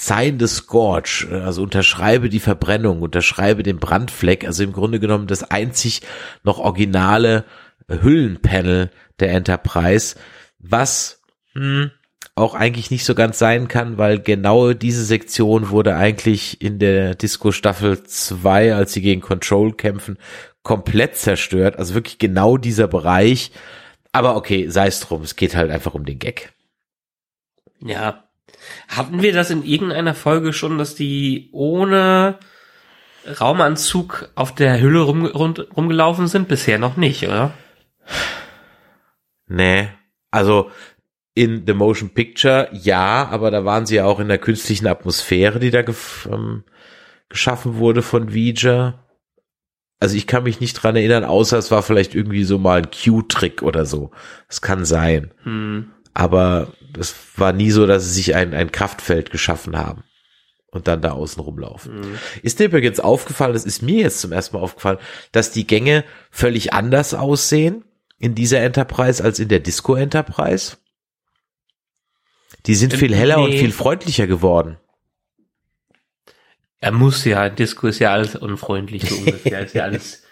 [0.01, 5.42] Sign the Scorch, also unterschreibe die Verbrennung, unterschreibe den Brandfleck, also im Grunde genommen das
[5.42, 6.03] einzig
[6.44, 7.44] noch originale
[7.88, 10.14] Hüllenpanel der Enterprise,
[10.61, 11.20] was
[11.53, 11.90] hm,
[12.36, 17.16] auch eigentlich nicht so ganz sein kann, weil genau diese Sektion wurde eigentlich in der
[17.16, 20.16] Disco Staffel 2, als sie gegen Control kämpfen,
[20.62, 21.76] komplett zerstört.
[21.76, 23.51] Also wirklich genau dieser Bereich.
[24.12, 26.53] Aber okay, sei es drum, es geht halt einfach um den Gag.
[27.80, 28.27] Ja.
[28.88, 32.38] Hatten wir das in irgendeiner Folge schon, dass die ohne
[33.40, 36.48] Raumanzug auf der Hülle rum, rund, rumgelaufen sind?
[36.48, 37.52] Bisher noch nicht, oder?
[39.46, 39.88] Nee,
[40.30, 40.70] also
[41.34, 45.61] in The Motion Picture ja, aber da waren sie ja auch in der künstlichen Atmosphäre,
[45.61, 45.84] die da
[46.30, 46.64] ähm,
[47.28, 49.04] geschaffen wurde von Vija.
[50.00, 52.90] Also ich kann mich nicht dran erinnern, außer es war vielleicht irgendwie so mal ein
[52.90, 54.11] Q-Trick oder so.
[54.46, 55.32] Das kann sein.
[55.42, 55.90] Hm.
[56.18, 60.02] Aber es war nie so, dass sie sich ein, ein Kraftfeld geschaffen haben
[60.72, 62.00] und dann da außen rumlaufen.
[62.00, 62.18] Mhm.
[62.42, 64.98] Ist dir übrigens aufgefallen, das ist mir jetzt zum ersten Mal aufgefallen,
[65.30, 67.84] dass die Gänge völlig anders aussehen
[68.18, 70.78] in dieser Enterprise als in der Disco Enterprise?
[72.66, 73.60] Die sind viel heller und Nee.
[73.60, 74.76] viel freundlicher geworden.
[76.80, 80.24] Er muss ja, Disco ist ja alles unfreundlich so ungefähr, ist ja alles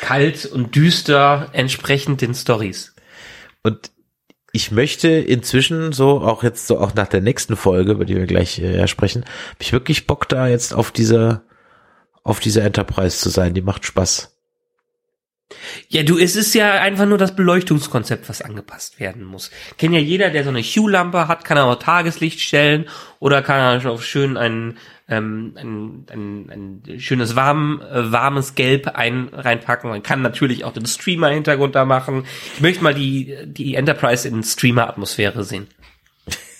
[0.00, 2.94] kalt und düster, entsprechend den Stories.
[3.64, 3.90] Und
[4.52, 8.26] ich möchte inzwischen so, auch jetzt so auch nach der nächsten Folge, über die wir
[8.26, 11.42] gleich äh, sprechen, hab ich wirklich Bock da jetzt auf dieser,
[12.22, 13.54] auf dieser Enterprise zu sein.
[13.54, 14.36] Die macht Spaß.
[15.88, 19.50] Ja, du, es ist ja einfach nur das Beleuchtungskonzept, was angepasst werden muss.
[19.78, 22.86] Kennt ja jeder, der so eine Hue-Lampe hat, kann er auch Tageslicht stellen
[23.20, 24.78] oder kann er auf schön ein,
[25.12, 29.90] ähm, ein, ein, ein schönes warm, äh, warmes Gelb ein, reinpacken.
[29.90, 32.24] Man kann natürlich auch den Streamer-Hintergrund da machen.
[32.54, 35.68] Ich möchte mal die, die Enterprise in Streamer-Atmosphäre sehen.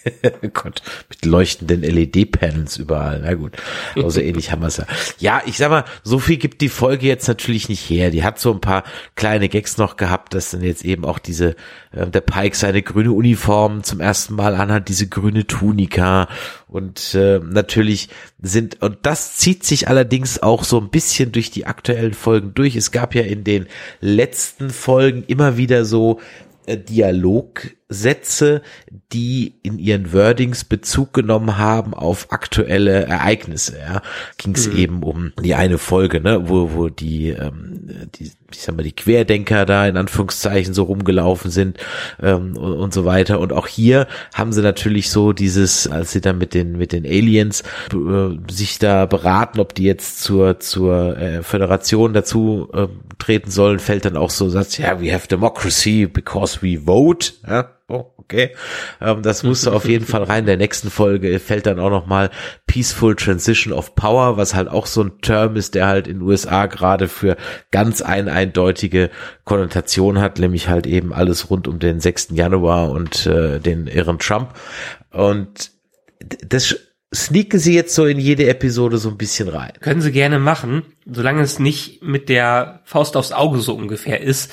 [0.53, 3.21] Gott, mit leuchtenden LED-Panels überall.
[3.23, 3.53] Na gut,
[3.97, 4.87] aber so ähnlich haben wir es ja.
[5.19, 8.11] Ja, ich sag mal, so viel gibt die Folge jetzt natürlich nicht her.
[8.11, 8.85] Die hat so ein paar
[9.15, 11.57] kleine Gags noch gehabt, dass dann jetzt eben auch diese,
[11.93, 16.29] äh, der Pike seine grüne Uniform zum ersten Mal anhat, diese grüne Tunika
[16.69, 18.09] und äh, natürlich
[18.41, 22.77] sind, und das zieht sich allerdings auch so ein bisschen durch die aktuellen Folgen durch.
[22.77, 23.67] Es gab ja in den
[24.01, 26.21] letzten Folgen immer wieder so
[26.67, 26.79] äh,
[27.93, 28.63] Dialogsätze,
[29.13, 33.79] die in ihren Wordings Bezug genommen haben auf aktuelle Ereignisse.
[33.79, 34.03] Ja.
[34.39, 38.77] Ging es eben um die eine Folge, ne, wo wo die ähm, die ich sag
[38.77, 41.79] mal die Querdenker da in Anführungszeichen so rumgelaufen sind
[42.23, 43.41] ähm, und, und so weiter.
[43.41, 47.07] Und auch hier haben sie natürlich so dieses, als sie dann mit den mit den
[47.07, 47.63] Aliens
[47.93, 52.89] äh, sich da beraten, ob die jetzt zur zur äh, Föderation dazu äh,
[53.19, 57.33] treten sollen, fällt dann auch so Satz, ja, we have democracy because we vote.
[57.47, 57.71] Ja,
[58.33, 58.55] okay.
[59.01, 60.41] Ähm, das musste auf jeden Fall rein.
[60.41, 62.31] In der nächsten Folge fällt dann auch noch mal
[62.67, 66.23] Peaceful Transition of Power, was halt auch so ein Term ist, der halt in den
[66.23, 67.37] USA gerade für
[67.71, 69.11] ganz ein eindeutige
[69.45, 72.29] Konnotation hat, nämlich halt eben alles rund um den 6.
[72.33, 74.55] Januar und äh, den irren Trump.
[75.11, 75.71] Und
[76.47, 76.77] das
[77.15, 79.73] sneaken sie jetzt so in jede Episode so ein bisschen rein.
[79.81, 84.53] Können sie gerne machen, solange es nicht mit der Faust aufs Auge so ungefähr ist.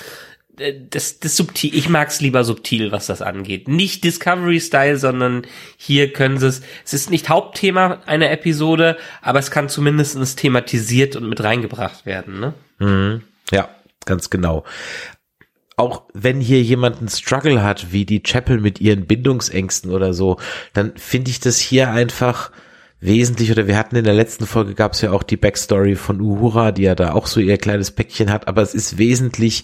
[0.60, 3.68] Äh, Das, das subtil, ich mag's lieber subtil, was das angeht.
[3.68, 5.44] Nicht Discovery-Style, sondern
[5.78, 11.16] hier können sie es, es ist nicht Hauptthema einer Episode, aber es kann zumindest thematisiert
[11.16, 12.54] und mit reingebracht werden, ne?
[12.80, 13.22] Mhm.
[13.52, 13.70] Ja,
[14.06, 14.64] ganz genau.
[15.76, 20.38] Auch wenn hier jemand einen Struggle hat, wie die Chapel mit ihren Bindungsängsten oder so,
[20.74, 22.52] dann finde ich das hier einfach
[23.02, 26.20] wesentlich, oder wir hatten in der letzten Folge gab es ja auch die Backstory von
[26.20, 29.64] Uhura, die ja da auch so ihr kleines Päckchen hat, aber es ist wesentlich,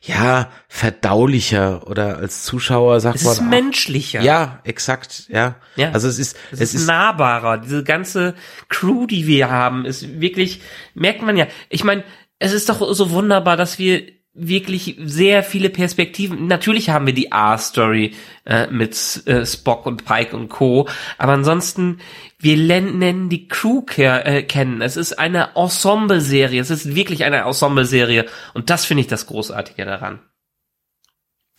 [0.00, 3.32] ja, verdaulicher oder als Zuschauer sagt Es man.
[3.32, 4.22] ist ach, menschlicher.
[4.22, 5.56] Ja, exakt, ja.
[5.76, 5.92] Ja.
[5.92, 7.58] Also es ist, Es ist, es ist, nahbarer.
[7.58, 8.34] Diese ganze
[8.68, 10.60] Crew, die wir haben, ist wirklich,
[10.94, 11.46] merkt man ja.
[11.68, 12.02] Ich meine,
[12.40, 14.02] es ist doch so wunderbar, dass wir
[14.34, 16.46] wirklich sehr viele Perspektiven.
[16.46, 18.14] Natürlich haben wir die A-Story
[18.46, 20.88] äh, mit äh, Spock und Pike und Co.
[21.18, 22.00] Aber ansonsten,
[22.38, 24.80] wir nennen die Crew äh, kennen.
[24.80, 26.60] Es ist eine Ensemble-Serie.
[26.60, 28.26] Es ist wirklich eine Ensemble-Serie.
[28.54, 30.20] Und das finde ich das Großartige daran.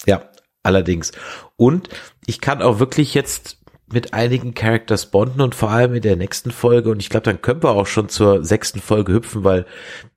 [0.06, 0.30] Ja,
[0.64, 1.12] allerdings.
[1.56, 1.90] Und
[2.26, 3.63] ich kann auch wirklich jetzt
[3.94, 7.42] mit einigen Characters bonden und vor allem in der nächsten Folge und ich glaube, dann
[7.42, 9.66] können wir auch schon zur sechsten Folge hüpfen, weil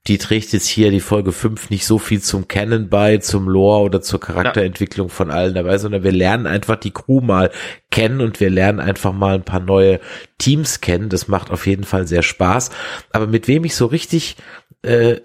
[0.07, 3.83] die trägt jetzt hier die Folge fünf nicht so viel zum Kennen bei, zum Lore
[3.83, 7.51] oder zur Charakterentwicklung von allen dabei, sondern wir lernen einfach die Crew mal
[7.91, 9.99] kennen und wir lernen einfach mal ein paar neue
[10.37, 11.09] Teams kennen.
[11.09, 12.69] Das macht auf jeden Fall sehr Spaß.
[13.11, 14.37] Aber mit wem ich so richtig
[14.83, 15.17] äh,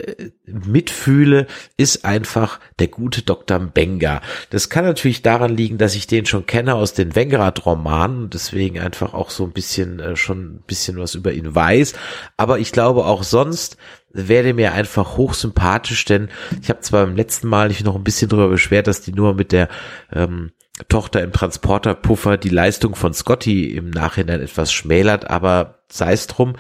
[0.47, 1.47] mitfühle,
[1.77, 3.59] ist einfach der gute Dr.
[3.61, 4.21] Benga.
[4.51, 9.15] Das kann natürlich daran liegen, dass ich den schon kenne aus den Wengrad-Romanen deswegen einfach
[9.15, 11.95] auch so ein bisschen äh, schon ein bisschen was über ihn weiß.
[12.37, 13.77] Aber ich glaube auch sonst
[14.11, 16.29] werde mir einfach hochsympathisch, denn
[16.61, 19.35] ich habe zwar beim letzten Mal nicht noch ein bisschen drüber beschwert, dass die nur
[19.35, 19.69] mit der
[20.13, 20.53] ähm,
[20.89, 26.55] Tochter im Transporterpuffer die Leistung von Scotty im Nachhinein etwas schmälert, aber sei es drum.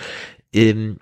[0.52, 0.98] Ähm,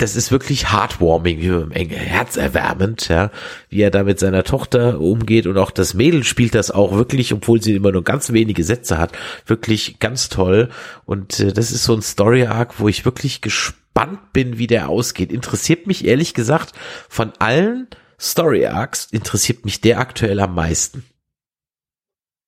[0.00, 3.30] das ist wirklich heartwarming, herzerwärmend, ja,
[3.68, 7.32] wie er da mit seiner Tochter umgeht und auch das Mädel spielt das auch wirklich,
[7.32, 9.12] obwohl sie immer nur ganz wenige Sätze hat,
[9.46, 10.70] wirklich ganz toll
[11.04, 14.88] und äh, das ist so ein Story Arc, wo ich wirklich gespannt bin, wie der
[14.88, 15.32] ausgeht.
[15.32, 16.72] Interessiert mich ehrlich gesagt
[17.08, 17.88] von allen
[18.18, 21.04] Story Arcs interessiert mich der aktuell am meisten.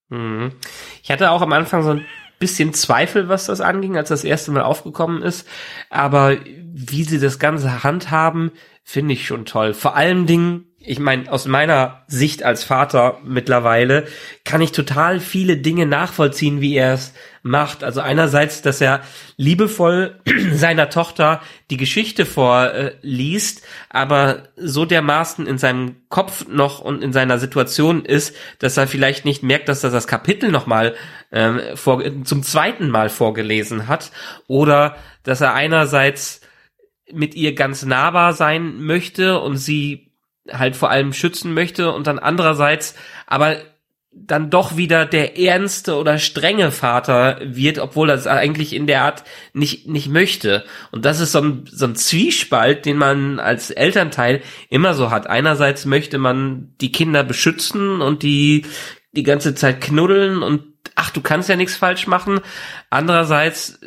[0.08, 0.52] Mhm.
[1.02, 2.06] Ich hatte auch am Anfang so ein
[2.42, 5.46] bisschen Zweifel, was das anging, als das erste Mal aufgekommen ist.
[5.90, 8.50] Aber wie sie das Ganze handhaben,
[8.82, 9.74] finde ich schon toll.
[9.74, 14.06] Vor allen Dingen ich meine, aus meiner Sicht als Vater mittlerweile
[14.44, 17.84] kann ich total viele Dinge nachvollziehen, wie er es macht.
[17.84, 19.02] Also einerseits, dass er
[19.36, 20.20] liebevoll
[20.52, 21.40] seiner Tochter
[21.70, 28.34] die Geschichte vorliest, aber so dermaßen in seinem Kopf noch und in seiner Situation ist,
[28.58, 30.94] dass er vielleicht nicht merkt, dass er das Kapitel nochmal
[31.30, 31.60] ähm,
[32.24, 34.10] zum zweiten Mal vorgelesen hat
[34.46, 36.40] oder dass er einerseits
[37.12, 40.11] mit ihr ganz nahbar sein möchte und sie
[40.50, 42.94] halt vor allem schützen möchte und dann andererseits
[43.26, 43.56] aber
[44.14, 49.02] dann doch wieder der ernste oder strenge Vater wird, obwohl er es eigentlich in der
[49.02, 49.24] Art
[49.54, 50.64] nicht, nicht möchte.
[50.90, 55.28] Und das ist so ein, so ein Zwiespalt, den man als Elternteil immer so hat.
[55.28, 58.66] Einerseits möchte man die Kinder beschützen und die
[59.12, 60.64] die ganze Zeit knuddeln und
[60.94, 62.40] ach, du kannst ja nichts falsch machen.
[62.90, 63.80] Andererseits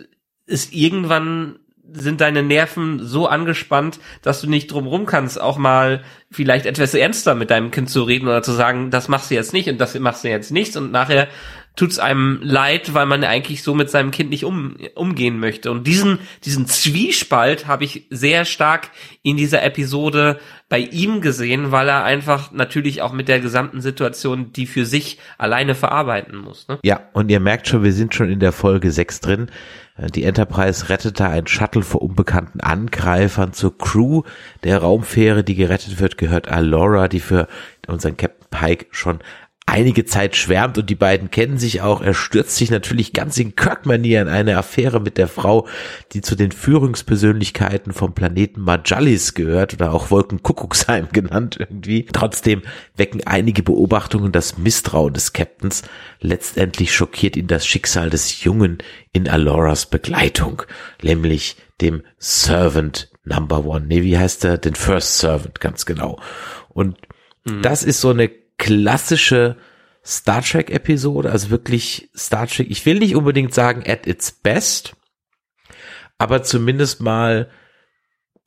[0.48, 1.60] ist irgendwann
[1.92, 7.36] sind deine Nerven so angespannt, dass du nicht drumrum kannst, auch mal vielleicht etwas ernster
[7.36, 9.98] mit deinem Kind zu reden oder zu sagen, das machst du jetzt nicht und das
[10.00, 11.28] machst du jetzt nicht und nachher
[11.76, 15.72] tut's einem leid, weil man eigentlich so mit seinem Kind nicht um, umgehen möchte.
[15.72, 18.92] Und diesen, diesen Zwiespalt habe ich sehr stark
[19.24, 20.40] in dieser Episode
[20.70, 25.20] bei ihm gesehen, weil er einfach natürlich auch mit der gesamten Situation die für sich
[25.38, 26.68] alleine verarbeiten muss.
[26.68, 26.80] Ne?
[26.84, 29.48] Ja, und ihr merkt schon, wir sind schon in der Folge 6 drin.
[29.98, 34.24] Äh, die Enterprise rettete ein Shuttle vor unbekannten Angreifern zur Crew.
[34.64, 37.48] Der Raumfähre, die gerettet wird, gehört Alora, die für
[37.88, 39.20] unseren Captain Pike schon
[39.68, 42.02] einige Zeit schwärmt und die beiden kennen sich auch.
[42.02, 45.68] Er stürzt sich natürlich ganz in Kirk-Manier in eine Affäre mit der Frau,
[46.14, 52.06] die zu den Führungspersönlichkeiten vom Planeten Majallis gehört oder auch Wolkenkuckucksheim genannt irgendwie.
[52.12, 52.62] Trotzdem
[52.96, 55.82] wecken einige Beobachtungen das Misstrauen des Captains.
[56.20, 58.78] Letztendlich schockiert ihn das Schicksal des Jungen
[59.14, 60.62] in Aloras Begleitung,
[61.02, 63.88] nämlich dem Servant Number One.
[63.88, 64.60] Nee, wie heißt er?
[64.60, 66.20] Den First Servant, ganz genau.
[66.70, 66.98] Und
[67.46, 67.64] mhm.
[67.64, 69.58] das ist so eine klassische
[70.06, 72.68] Star Trek Episode, also wirklich Star Trek.
[72.70, 74.96] Ich will nicht unbedingt sagen at its best,
[76.18, 77.50] aber zumindest mal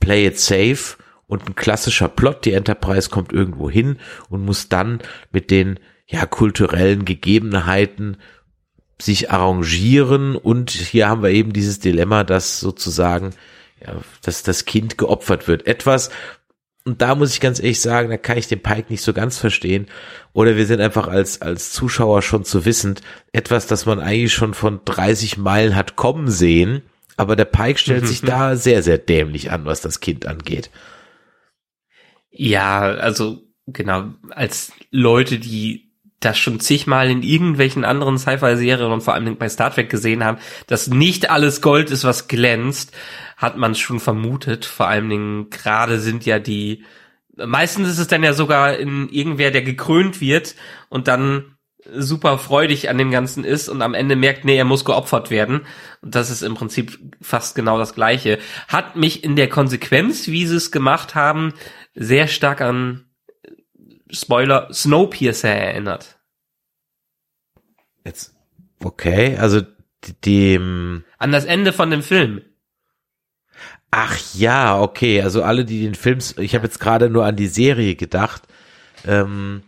[0.01, 2.45] play it safe und ein klassischer Plot.
[2.45, 3.99] Die Enterprise kommt irgendwo hin
[4.29, 5.01] und muss dann
[5.33, 8.17] mit den ja kulturellen Gegebenheiten
[9.01, 13.35] sich arrangieren und hier haben wir eben dieses Dilemma, dass sozusagen
[13.81, 15.67] ja, dass das Kind geopfert wird.
[15.67, 16.11] Etwas,
[16.89, 19.37] und da muss ich ganz ehrlich sagen, da kann ich den Pike nicht so ganz
[19.37, 19.89] verstehen.
[20.33, 23.03] Oder wir sind einfach als, als Zuschauer schon zu wissend.
[23.31, 26.81] Etwas, das man eigentlich schon von 30 Meilen hat kommen sehen.
[27.19, 30.71] Aber der Pike stellt sich da sehr, sehr dämlich an, was das Kind angeht.
[32.31, 35.88] Ja, also genau, als Leute, die
[36.21, 40.39] das schon zigmal in irgendwelchen anderen Sci-Fi-Serien und vor allem bei Star Trek gesehen haben,
[40.67, 42.93] dass nicht alles Gold ist, was glänzt
[43.37, 44.65] hat man schon vermutet.
[44.65, 46.85] Vor allen Dingen gerade sind ja die,
[47.37, 50.57] meistens ist es dann ja sogar in irgendwer, der gekrönt wird
[50.89, 51.57] und dann
[51.95, 55.63] super freudig an dem Ganzen ist und am Ende merkt, nee, er muss geopfert werden.
[56.03, 58.39] Und das ist im Prinzip fast genau das Gleiche.
[58.67, 61.55] Hat mich in der Konsequenz, wie sie es gemacht haben,
[61.95, 63.08] sehr stark an
[64.11, 66.19] Spoiler Snowpiercer erinnert.
[68.05, 68.35] Jetzt,
[68.83, 69.63] okay, also
[70.25, 72.43] dem an das Ende von dem Film.
[73.91, 75.23] Ach ja, okay.
[75.23, 78.43] Also alle, die den Film, ich habe jetzt gerade nur an die Serie gedacht.
[79.07, 79.63] Ähm,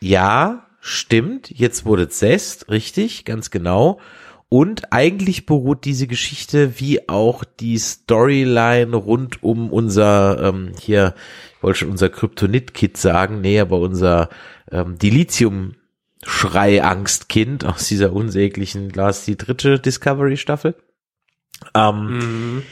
[0.00, 1.50] ja, stimmt.
[1.50, 4.00] Jetzt wurde es Zest, richtig, ganz genau.
[4.48, 11.14] Und eigentlich beruht diese Geschichte wie auch die Storyline rund um unser, ähm, hier,
[11.60, 14.28] wollte schon unser Kryptonit-Kit sagen, nee, aber unser
[14.70, 20.74] ähm, Dilithium-Schrei-Angst-Kind aus dieser unsäglichen, Glas die dritte Discovery-Staffel.
[21.74, 22.62] Ähm, mhm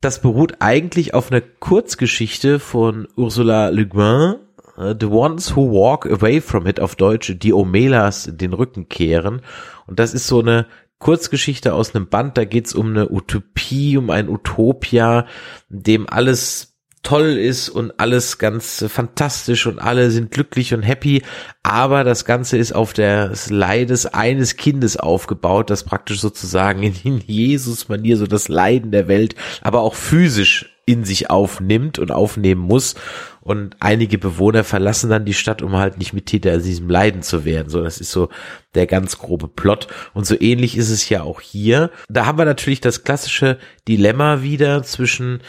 [0.00, 4.36] das beruht eigentlich auf einer Kurzgeschichte von Ursula Le Guin,
[4.78, 9.42] äh, The Ones Who Walk Away From It auf Deutsch, die Omelas den Rücken kehren.
[9.86, 10.66] Und das ist so eine
[10.98, 15.26] Kurzgeschichte aus einem Band, da geht's um eine Utopie, um ein Utopia,
[15.70, 16.69] in dem alles
[17.02, 21.22] toll ist und alles ganz fantastisch und alle sind glücklich und happy,
[21.62, 28.16] aber das Ganze ist auf des Leides eines Kindes aufgebaut, das praktisch sozusagen in Jesus-Manier
[28.16, 32.96] so das Leiden der Welt, aber auch physisch in sich aufnimmt und aufnehmen muss.
[33.42, 37.68] Und einige Bewohner verlassen dann die Stadt, um halt nicht Mittäter diesem Leiden zu werden.
[37.68, 38.28] So, das ist so
[38.74, 39.86] der ganz grobe Plot.
[40.14, 41.90] Und so ähnlich ist es ja auch hier.
[42.08, 45.42] Da haben wir natürlich das klassische Dilemma wieder zwischen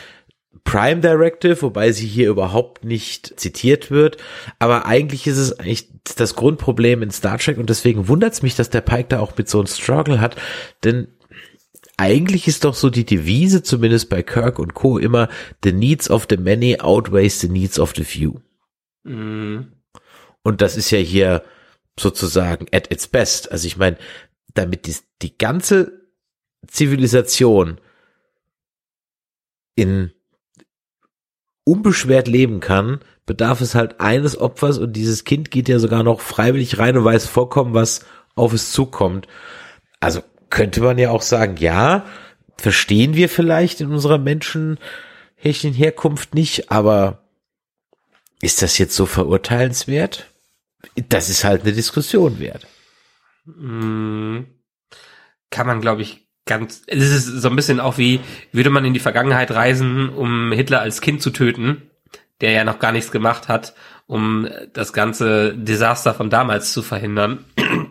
[0.63, 4.17] Prime Directive, wobei sie hier überhaupt nicht zitiert wird.
[4.59, 8.55] Aber eigentlich ist es eigentlich das Grundproblem in Star Trek und deswegen wundert es mich,
[8.55, 10.35] dass der Pike da auch mit so einem Struggle hat,
[10.83, 11.07] denn
[11.97, 14.97] eigentlich ist doch so die Devise, zumindest bei Kirk und Co.
[14.97, 15.29] immer,
[15.63, 18.39] the needs of the many outweighs the needs of the few.
[19.03, 19.73] Mhm.
[20.41, 21.43] Und das ist ja hier
[21.99, 23.51] sozusagen at its best.
[23.51, 23.97] Also ich meine,
[24.55, 26.09] damit die, die ganze
[26.65, 27.79] Zivilisation
[29.75, 30.11] in
[31.63, 36.21] unbeschwert leben kann, bedarf es halt eines Opfers und dieses Kind geht ja sogar noch
[36.21, 38.05] freiwillig rein und weiß vollkommen, was
[38.35, 39.27] auf es zukommt.
[39.99, 42.05] Also könnte man ja auch sagen, ja,
[42.57, 47.23] verstehen wir vielleicht in unserer menschenhächen Herkunft nicht, aber
[48.41, 50.27] ist das jetzt so verurteilenswert?
[51.09, 52.67] Das ist halt eine Diskussion wert.
[53.45, 54.47] Mhm.
[55.51, 58.19] Kann man, glaube ich, ganz, es ist so ein bisschen auch wie,
[58.51, 61.83] würde man in die Vergangenheit reisen, um Hitler als Kind zu töten,
[62.41, 63.73] der ja noch gar nichts gemacht hat,
[64.07, 67.45] um das ganze Desaster von damals zu verhindern.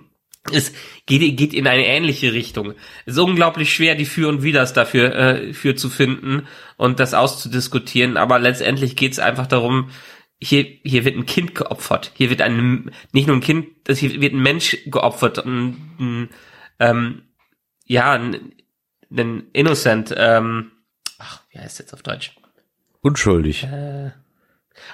[0.52, 0.72] Es
[1.04, 2.72] geht, geht in eine ähnliche Richtung.
[3.04, 6.46] Es ist unglaublich schwer, die Für und Widers dafür äh, für zu finden
[6.78, 9.90] und das auszudiskutieren, aber letztendlich geht es einfach darum,
[10.42, 12.12] hier, hier wird ein Kind geopfert.
[12.14, 15.44] Hier wird ein, nicht nur ein Kind, das hier wird ein Mensch geopfert.
[15.44, 16.28] Ein, ein,
[16.78, 17.22] ähm,
[17.90, 18.54] ja, ein,
[19.10, 20.70] ein Innocent, ähm,
[21.18, 22.36] ach, wie heißt jetzt auf Deutsch?
[23.00, 23.64] Unschuldig.
[23.64, 24.12] Äh,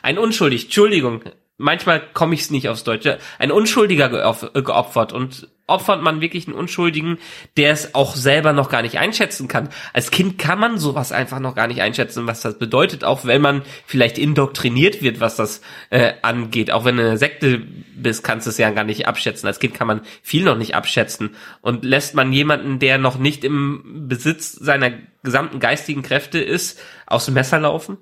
[0.00, 1.22] ein unschuldig, Entschuldigung,
[1.58, 6.46] manchmal komme ich es nicht aufs Deutsche, ein Unschuldiger geopf geopfert und opfert man wirklich
[6.46, 7.18] einen Unschuldigen,
[7.56, 9.68] der es auch selber noch gar nicht einschätzen kann.
[9.92, 13.42] Als Kind kann man sowas einfach noch gar nicht einschätzen, was das bedeutet, auch wenn
[13.42, 16.70] man vielleicht indoktriniert wird, was das äh, angeht.
[16.70, 17.62] Auch wenn du eine Sekte
[17.96, 19.48] bist, kannst du es ja gar nicht abschätzen.
[19.48, 21.34] Als Kind kann man viel noch nicht abschätzen.
[21.62, 24.92] Und lässt man jemanden, der noch nicht im Besitz seiner
[25.24, 27.98] gesamten geistigen Kräfte ist, aus dem Messer laufen?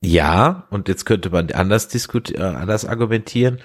[0.00, 3.60] Ja, und jetzt könnte man anders diskutieren, äh, anders argumentieren.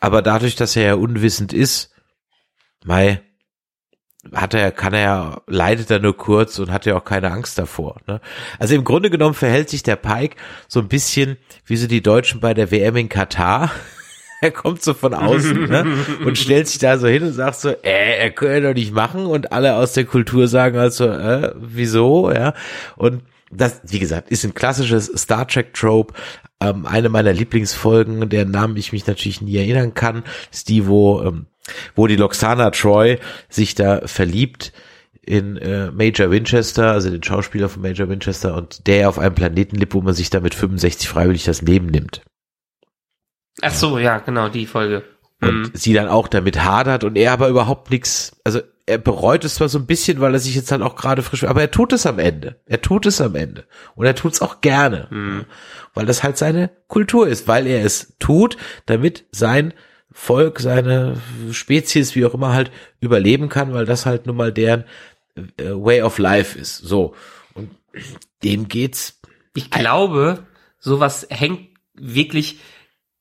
[0.00, 1.92] Aber dadurch, dass er ja unwissend ist,
[2.84, 3.20] Mai,
[4.32, 7.58] hat er, kann er ja, leidet er nur kurz und hat ja auch keine Angst
[7.58, 8.00] davor.
[8.06, 8.20] Ne?
[8.58, 10.36] Also im Grunde genommen verhält sich der Pike
[10.66, 13.70] so ein bisschen wie so die Deutschen bei der WM in Katar.
[14.40, 15.86] er kommt so von außen ne?
[16.24, 19.26] und stellt sich da so hin und sagt so, äh, er könnte doch nicht machen
[19.26, 22.54] und alle aus der Kultur sagen also, äh, wieso, ja.
[22.96, 26.14] Und das, wie gesagt, ist ein klassisches Star Trek Trope.
[26.60, 31.22] Ähm, eine meiner Lieblingsfolgen, deren Namen ich mich natürlich nie erinnern kann, ist die, wo
[31.22, 31.46] ähm,
[31.94, 33.18] wo die Loxana Troy
[33.48, 34.72] sich da verliebt
[35.22, 39.76] in äh, Major Winchester, also den Schauspieler von Major Winchester und der auf einem Planeten
[39.76, 42.22] lebt, wo man sich da mit 65 freiwillig das Leben nimmt.
[43.60, 45.04] Ach so, ja, genau, die Folge.
[45.40, 45.70] Und mhm.
[45.74, 49.68] sie dann auch damit hadert und er aber überhaupt nichts, also er bereut es zwar
[49.68, 52.06] so ein bisschen, weil er sich jetzt halt auch gerade frisch, aber er tut es
[52.06, 52.60] am Ende.
[52.66, 53.66] Er tut es am Ende.
[53.94, 55.08] Und er tut es auch gerne.
[55.10, 55.44] Mhm.
[55.94, 58.56] Weil das halt seine Kultur ist, weil er es tut,
[58.86, 59.74] damit sein
[60.10, 61.20] Volk, seine
[61.52, 62.70] Spezies, wie auch immer halt
[63.00, 64.84] überleben kann, weil das halt nun mal deren
[65.36, 66.78] äh, Way of Life ist.
[66.78, 67.14] So.
[67.54, 67.70] Und
[68.42, 69.20] dem geht's.
[69.54, 70.46] Ich glaube,
[70.78, 72.58] sowas hängt wirklich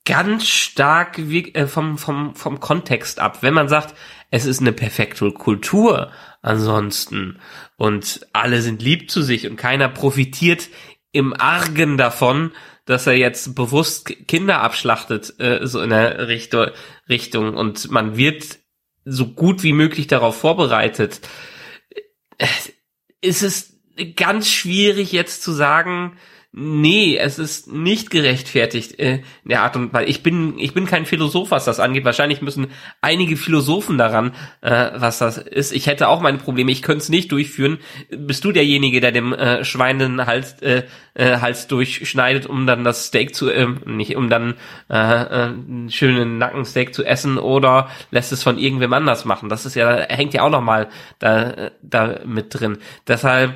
[0.06, 3.40] ganz stark äh, vom, vom, vom Kontext ab.
[3.42, 3.94] Wenn man sagt,
[4.30, 7.40] es ist eine perfekte Kultur ansonsten
[7.78, 10.70] und alle sind lieb zu sich und keiner profitiert
[11.12, 12.52] im Argen davon,
[12.86, 16.68] dass er jetzt bewusst Kinder abschlachtet, äh, so in der Richtung,
[17.10, 18.60] Richtung und man wird
[19.04, 21.22] so gut wie möglich darauf vorbereitet.
[22.38, 22.48] Äh,
[23.22, 23.80] ist es
[24.16, 26.18] ganz schwierig jetzt zu sagen,
[26.54, 30.10] Nee, es ist nicht gerechtfertigt äh, in der Art und Weise.
[30.10, 32.06] Ich bin, ich bin kein Philosoph, was das angeht.
[32.06, 32.68] Wahrscheinlich müssen
[33.02, 35.74] einige Philosophen daran, äh, was das ist.
[35.74, 36.72] Ich hätte auch meine Probleme.
[36.72, 37.80] Ich könnte es nicht durchführen.
[38.10, 40.84] Bist du derjenige, der dem äh, Schwein den Hals, äh,
[41.16, 44.56] äh, Hals durchschneidet, um dann das Steak zu, äh, nicht, um dann
[44.90, 49.50] äh, äh, einen schönen Nackensteak zu essen oder lässt es von irgendwem anders machen?
[49.50, 50.88] Das ist ja, hängt ja auch nochmal
[51.20, 52.78] da, da mit drin.
[53.06, 53.54] Deshalb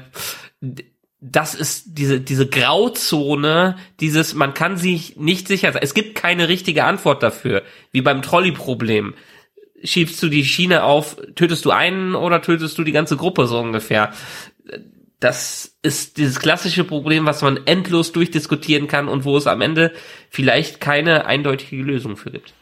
[1.21, 5.83] das ist diese, diese Grauzone, dieses, man kann sich nicht sicher sein.
[5.83, 7.61] Es gibt keine richtige Antwort dafür,
[7.91, 9.13] wie beim Trolley-Problem.
[9.83, 13.59] Schiebst du die Schiene auf, tötest du einen oder tötest du die ganze Gruppe so
[13.59, 14.11] ungefähr?
[15.19, 19.93] Das ist dieses klassische Problem, was man endlos durchdiskutieren kann und wo es am Ende
[20.31, 22.55] vielleicht keine eindeutige Lösung für gibt.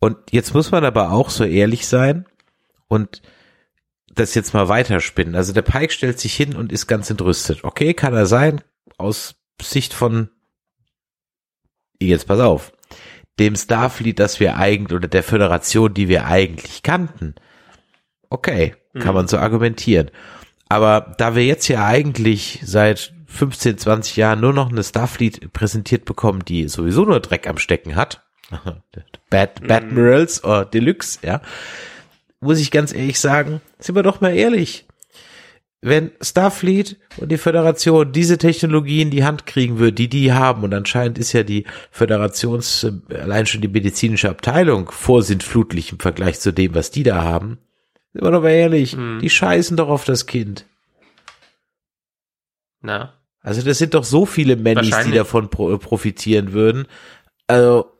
[0.00, 2.26] Und jetzt muss man aber auch so ehrlich sein
[2.88, 3.22] und
[4.14, 5.34] das jetzt mal weiterspinnen.
[5.34, 7.64] Also der Pike stellt sich hin und ist ganz entrüstet.
[7.64, 8.60] Okay, kann er sein,
[8.98, 10.30] aus Sicht von,
[12.00, 12.72] jetzt pass auf,
[13.38, 17.34] dem Starfleet, das wir eigentlich, oder der Föderation, die wir eigentlich kannten.
[18.30, 19.14] Okay, kann mhm.
[19.14, 20.10] man so argumentieren.
[20.68, 26.04] Aber da wir jetzt ja eigentlich seit 15, 20 Jahren nur noch eine Starfleet präsentiert
[26.04, 28.24] bekommen, die sowieso nur Dreck am Stecken hat,
[29.30, 30.48] Bad, Badmirals mhm.
[30.48, 31.40] oder Deluxe, ja,
[32.40, 34.86] muss ich ganz ehrlich sagen, sind wir doch mal ehrlich.
[35.80, 40.62] Wenn Starfleet und die Föderation diese Technologie in die Hand kriegen würde, die die haben,
[40.62, 46.40] und anscheinend ist ja die Föderations, äh, allein schon die medizinische Abteilung vorsintflutlich im Vergleich
[46.40, 47.58] zu dem, was die da haben,
[48.14, 49.18] sind wir doch mal ehrlich, mhm.
[49.20, 50.64] die scheißen doch auf das Kind.
[52.80, 53.12] Na.
[53.40, 56.86] Also das sind doch so viele Mannys, die davon profitieren würden.
[57.46, 57.92] Also,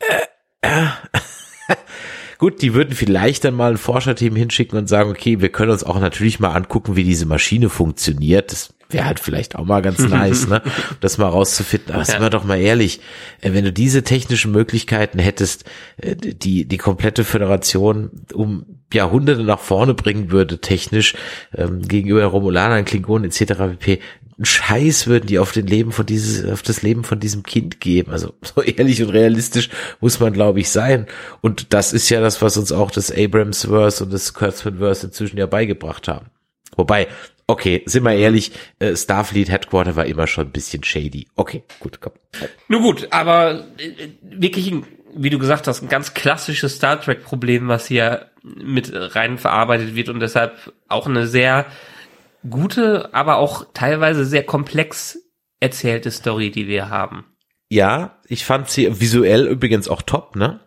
[0.00, 0.86] äh, äh.
[2.42, 5.84] Gut, die würden vielleicht dann mal ein Forscherteam hinschicken und sagen, okay, wir können uns
[5.84, 8.50] auch natürlich mal angucken, wie diese Maschine funktioniert.
[8.50, 10.60] Das wäre halt vielleicht auch mal ganz nice, ne?
[10.98, 11.92] Das mal rauszufinden.
[11.92, 12.04] Aber ja.
[12.04, 12.98] sind wir doch mal ehrlich,
[13.42, 19.60] äh, wenn du diese technischen Möglichkeiten hättest, äh, die, die komplette Föderation um Jahrhunderte nach
[19.60, 21.14] vorne bringen würde, technisch,
[21.56, 23.78] ähm, gegenüber Romulanern, Klingonen etc.
[23.78, 24.00] pp
[24.40, 28.12] Scheiß würden die auf den Leben von dieses, auf das Leben von diesem Kind geben.
[28.12, 29.68] Also so ehrlich und realistisch
[30.00, 31.06] muss man, glaube ich, sein.
[31.40, 35.46] Und das ist ja das, was uns auch das Abrams-Verse und das Kurtzman-Verse inzwischen ja
[35.46, 36.26] beigebracht haben.
[36.76, 37.08] Wobei,
[37.46, 41.28] okay, sind wir ehrlich, äh, Starfleet Headquarter war immer schon ein bisschen shady.
[41.36, 42.12] Okay, gut, komm.
[42.68, 47.22] Nun gut, aber äh, wirklich ein, wie du gesagt hast, ein ganz klassisches Star Trek
[47.22, 51.66] Problem, was hier mit rein verarbeitet wird und deshalb auch eine sehr
[52.48, 55.18] gute, aber auch teilweise sehr komplex
[55.60, 57.24] erzählte Story, die wir haben.
[57.68, 60.60] Ja, ich fand sie visuell übrigens auch top, ne?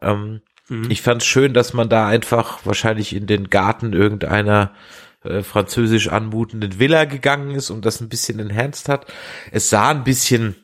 [0.00, 0.90] Ähm, mhm.
[0.90, 4.72] Ich fand schön, dass man da einfach wahrscheinlich in den Garten irgendeiner
[5.24, 9.06] äh, französisch anmutenden Villa gegangen ist und das ein bisschen enhanced hat.
[9.50, 10.56] Es sah ein bisschen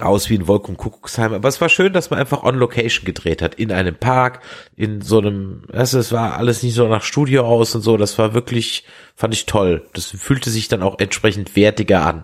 [0.00, 1.34] aus wie ein Wolken Kuckucksheim.
[1.34, 3.56] Aber es war schön, dass man einfach on Location gedreht hat.
[3.56, 4.40] In einem Park,
[4.74, 7.96] in so einem, also es war alles nicht so nach Studio aus und so.
[7.96, 9.86] Das war wirklich, fand ich toll.
[9.92, 12.22] Das fühlte sich dann auch entsprechend wertiger an,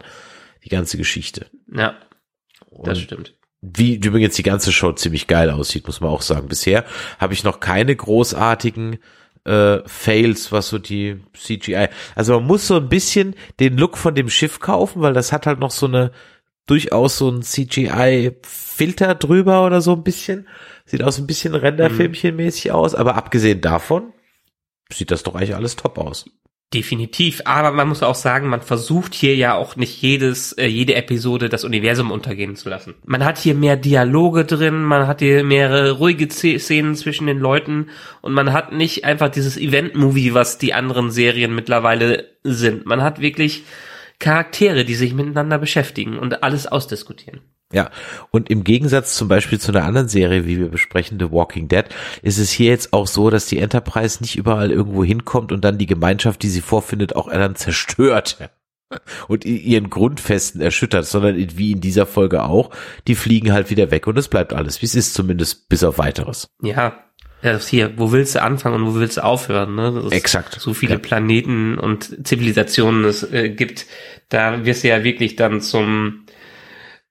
[0.65, 1.47] die ganze Geschichte.
[1.73, 1.95] Ja,
[2.70, 3.35] das und stimmt.
[3.61, 6.49] Wie übrigens die ganze Show ziemlich geil aussieht, muss man auch sagen.
[6.49, 6.85] Bisher
[7.19, 8.99] habe ich noch keine großartigen
[9.45, 11.89] äh, Fails, was so die CGI.
[12.15, 15.47] Also man muss so ein bisschen den Look von dem Schiff kaufen, weil das hat
[15.47, 16.12] halt noch so eine
[16.69, 20.47] durchaus so ein CGI-Filter drüber oder so ein bisschen.
[20.85, 24.12] Sieht aus ein bisschen Renderfilmchen-mäßig aus, aber abgesehen davon
[24.93, 26.27] sieht das doch eigentlich alles top aus.
[26.74, 30.97] Definitiv, aber man muss auch sagen, man versucht hier ja auch nicht jedes, äh, jede
[30.97, 32.95] Episode das Universum untergehen zu lassen.
[33.07, 37.89] Man hat hier mehr Dialoge drin, man hat hier mehrere ruhige Szenen zwischen den Leuten
[38.20, 42.85] und man hat nicht einfach dieses Event-Movie, was die anderen Serien mittlerweile sind.
[42.85, 43.65] Man hat wirklich
[44.19, 47.40] Charaktere, die sich miteinander beschäftigen und alles ausdiskutieren.
[47.73, 47.90] Ja,
[48.31, 51.85] und im Gegensatz zum Beispiel zu einer anderen Serie, wie wir besprechen, The Walking Dead,
[52.23, 55.77] ist es hier jetzt auch so, dass die Enterprise nicht überall irgendwo hinkommt und dann
[55.77, 58.39] die Gemeinschaft, die sie vorfindet, auch dann zerstört
[59.28, 62.70] und ihren Grundfesten erschüttert, sondern wie in dieser Folge auch,
[63.07, 65.99] die fliegen halt wieder weg und es bleibt alles, wie es ist, zumindest bis auf
[65.99, 66.49] weiteres.
[66.62, 67.05] Ja,
[67.43, 69.74] ja, das hier, wo willst du anfangen und wo willst du aufhören?
[69.77, 70.09] Ne?
[70.10, 70.60] Exakt.
[70.60, 70.98] So viele ja.
[70.98, 73.86] Planeten und Zivilisationen es äh, gibt,
[74.28, 76.27] da wirst du ja wirklich dann zum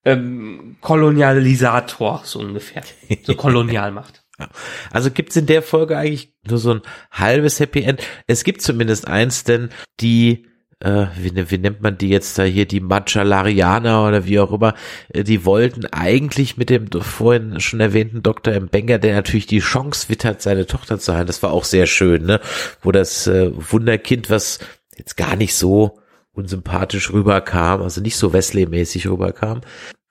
[0.04, 2.84] ähm, Kolonialisator, so ungefähr.
[3.24, 4.24] So Kolonialmacht.
[4.40, 4.50] Ja.
[4.92, 6.82] Also gibt's in der Folge eigentlich nur so ein
[7.12, 8.02] halbes Happy End.
[8.28, 9.70] Es gibt zumindest eins, denn
[10.02, 10.48] die
[10.80, 14.52] äh, wie, ne, wie nennt man die jetzt da hier, die Machalarianer oder wie auch
[14.52, 14.76] immer,
[15.10, 18.54] äh, die wollten eigentlich mit dem vorhin schon erwähnten Dr.
[18.54, 18.68] M.
[18.68, 22.26] Benger, der natürlich die Chance wittert, seine Tochter zu heilen, das war auch sehr schön,
[22.26, 22.40] ne,
[22.82, 24.60] wo das äh, Wunderkind, was
[24.96, 26.00] jetzt gar nicht so
[26.34, 29.62] unsympathisch rüberkam, also nicht so Wesley-mäßig rüberkam,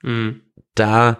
[0.03, 0.41] mhm.
[0.75, 1.17] da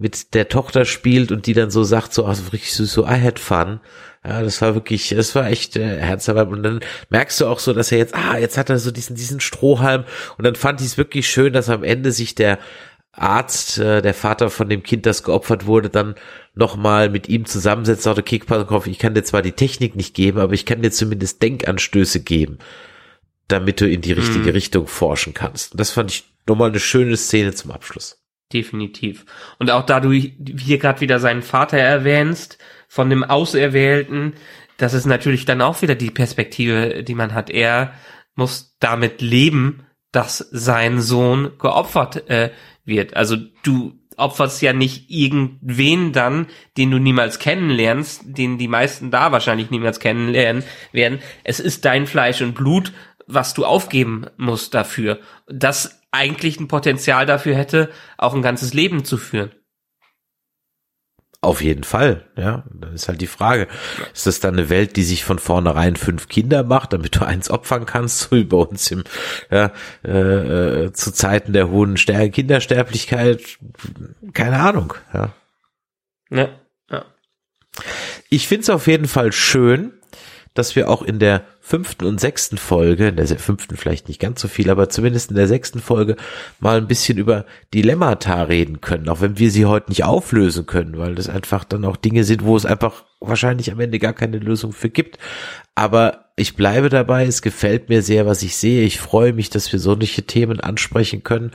[0.00, 3.20] mit der Tochter spielt und die dann so sagt, so, also richtig so, so I
[3.20, 3.80] had fun.
[4.24, 6.56] Ja, das war wirklich, es war echt äh, herzerwärmend.
[6.58, 9.16] Und dann merkst du auch so, dass er jetzt, ah, jetzt hat er so diesen,
[9.16, 10.04] diesen Strohhalm.
[10.36, 12.58] Und dann fand ich es wirklich schön, dass am Ende sich der
[13.12, 16.14] Arzt, äh, der Vater von dem Kind, das geopfert wurde, dann
[16.54, 20.14] nochmal mit ihm zusammensetzt, sagte, okay, pass auf, ich kann dir zwar die Technik nicht
[20.14, 22.58] geben, aber ich kann dir zumindest Denkanstöße geben,
[23.48, 24.50] damit du in die richtige mhm.
[24.50, 25.72] Richtung forschen kannst.
[25.72, 28.19] Und das fand ich nochmal eine schöne Szene zum Abschluss.
[28.52, 29.24] Definitiv.
[29.58, 32.58] Und auch da du hier gerade wieder seinen Vater erwähnst,
[32.88, 34.34] von dem Auserwählten,
[34.76, 37.50] das ist natürlich dann auch wieder die Perspektive, die man hat.
[37.50, 37.92] Er
[38.34, 42.50] muss damit leben, dass sein Sohn geopfert äh,
[42.84, 43.14] wird.
[43.14, 46.46] Also du opferst ja nicht irgendwen dann,
[46.76, 51.20] den du niemals kennenlernst, den die meisten da wahrscheinlich niemals kennenlernen werden.
[51.44, 52.92] Es ist dein Fleisch und Blut,
[53.26, 55.20] was du aufgeben musst dafür.
[55.46, 59.52] Das eigentlich ein Potenzial dafür hätte, auch ein ganzes Leben zu führen.
[61.42, 62.64] Auf jeden Fall, ja.
[62.70, 63.66] Dann ist halt die Frage,
[64.12, 67.48] ist das dann eine Welt, die sich von vornherein fünf Kinder macht, damit du eins
[67.48, 69.04] opfern kannst, so wie bei uns im,
[69.50, 69.72] ja,
[70.04, 73.58] äh, äh, zu Zeiten der hohen Ster Kindersterblichkeit?
[74.34, 75.32] Keine Ahnung, ja.
[76.28, 76.48] Ja,
[76.90, 77.04] ja.
[78.28, 79.94] Ich finde es auf jeden Fall schön,
[80.54, 84.40] dass wir auch in der fünften und sechsten Folge, in der fünften vielleicht nicht ganz
[84.40, 86.16] so viel, aber zumindest in der sechsten Folge
[86.58, 90.98] mal ein bisschen über Dilemmata reden können, auch wenn wir sie heute nicht auflösen können,
[90.98, 94.38] weil das einfach dann auch Dinge sind, wo es einfach wahrscheinlich am Ende gar keine
[94.38, 95.18] Lösung für gibt.
[95.76, 98.82] Aber ich bleibe dabei, es gefällt mir sehr, was ich sehe.
[98.82, 101.52] Ich freue mich, dass wir solche Themen ansprechen können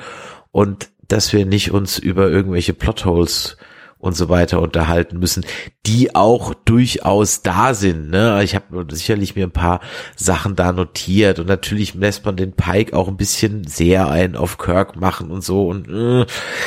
[0.52, 3.58] und dass wir nicht uns über irgendwelche Plotholes
[3.98, 5.46] und so weiter unterhalten müssen,
[5.86, 8.10] die auch durchaus da sind.
[8.10, 8.44] Ne?
[8.44, 9.80] Ich habe sicherlich mir ein paar
[10.16, 14.58] Sachen da notiert und natürlich lässt man den Pike auch ein bisschen sehr ein auf
[14.58, 16.26] Kirk machen und so und äh,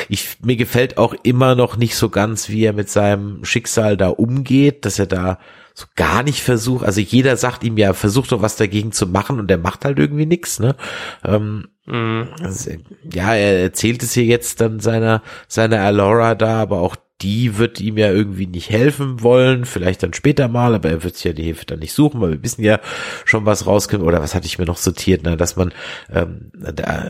[0.09, 4.09] ich mir gefällt auch immer noch nicht so ganz, wie er mit seinem Schicksal da
[4.09, 5.39] umgeht, dass er da
[5.73, 9.39] so gar nicht versucht, also jeder sagt ihm ja, versucht doch was dagegen zu machen
[9.39, 10.75] und er macht halt irgendwie nichts, ne?
[11.23, 12.71] Ähm, also,
[13.11, 17.81] ja, er erzählt es hier jetzt dann seiner, seiner Alora da, aber auch die wird
[17.81, 21.33] ihm ja irgendwie nicht helfen wollen, vielleicht dann später mal, aber er wird sich ja
[21.33, 22.79] die Hilfe dann nicht suchen, weil wir wissen ja
[23.25, 25.73] schon, was rauskommt, oder was hatte ich mir noch sortiert, ne, dass man
[26.11, 27.09] ähm, da,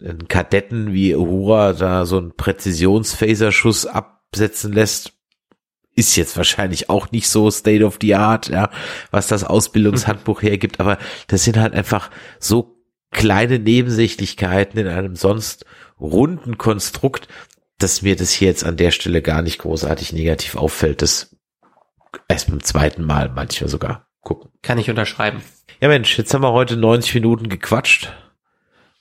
[0.00, 5.14] in Kadetten wie Uhura da so einen Präzisions-Phaserschuss absetzen lässt,
[5.96, 8.70] ist jetzt wahrscheinlich auch nicht so State of the Art, ja,
[9.10, 12.76] was das Ausbildungshandbuch hergibt, aber das sind halt einfach so
[13.10, 15.64] kleine Nebensächlichkeiten in einem sonst
[16.00, 17.26] runden Konstrukt,
[17.82, 21.02] dass mir das hier jetzt an der Stelle gar nicht großartig negativ auffällt.
[21.02, 21.36] Das
[22.28, 24.50] erst beim zweiten Mal manchmal sogar gucken.
[24.62, 25.42] Kann ich unterschreiben.
[25.80, 28.12] Ja Mensch, jetzt haben wir heute 90 Minuten gequatscht,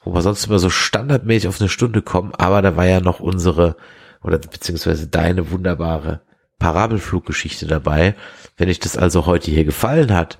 [0.03, 3.19] wo wir sonst immer so standardmäßig auf eine Stunde kommen, aber da war ja noch
[3.19, 3.75] unsere
[4.23, 6.21] oder beziehungsweise deine wunderbare
[6.57, 8.15] Parabelfluggeschichte dabei.
[8.57, 10.37] Wenn euch das also heute hier gefallen hat,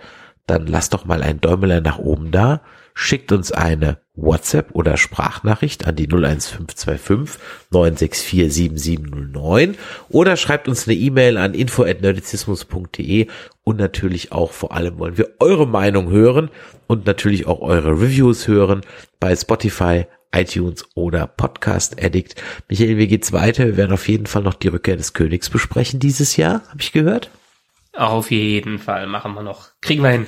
[0.48, 2.62] dann lasst doch mal ein Däumelein nach oben da
[3.00, 7.40] schickt uns eine WhatsApp oder Sprachnachricht an die 01525
[7.72, 9.78] 964 7709
[10.10, 13.28] oder schreibt uns eine E-Mail an info@nerdizismus.de
[13.64, 16.50] und natürlich auch vor allem wollen wir eure Meinung hören
[16.88, 18.82] und natürlich auch eure Reviews hören
[19.22, 20.06] bei Spotify,
[20.36, 22.36] iTunes oder Podcast Addict.
[22.68, 23.66] Michael, wie geht's weiter?
[23.66, 26.92] Wir werden auf jeden Fall noch die Rückkehr des Königs besprechen dieses Jahr, habe ich
[26.92, 27.32] gehört.
[27.94, 29.70] Auf jeden Fall machen wir noch.
[29.80, 30.28] Kriegen wir hin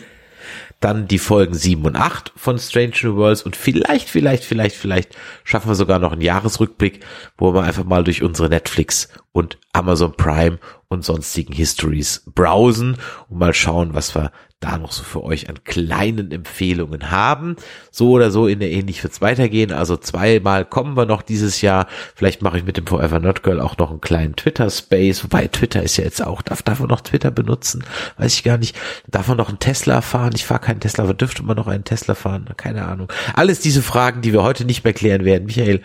[0.82, 5.16] dann die Folgen 7 und 8 von Strange New Worlds und vielleicht, vielleicht, vielleicht, vielleicht
[5.44, 7.06] schaffen wir sogar noch einen Jahresrückblick,
[7.38, 10.60] wo wir einfach mal durch unsere Netflix und Amazon Prime
[10.90, 12.98] und sonstigen Histories browsen
[13.30, 17.55] und mal schauen, was wir da noch so für euch an kleinen Empfehlungen haben.
[17.89, 19.71] So oder so in der ähnlich wird's weitergehen.
[19.71, 21.88] Also zweimal kommen wir noch dieses Jahr.
[22.15, 25.23] Vielleicht mache ich mit dem Forever Not Girl auch noch einen kleinen Twitter Space.
[25.23, 27.83] Wobei Twitter ist ja jetzt auch, darf, darf man noch Twitter benutzen?
[28.17, 28.75] Weiß ich gar nicht.
[29.07, 30.33] Darf man noch einen Tesla fahren?
[30.35, 32.47] Ich fahre keinen Tesla, aber dürfte man noch einen Tesla fahren?
[32.55, 33.11] Keine Ahnung.
[33.33, 35.47] Alles diese Fragen, die wir heute nicht mehr klären werden.
[35.47, 35.81] Michael,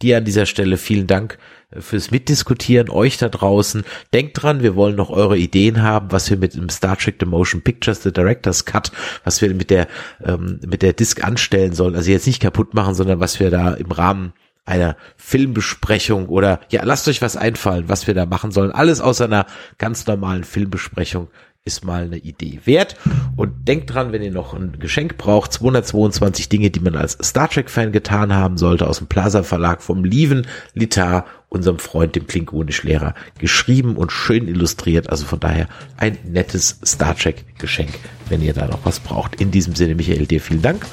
[0.00, 1.38] dir an dieser Stelle vielen Dank
[1.72, 3.84] fürs Mitdiskutieren, euch da draußen.
[4.12, 7.26] Denkt dran, wir wollen noch eure Ideen haben, was wir mit dem Star Trek The
[7.26, 8.92] Motion Pictures, The Director's Cut,
[9.24, 9.88] was wir mit der,
[10.24, 11.96] ähm, mit der Disc anstellen sollen.
[11.96, 14.32] Also jetzt nicht kaputt machen, sondern was wir da im Rahmen
[14.64, 18.72] einer Filmbesprechung oder ja, lasst euch was einfallen, was wir da machen sollen.
[18.72, 19.46] Alles aus einer
[19.78, 21.28] ganz normalen Filmbesprechung
[21.66, 22.96] ist mal eine Idee wert.
[23.36, 27.50] Und denkt dran, wenn ihr noch ein Geschenk braucht, 222 Dinge, die man als Star
[27.50, 33.14] Trek-Fan getan haben sollte, aus dem Plaza Verlag vom Lieven Litar, unserem Freund, dem Klingonisch-Lehrer,
[33.38, 35.10] geschrieben und schön illustriert.
[35.10, 37.90] Also von daher ein nettes Star Trek-Geschenk,
[38.28, 39.40] wenn ihr da noch was braucht.
[39.40, 40.86] In diesem Sinne, Michael, dir vielen Dank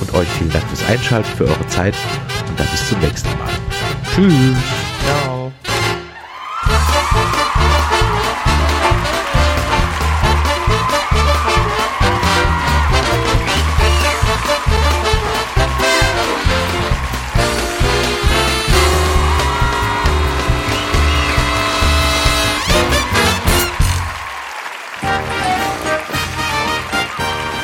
[0.00, 1.94] und euch vielen Dank fürs Einschalten, für eure Zeit
[2.48, 3.50] und dann bis zum nächsten Mal.
[4.14, 4.95] Tschüss.